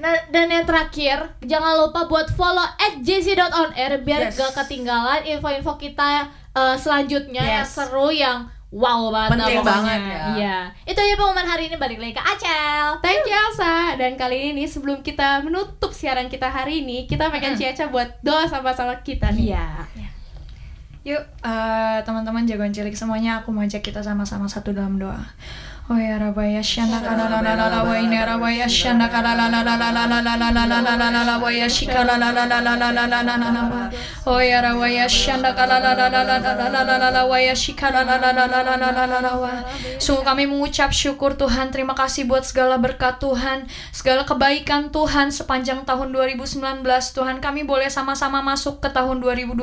Nah, 0.00 0.16
dan 0.26 0.48
yang 0.48 0.64
terakhir, 0.64 1.18
jangan 1.42 1.76
lupa 1.78 2.08
buat 2.08 2.26
follow 2.32 2.64
at 2.64 2.98
jc.onair 2.98 4.00
biar 4.00 4.20
Yes. 4.26 4.34
gak 4.34 4.52
ketinggalan 4.58 5.22
info-info 5.22 5.76
kita 5.76 6.26
eh, 6.50 6.74
selanjutnya 6.74 7.38
yang 7.38 7.62
Yes. 7.62 7.70
seru 7.70 8.10
yang 8.10 8.50
wow 8.70 9.10
banget 9.10 9.30
Penting 9.34 9.62
banget 9.66 10.00
ya. 10.06 10.22
Iya. 10.38 10.58
Itu 10.86 10.98
aja 11.02 11.14
pengumuman 11.18 11.46
hari 11.46 11.66
ini 11.66 11.76
balik 11.76 11.98
lagi 11.98 12.14
ke 12.14 12.22
Acel. 12.22 12.86
Thank 13.02 13.26
you 13.26 13.34
Elsa 13.34 13.98
Dan 13.98 14.14
kali 14.14 14.54
ini 14.54 14.62
sebelum 14.66 15.02
kita 15.02 15.42
menutup 15.42 15.90
siaran 15.90 16.30
kita 16.30 16.46
hari 16.46 16.86
ini 16.86 17.10
Kita 17.10 17.34
pengen 17.34 17.58
Ciaca 17.58 17.90
buat 17.90 18.22
doa 18.22 18.46
sama-sama 18.46 18.94
kita 19.02 19.34
nih 19.34 19.52
Iya. 19.52 19.66
Yuk, 21.00 21.22
eh, 21.24 21.98
teman-teman 22.04 22.44
jagoan 22.44 22.76
cilik 22.76 22.92
semuanya, 22.92 23.40
aku 23.40 23.56
mau 23.56 23.64
ajak 23.64 23.80
kita 23.80 24.04
sama-sama 24.04 24.44
satu 24.44 24.76
dalam 24.76 25.00
doa. 25.00 25.16
Sungguh 39.98 40.22
kami 40.22 40.46
mengucap 40.46 40.94
syukur 40.94 41.34
Tuhan 41.34 41.74
Terima 41.74 41.98
kasih 41.98 42.22
buat 42.30 42.46
segala 42.46 42.78
berkat 42.78 43.18
Tuhan 43.18 43.66
Segala 43.90 44.22
kebaikan 44.22 44.94
Tuhan 44.94 45.34
sepanjang 45.34 45.82
tahun 45.82 46.14
2019 46.14 46.86
Tuhan 46.86 47.42
kami 47.42 47.66
boleh 47.66 47.90
sama-sama 47.90 48.38
masuk 48.38 48.78
ke 48.78 48.94
tahun 48.94 49.18
2020 49.18 49.58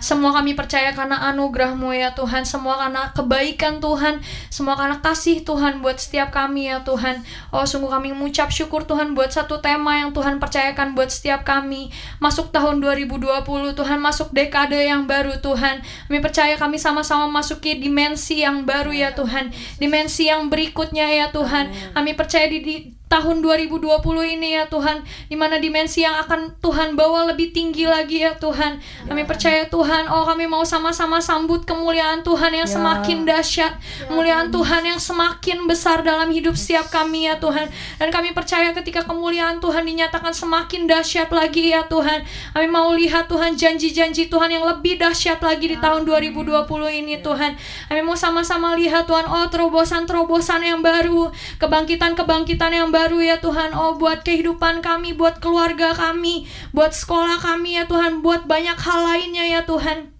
Semua 0.00 0.32
kami 0.32 0.56
percaya 0.56 0.96
karena 0.96 1.28
anugerahmu 1.28 1.92
ya 1.92 2.16
Tuhan 2.16 2.48
Semua 2.48 2.80
karena 2.80 3.12
kebaikan 3.12 3.84
Tuhan 3.84 4.24
Semua 4.48 4.80
karena 4.80 4.96
kasih 5.04 5.41
Tuhan 5.42 5.84
buat 5.84 5.98
setiap 6.00 6.34
kami 6.34 6.72
ya 6.72 6.82
Tuhan. 6.82 7.22
Oh 7.52 7.62
sungguh 7.66 7.90
kami 7.90 8.14
mengucap 8.16 8.48
syukur 8.48 8.88
Tuhan 8.88 9.12
buat 9.12 9.30
satu 9.30 9.60
tema 9.60 10.00
yang 10.00 10.10
Tuhan 10.10 10.40
percayakan 10.40 10.94
buat 10.96 11.12
setiap 11.12 11.44
kami. 11.44 11.92
Masuk 12.18 12.50
tahun 12.50 12.80
2020 12.80 13.44
Tuhan, 13.76 13.98
masuk 14.00 14.32
dekade 14.32 14.78
yang 14.78 15.04
baru 15.04 15.38
Tuhan. 15.38 15.84
Kami 16.08 16.18
percaya 16.18 16.54
kami 16.56 16.80
sama-sama 16.80 17.28
masuki 17.28 17.76
dimensi 17.76 18.40
yang 18.40 18.64
baru 18.64 18.94
ya 18.94 19.12
Tuhan. 19.12 19.52
Dimensi 19.76 20.32
yang 20.32 20.48
berikutnya 20.48 21.06
ya 21.10 21.26
Tuhan. 21.30 21.94
Kami 21.94 22.10
percaya 22.16 22.48
di, 22.48 22.58
di 22.64 22.76
tahun 23.12 23.44
2020 23.44 24.00
ini 24.40 24.56
ya 24.56 24.64
Tuhan. 24.72 25.04
Di 25.28 25.36
mana 25.36 25.60
dimensi 25.60 26.00
yang 26.00 26.16
akan 26.24 26.56
Tuhan 26.64 26.96
bawa 26.96 27.28
lebih 27.28 27.52
tinggi 27.52 27.84
lagi 27.84 28.24
ya 28.24 28.32
Tuhan. 28.40 28.80
Kami 29.04 29.28
percaya 29.28 29.68
Tuhan 29.68 30.08
oh 30.08 30.24
kami 30.24 30.48
mau 30.48 30.64
sama-sama 30.64 31.20
sambut 31.20 31.68
kemuliaan 31.68 32.24
Tuhan 32.24 32.56
yang 32.56 32.64
semakin 32.64 33.28
dahsyat. 33.28 33.76
Kemuliaan 34.08 34.48
Tuhan. 34.48 34.88
Yang 34.88 35.12
semakin 35.12 35.68
besar 35.68 36.00
dalam 36.00 36.32
hidup 36.32 36.56
setiap 36.56 36.88
kami 36.88 37.28
ya 37.28 37.36
Tuhan. 37.36 37.68
Dan 38.00 38.08
kami 38.08 38.32
percaya 38.32 38.72
ketika 38.72 39.04
kemuliaan 39.04 39.60
Tuhan 39.60 39.84
dinyatakan 39.84 40.32
semakin 40.32 40.88
dahsyat 40.88 41.28
lagi 41.28 41.76
ya 41.76 41.84
Tuhan. 41.84 42.24
Kami 42.56 42.66
mau 42.72 42.96
lihat 42.96 43.28
Tuhan 43.28 43.60
janji-janji 43.60 44.32
Tuhan 44.32 44.48
yang 44.48 44.64
lebih 44.64 44.96
dahsyat 44.96 45.44
lagi 45.44 45.68
di 45.68 45.76
tahun 45.76 46.08
2020 46.08 46.64
ini 47.04 47.20
Tuhan. 47.20 47.60
Kami 47.92 48.00
mau 48.00 48.16
sama-sama 48.16 48.72
lihat 48.72 49.04
Tuhan 49.04 49.28
oh 49.28 49.44
terobosan-terobosan 49.52 50.64
yang 50.64 50.80
baru 50.80 51.28
kebangkitan-kebangkitan 51.60 52.72
yang 52.72 52.88
baru 52.88 53.01
ya 53.08 53.42
Tuhan 53.42 53.74
oh 53.74 53.98
buat 53.98 54.22
kehidupan 54.22 54.84
kami 54.84 55.16
buat 55.16 55.42
keluarga 55.42 55.96
kami 55.96 56.46
buat 56.70 56.94
sekolah 56.94 57.42
kami 57.42 57.80
ya 57.80 57.90
Tuhan 57.90 58.22
buat 58.22 58.46
banyak 58.46 58.78
hal 58.78 59.00
lainnya 59.02 59.44
ya 59.48 59.60
Tuhan 59.66 60.12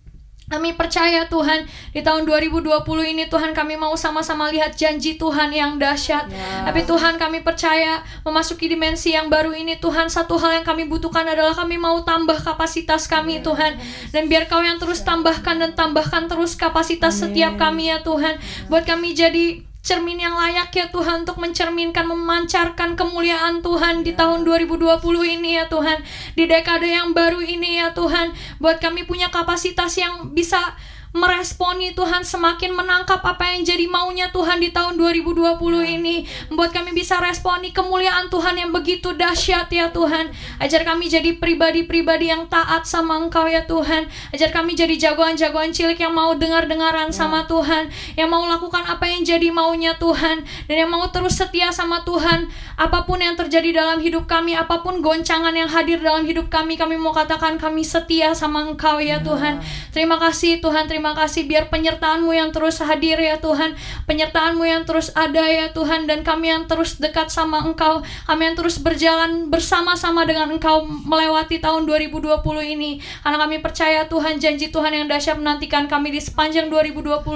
kami 0.53 0.77
percaya 0.77 1.25
Tuhan 1.33 1.65
di 1.97 2.05
tahun 2.05 2.29
2020 2.29 2.85
ini 2.85 3.25
Tuhan 3.33 3.57
kami 3.57 3.81
mau 3.81 3.97
sama-sama 3.97 4.53
lihat 4.53 4.77
janji 4.77 5.17
Tuhan 5.17 5.49
yang 5.49 5.81
dahsyat. 5.81 6.29
Tapi 6.69 6.85
Tuhan 6.85 7.17
kami 7.17 7.41
percaya 7.41 8.05
memasuki 8.21 8.69
dimensi 8.69 9.17
yang 9.17 9.33
baru 9.33 9.57
ini 9.57 9.81
Tuhan 9.81 10.13
satu 10.13 10.37
hal 10.37 10.61
yang 10.61 10.67
kami 10.69 10.85
butuhkan 10.85 11.25
adalah 11.25 11.57
kami 11.57 11.81
mau 11.81 12.05
tambah 12.05 12.37
kapasitas 12.45 13.09
kami 13.09 13.41
Tuhan. 13.41 13.81
Dan 14.13 14.29
biar 14.29 14.45
Kau 14.45 14.61
yang 14.61 14.77
terus 14.77 15.01
tambahkan 15.01 15.57
dan 15.57 15.73
tambahkan 15.73 16.29
terus 16.29 16.53
kapasitas 16.53 17.17
setiap 17.17 17.57
kami 17.57 17.89
ya 17.89 18.05
Tuhan. 18.05 18.37
Buat 18.69 18.85
kami 18.85 19.17
jadi 19.17 19.72
cermin 19.83 20.23
yang 20.23 20.39
layak 20.39 20.71
ya 20.71 20.87
Tuhan 20.95 21.27
untuk 21.27 21.43
mencerminkan 21.43 22.07
memancarkan 22.07 22.95
kemuliaan 22.95 23.67
Tuhan 23.67 24.07
di 24.07 24.15
tahun 24.15 24.47
2020 24.47 25.03
ini 25.27 25.59
ya 25.59 25.67
Tuhan. 25.67 25.99
Di 26.39 26.47
dekade 26.47 26.87
yang 26.87 27.11
baru 27.11 27.43
ini 27.43 27.83
ya 27.83 27.91
Tuhan. 27.91 28.31
Buat 28.63 28.79
kami 28.79 29.03
punya 29.05 29.29
kapasitas 29.35 29.99
yang 29.99 30.31
bisa 30.31 30.79
meresponi 31.13 31.93
Tuhan 31.93 32.25
semakin 32.25 32.73
menangkap 32.73 33.21
apa 33.21 33.53
yang 33.53 33.69
jadi 33.69 33.85
maunya 33.85 34.33
Tuhan 34.33 34.65
di 34.65 34.73
tahun 34.73 34.97
2020 34.97 35.61
ini. 35.85 36.25
Membuat 36.49 36.73
kami 36.73 36.97
bisa 36.97 37.21
responi 37.21 37.69
kemuliaan 37.69 38.33
Tuhan 38.33 38.57
yang 38.57 38.71
begitu 38.73 39.13
dahsyat 39.13 39.69
ya 39.69 39.93
Tuhan. 39.93 40.33
Ajar 40.57 40.89
kami 40.89 41.13
jadi 41.13 41.37
pribadi-pribadi 41.37 42.33
yang 42.33 42.49
taat 42.49 42.89
sama 42.89 43.21
Engkau 43.21 43.45
ya 43.45 43.69
Tuhan. 43.69 44.09
Ajar 44.33 44.49
kami 44.55 44.73
jadi 44.73 44.97
jagoan-jagoan 44.97 45.75
cilik 45.75 46.01
yang 46.01 46.17
mau 46.17 46.33
dengar-dengaran 46.33 47.13
sama 47.13 47.45
Tuhan. 47.45 47.93
Yang 48.17 48.29
mau 48.33 48.49
lakukan 48.49 48.87
apa 48.89 49.05
yang 49.05 49.21
jadi 49.21 49.53
maunya 49.53 50.01
Tuhan. 50.01 50.47
Dan 50.65 50.77
yang 50.89 50.91
mau 50.91 51.05
terus 51.13 51.37
setia 51.37 51.69
sama 51.75 52.01
Tuhan. 52.09 52.49
Apa 52.81 53.05
pun 53.05 53.21
yang 53.21 53.37
terjadi 53.37 53.85
dalam 53.85 54.01
hidup 54.01 54.25
kami 54.25 54.57
apa 54.57 54.81
pun 54.81 55.05
goncangan 55.05 55.53
yang 55.53 55.69
hadir 55.69 56.01
dalam 56.01 56.25
hidup 56.25 56.49
kami 56.49 56.81
kami 56.81 56.97
mau 56.97 57.13
katakan 57.13 57.61
kami 57.61 57.85
setia 57.85 58.33
sama 58.33 58.65
Engkau 58.65 58.97
ya. 58.97 59.21
Tuhan. 59.21 59.61
Terima 59.93 60.17
kasih 60.17 60.65
Tuhan. 60.65 60.89
Terima 60.89 61.02
kasih 61.11 61.51
biar 61.51 61.67
penyertaanmu 61.75 62.31
yang 62.31 62.55
terus 62.55 62.79
hadir 62.79 63.19
ya 63.19 63.43
Tuhan. 63.43 63.75
Penyertaanmu 64.07 64.63
yang 64.63 64.87
terus 64.87 65.11
ada 65.19 65.43
ya 65.43 65.75
Tuhan 65.75 66.07
dan 66.07 66.23
kami 66.23 66.55
yang 66.55 66.71
terus 66.71 67.03
dekat 67.03 67.35
sama 67.35 67.67
Engkau 67.67 68.07
kami 68.31 68.43
yang 68.47 68.55
terus 68.55 68.79
berjalan 68.79 69.51
bersama-sama 69.51 70.23
dengan 70.23 70.55
Engkau 70.55 70.87
melewati 70.87 71.59
tahun 71.59 71.91
2020 71.91 72.39
ini. 72.63 73.03
Karena 73.27 73.43
kami 73.43 73.59
percaya 73.59 74.07
Tuhan 74.07 74.39
janji 74.39 74.71
Tuhan 74.71 74.95
yang 74.95 75.11
dahsyat 75.11 75.43
menantikan 75.43 75.91
kami 75.91 76.15
di 76.15 76.23
sepanjang 76.23 76.71
2020 76.71 77.27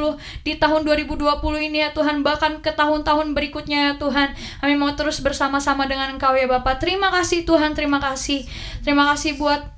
di 0.46 0.54
tahun 0.54 0.86
2020 0.86 1.42
ini 1.66 1.82
ya 1.82 1.90
Tuhan 1.90 2.22
bahkan 2.22 2.62
ke 2.62 2.70
tahun-tahun 2.70 3.34
berikutnya 3.34 3.78
ya 3.90 3.92
Tuhan. 3.98 4.38
Kami 4.62 4.74
mau 4.78 4.94
terus 4.94 5.18
bersama-sama 5.18 5.90
dengan 5.90 6.14
Engkau 6.14 6.38
ya 6.38 6.46
Bapak 6.46 6.78
terima 6.78 7.10
kasih 7.10 7.42
Tuhan 7.42 7.74
terima 7.74 7.98
kasih. 7.98 8.46
Terima 8.86 9.10
kasih 9.10 9.34
buat 9.40 9.74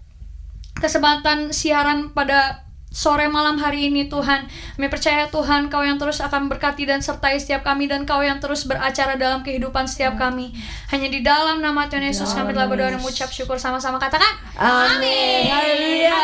kesempatan 0.79 1.51
siaran 1.51 2.15
pada 2.15 2.68
sore 2.89 3.29
malam 3.29 3.61
hari 3.61 3.93
ini 3.93 4.09
Tuhan. 4.09 4.49
Kami 4.49 4.89
percaya 4.89 5.29
Tuhan 5.29 5.69
Kau 5.69 5.85
yang 5.85 6.01
terus 6.01 6.19
akan 6.19 6.49
berkati 6.49 6.89
dan 6.89 7.05
sertai 7.05 7.37
setiap 7.39 7.63
kami 7.63 7.87
dan 7.87 8.09
Kau 8.09 8.25
yang 8.25 8.41
terus 8.41 8.65
beracara 8.65 9.15
dalam 9.15 9.45
kehidupan 9.45 9.85
setiap 9.85 10.17
kami. 10.17 10.51
Hanya 10.89 11.09
di 11.13 11.21
dalam 11.21 11.61
nama 11.61 11.87
Tuhan 11.87 12.03
Yesus 12.03 12.33
kami 12.33 12.57
telah 12.57 12.67
berdoa 12.67 12.91
dan 12.91 12.99
mengucap 12.99 13.29
syukur 13.29 13.61
sama-sama 13.61 14.01
katakan. 14.01 14.35
Amin. 14.57 15.47
Haleluya. 15.47 16.21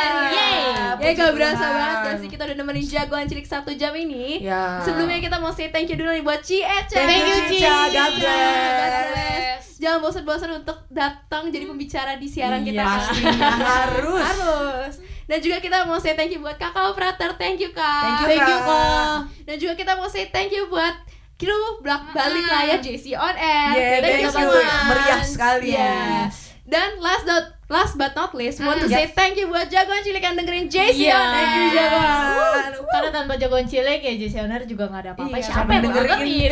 Ya 0.94 1.10
gak 1.12 1.36
berasa 1.36 1.66
banget 1.68 1.98
gak 2.00 2.16
sih 2.22 2.28
kita 2.32 2.42
udah 2.48 2.56
nemenin 2.56 2.86
jagoan 2.86 3.26
cilik 3.28 3.44
satu 3.44 3.74
jam 3.76 3.92
ini 3.92 4.40
Ya. 4.40 4.80
Sebelumnya 4.80 5.20
kita 5.20 5.36
mau 5.36 5.52
say 5.52 5.68
thank 5.68 5.90
you 5.90 5.98
dulu 5.98 6.14
nih 6.14 6.24
buat 6.24 6.40
Ci 6.40 6.64
Ece 6.64 6.96
Thank 6.96 7.28
you, 7.28 7.38
Ci. 7.50 7.58
God 7.60 8.12
bless. 8.16 9.76
Jangan 9.76 10.00
bosan-bosan 10.00 10.64
untuk 10.64 10.86
datang 10.88 11.52
jadi 11.52 11.68
pembicara 11.68 12.16
di 12.16 12.24
siaran 12.24 12.64
kita 12.64 12.80
Iya, 12.80 12.88
pastinya 12.88 13.50
harus. 13.52 14.22
Harus 14.22 14.94
Dan 15.24 15.38
juga 15.38 15.56
kita 15.58 15.82
mau 15.82 15.96
say 15.96 16.12
thank 16.12 16.28
you 16.28 16.38
buat 16.38 16.54
kakak 16.54 16.84
operator 16.86 17.32
Thank 17.34 17.58
you 17.58 17.70
kak 17.70 17.82
Thank 18.02 18.18
you, 18.18 18.28
Thank 18.30 18.44
you, 18.44 18.58
Kak. 18.58 18.66
Kak. 18.66 19.16
Dan 19.42 19.56
juga 19.56 19.72
kita 19.74 19.92
mau 19.94 20.06
say 20.06 20.28
thank 20.28 20.50
you 20.50 20.66
buat 20.66 20.94
kru 21.34 21.50
belak 21.80 22.12
balik 22.12 22.44
layar 22.44 22.78
JC 22.78 23.12
on 23.12 23.34
air 23.34 23.72
Yeah, 23.72 23.98
thank 24.00 24.20
you. 24.20 24.30
so 24.30 24.40
much. 24.40 24.68
Meriah 24.86 25.20
sekali. 25.20 25.68
Yeah. 25.70 26.30
Dan 26.64 26.96
last 26.98 27.24
not 27.24 27.44
last 27.66 27.92
but 27.94 28.12
not 28.12 28.32
least, 28.32 28.56
want 28.58 28.78
to 28.78 28.86
Mm. 28.86 28.94
say 28.94 29.04
thank 29.08 29.34
you 29.34 29.44
buat 29.46 29.66
jagoan 29.66 30.00
cilik 30.00 30.20
yang 30.20 30.32
dengerin 30.34 30.64
JC 30.66 30.96
Iya. 31.02 31.12
air. 31.12 31.28
Thank 31.30 31.50
you, 31.50 31.66
jagoan. 31.74 32.70
Karena 32.86 33.10
tanpa 33.10 33.32
jagoan 33.34 33.66
cilik 33.66 34.00
ya 34.00 34.12
Jesse 34.14 34.38
Owner 34.38 34.62
juga 34.62 34.86
gak 34.86 35.00
ada 35.02 35.10
apa-apa. 35.12 35.34
Iya, 35.34 35.42
Siapa 35.42 35.70
yang 35.70 35.82
dengerin? 35.84 36.50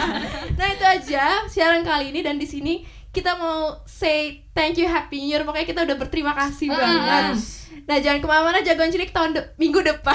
nah 0.58 0.68
itu 0.68 0.84
aja 0.86 1.24
siaran 1.46 1.82
kali 1.82 2.08
ini 2.08 2.20
dan 2.20 2.36
di 2.36 2.44
sini 2.44 2.80
kita 3.10 3.34
mau 3.34 3.80
say 3.82 4.44
thank 4.50 4.76
you 4.76 4.86
happy 4.86 5.18
new 5.18 5.28
year 5.28 5.42
pokoknya 5.42 5.66
kita 5.66 5.80
udah 5.82 5.96
berterima 5.98 6.32
kasih 6.32 6.68
Mm. 6.68 6.76
banget 6.76 7.36
nah 7.90 7.98
jangan 7.98 8.22
ke 8.22 8.28
mana-mana 8.28 8.58
jagoan 8.60 8.86
cilik 8.86 9.10
tahun 9.10 9.34
de- 9.34 9.50
minggu 9.56 9.82
depan 9.82 10.14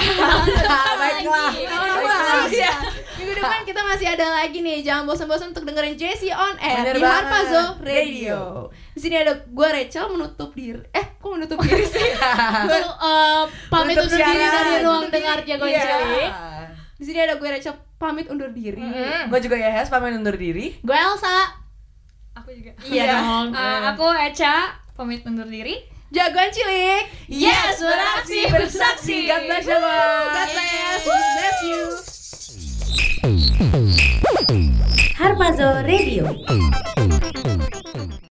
Baiklah. 0.96 1.52
Baiklah. 1.52 2.48
Ya. 2.48 2.72
minggu 3.14 3.32
depan 3.34 3.60
kita 3.68 3.80
masih 3.82 4.08
ada 4.08 4.26
lagi 4.32 4.58
nih 4.58 4.80
jangan 4.80 5.04
bosan-bosan 5.04 5.52
untuk 5.52 5.62
dengerin 5.62 5.92
Jesse 5.94 6.32
on 6.32 6.56
air 6.56 6.88
Bener 6.88 6.96
di. 6.96 7.04
Harpazo 7.04 7.76
Radio 7.78 8.72
di 8.90 9.00
sini 9.02 9.14
ada 9.14 9.36
gue 9.36 9.68
Rachel 9.68 10.08
menutup 10.08 10.50
diri 10.50 10.80
eh 10.90 11.06
kok 11.14 11.28
menutup 11.28 11.60
diri 11.60 11.84
sih 11.84 12.08
Untuk 12.64 12.80
eh, 12.96 13.42
pamit 13.68 13.94
undur 13.94 14.16
diri 14.16 14.44
dari 14.46 14.74
ruang 14.80 15.04
dengar 15.06 15.38
jagoan 15.42 15.68
Iya. 15.68 15.84
cilik. 15.84 16.30
di 16.96 17.04
sini 17.04 17.18
ada 17.20 17.36
gue 17.36 17.48
Rachel 17.50 17.76
pamit 17.96 18.26
undur 18.26 18.48
diri 18.50 18.80
Gue 19.26 19.38
juga 19.38 19.52
ya 19.54 19.68
Hes 19.70 19.88
pamit 19.88 20.12
undur 20.12 20.32
diri. 20.34 20.80
Gue 20.80 20.92
Elsa. 20.94 21.52
Aku 22.34 22.48
juga. 22.50 22.72
Iya 22.82 23.04
dong. 23.10 23.52
Eh, 23.52 23.80
aku 23.86 24.06
Eca 24.14 24.54
pamit 24.92 25.20
undur 25.22 25.44
diri. 25.46 25.76
Jagoan 26.12 26.50
cilik 26.54 27.04
Yes, 27.26 27.82
beraksi 27.82 28.46
bersaksi. 28.46 29.26
God 29.26 29.42
bless 29.50 29.66
you. 29.66 29.74
God 29.74 30.48
bless 30.54 31.02
bless 31.02 31.58
you 31.66 31.82
Harpazo 35.18 35.82
Radio. 35.82 36.30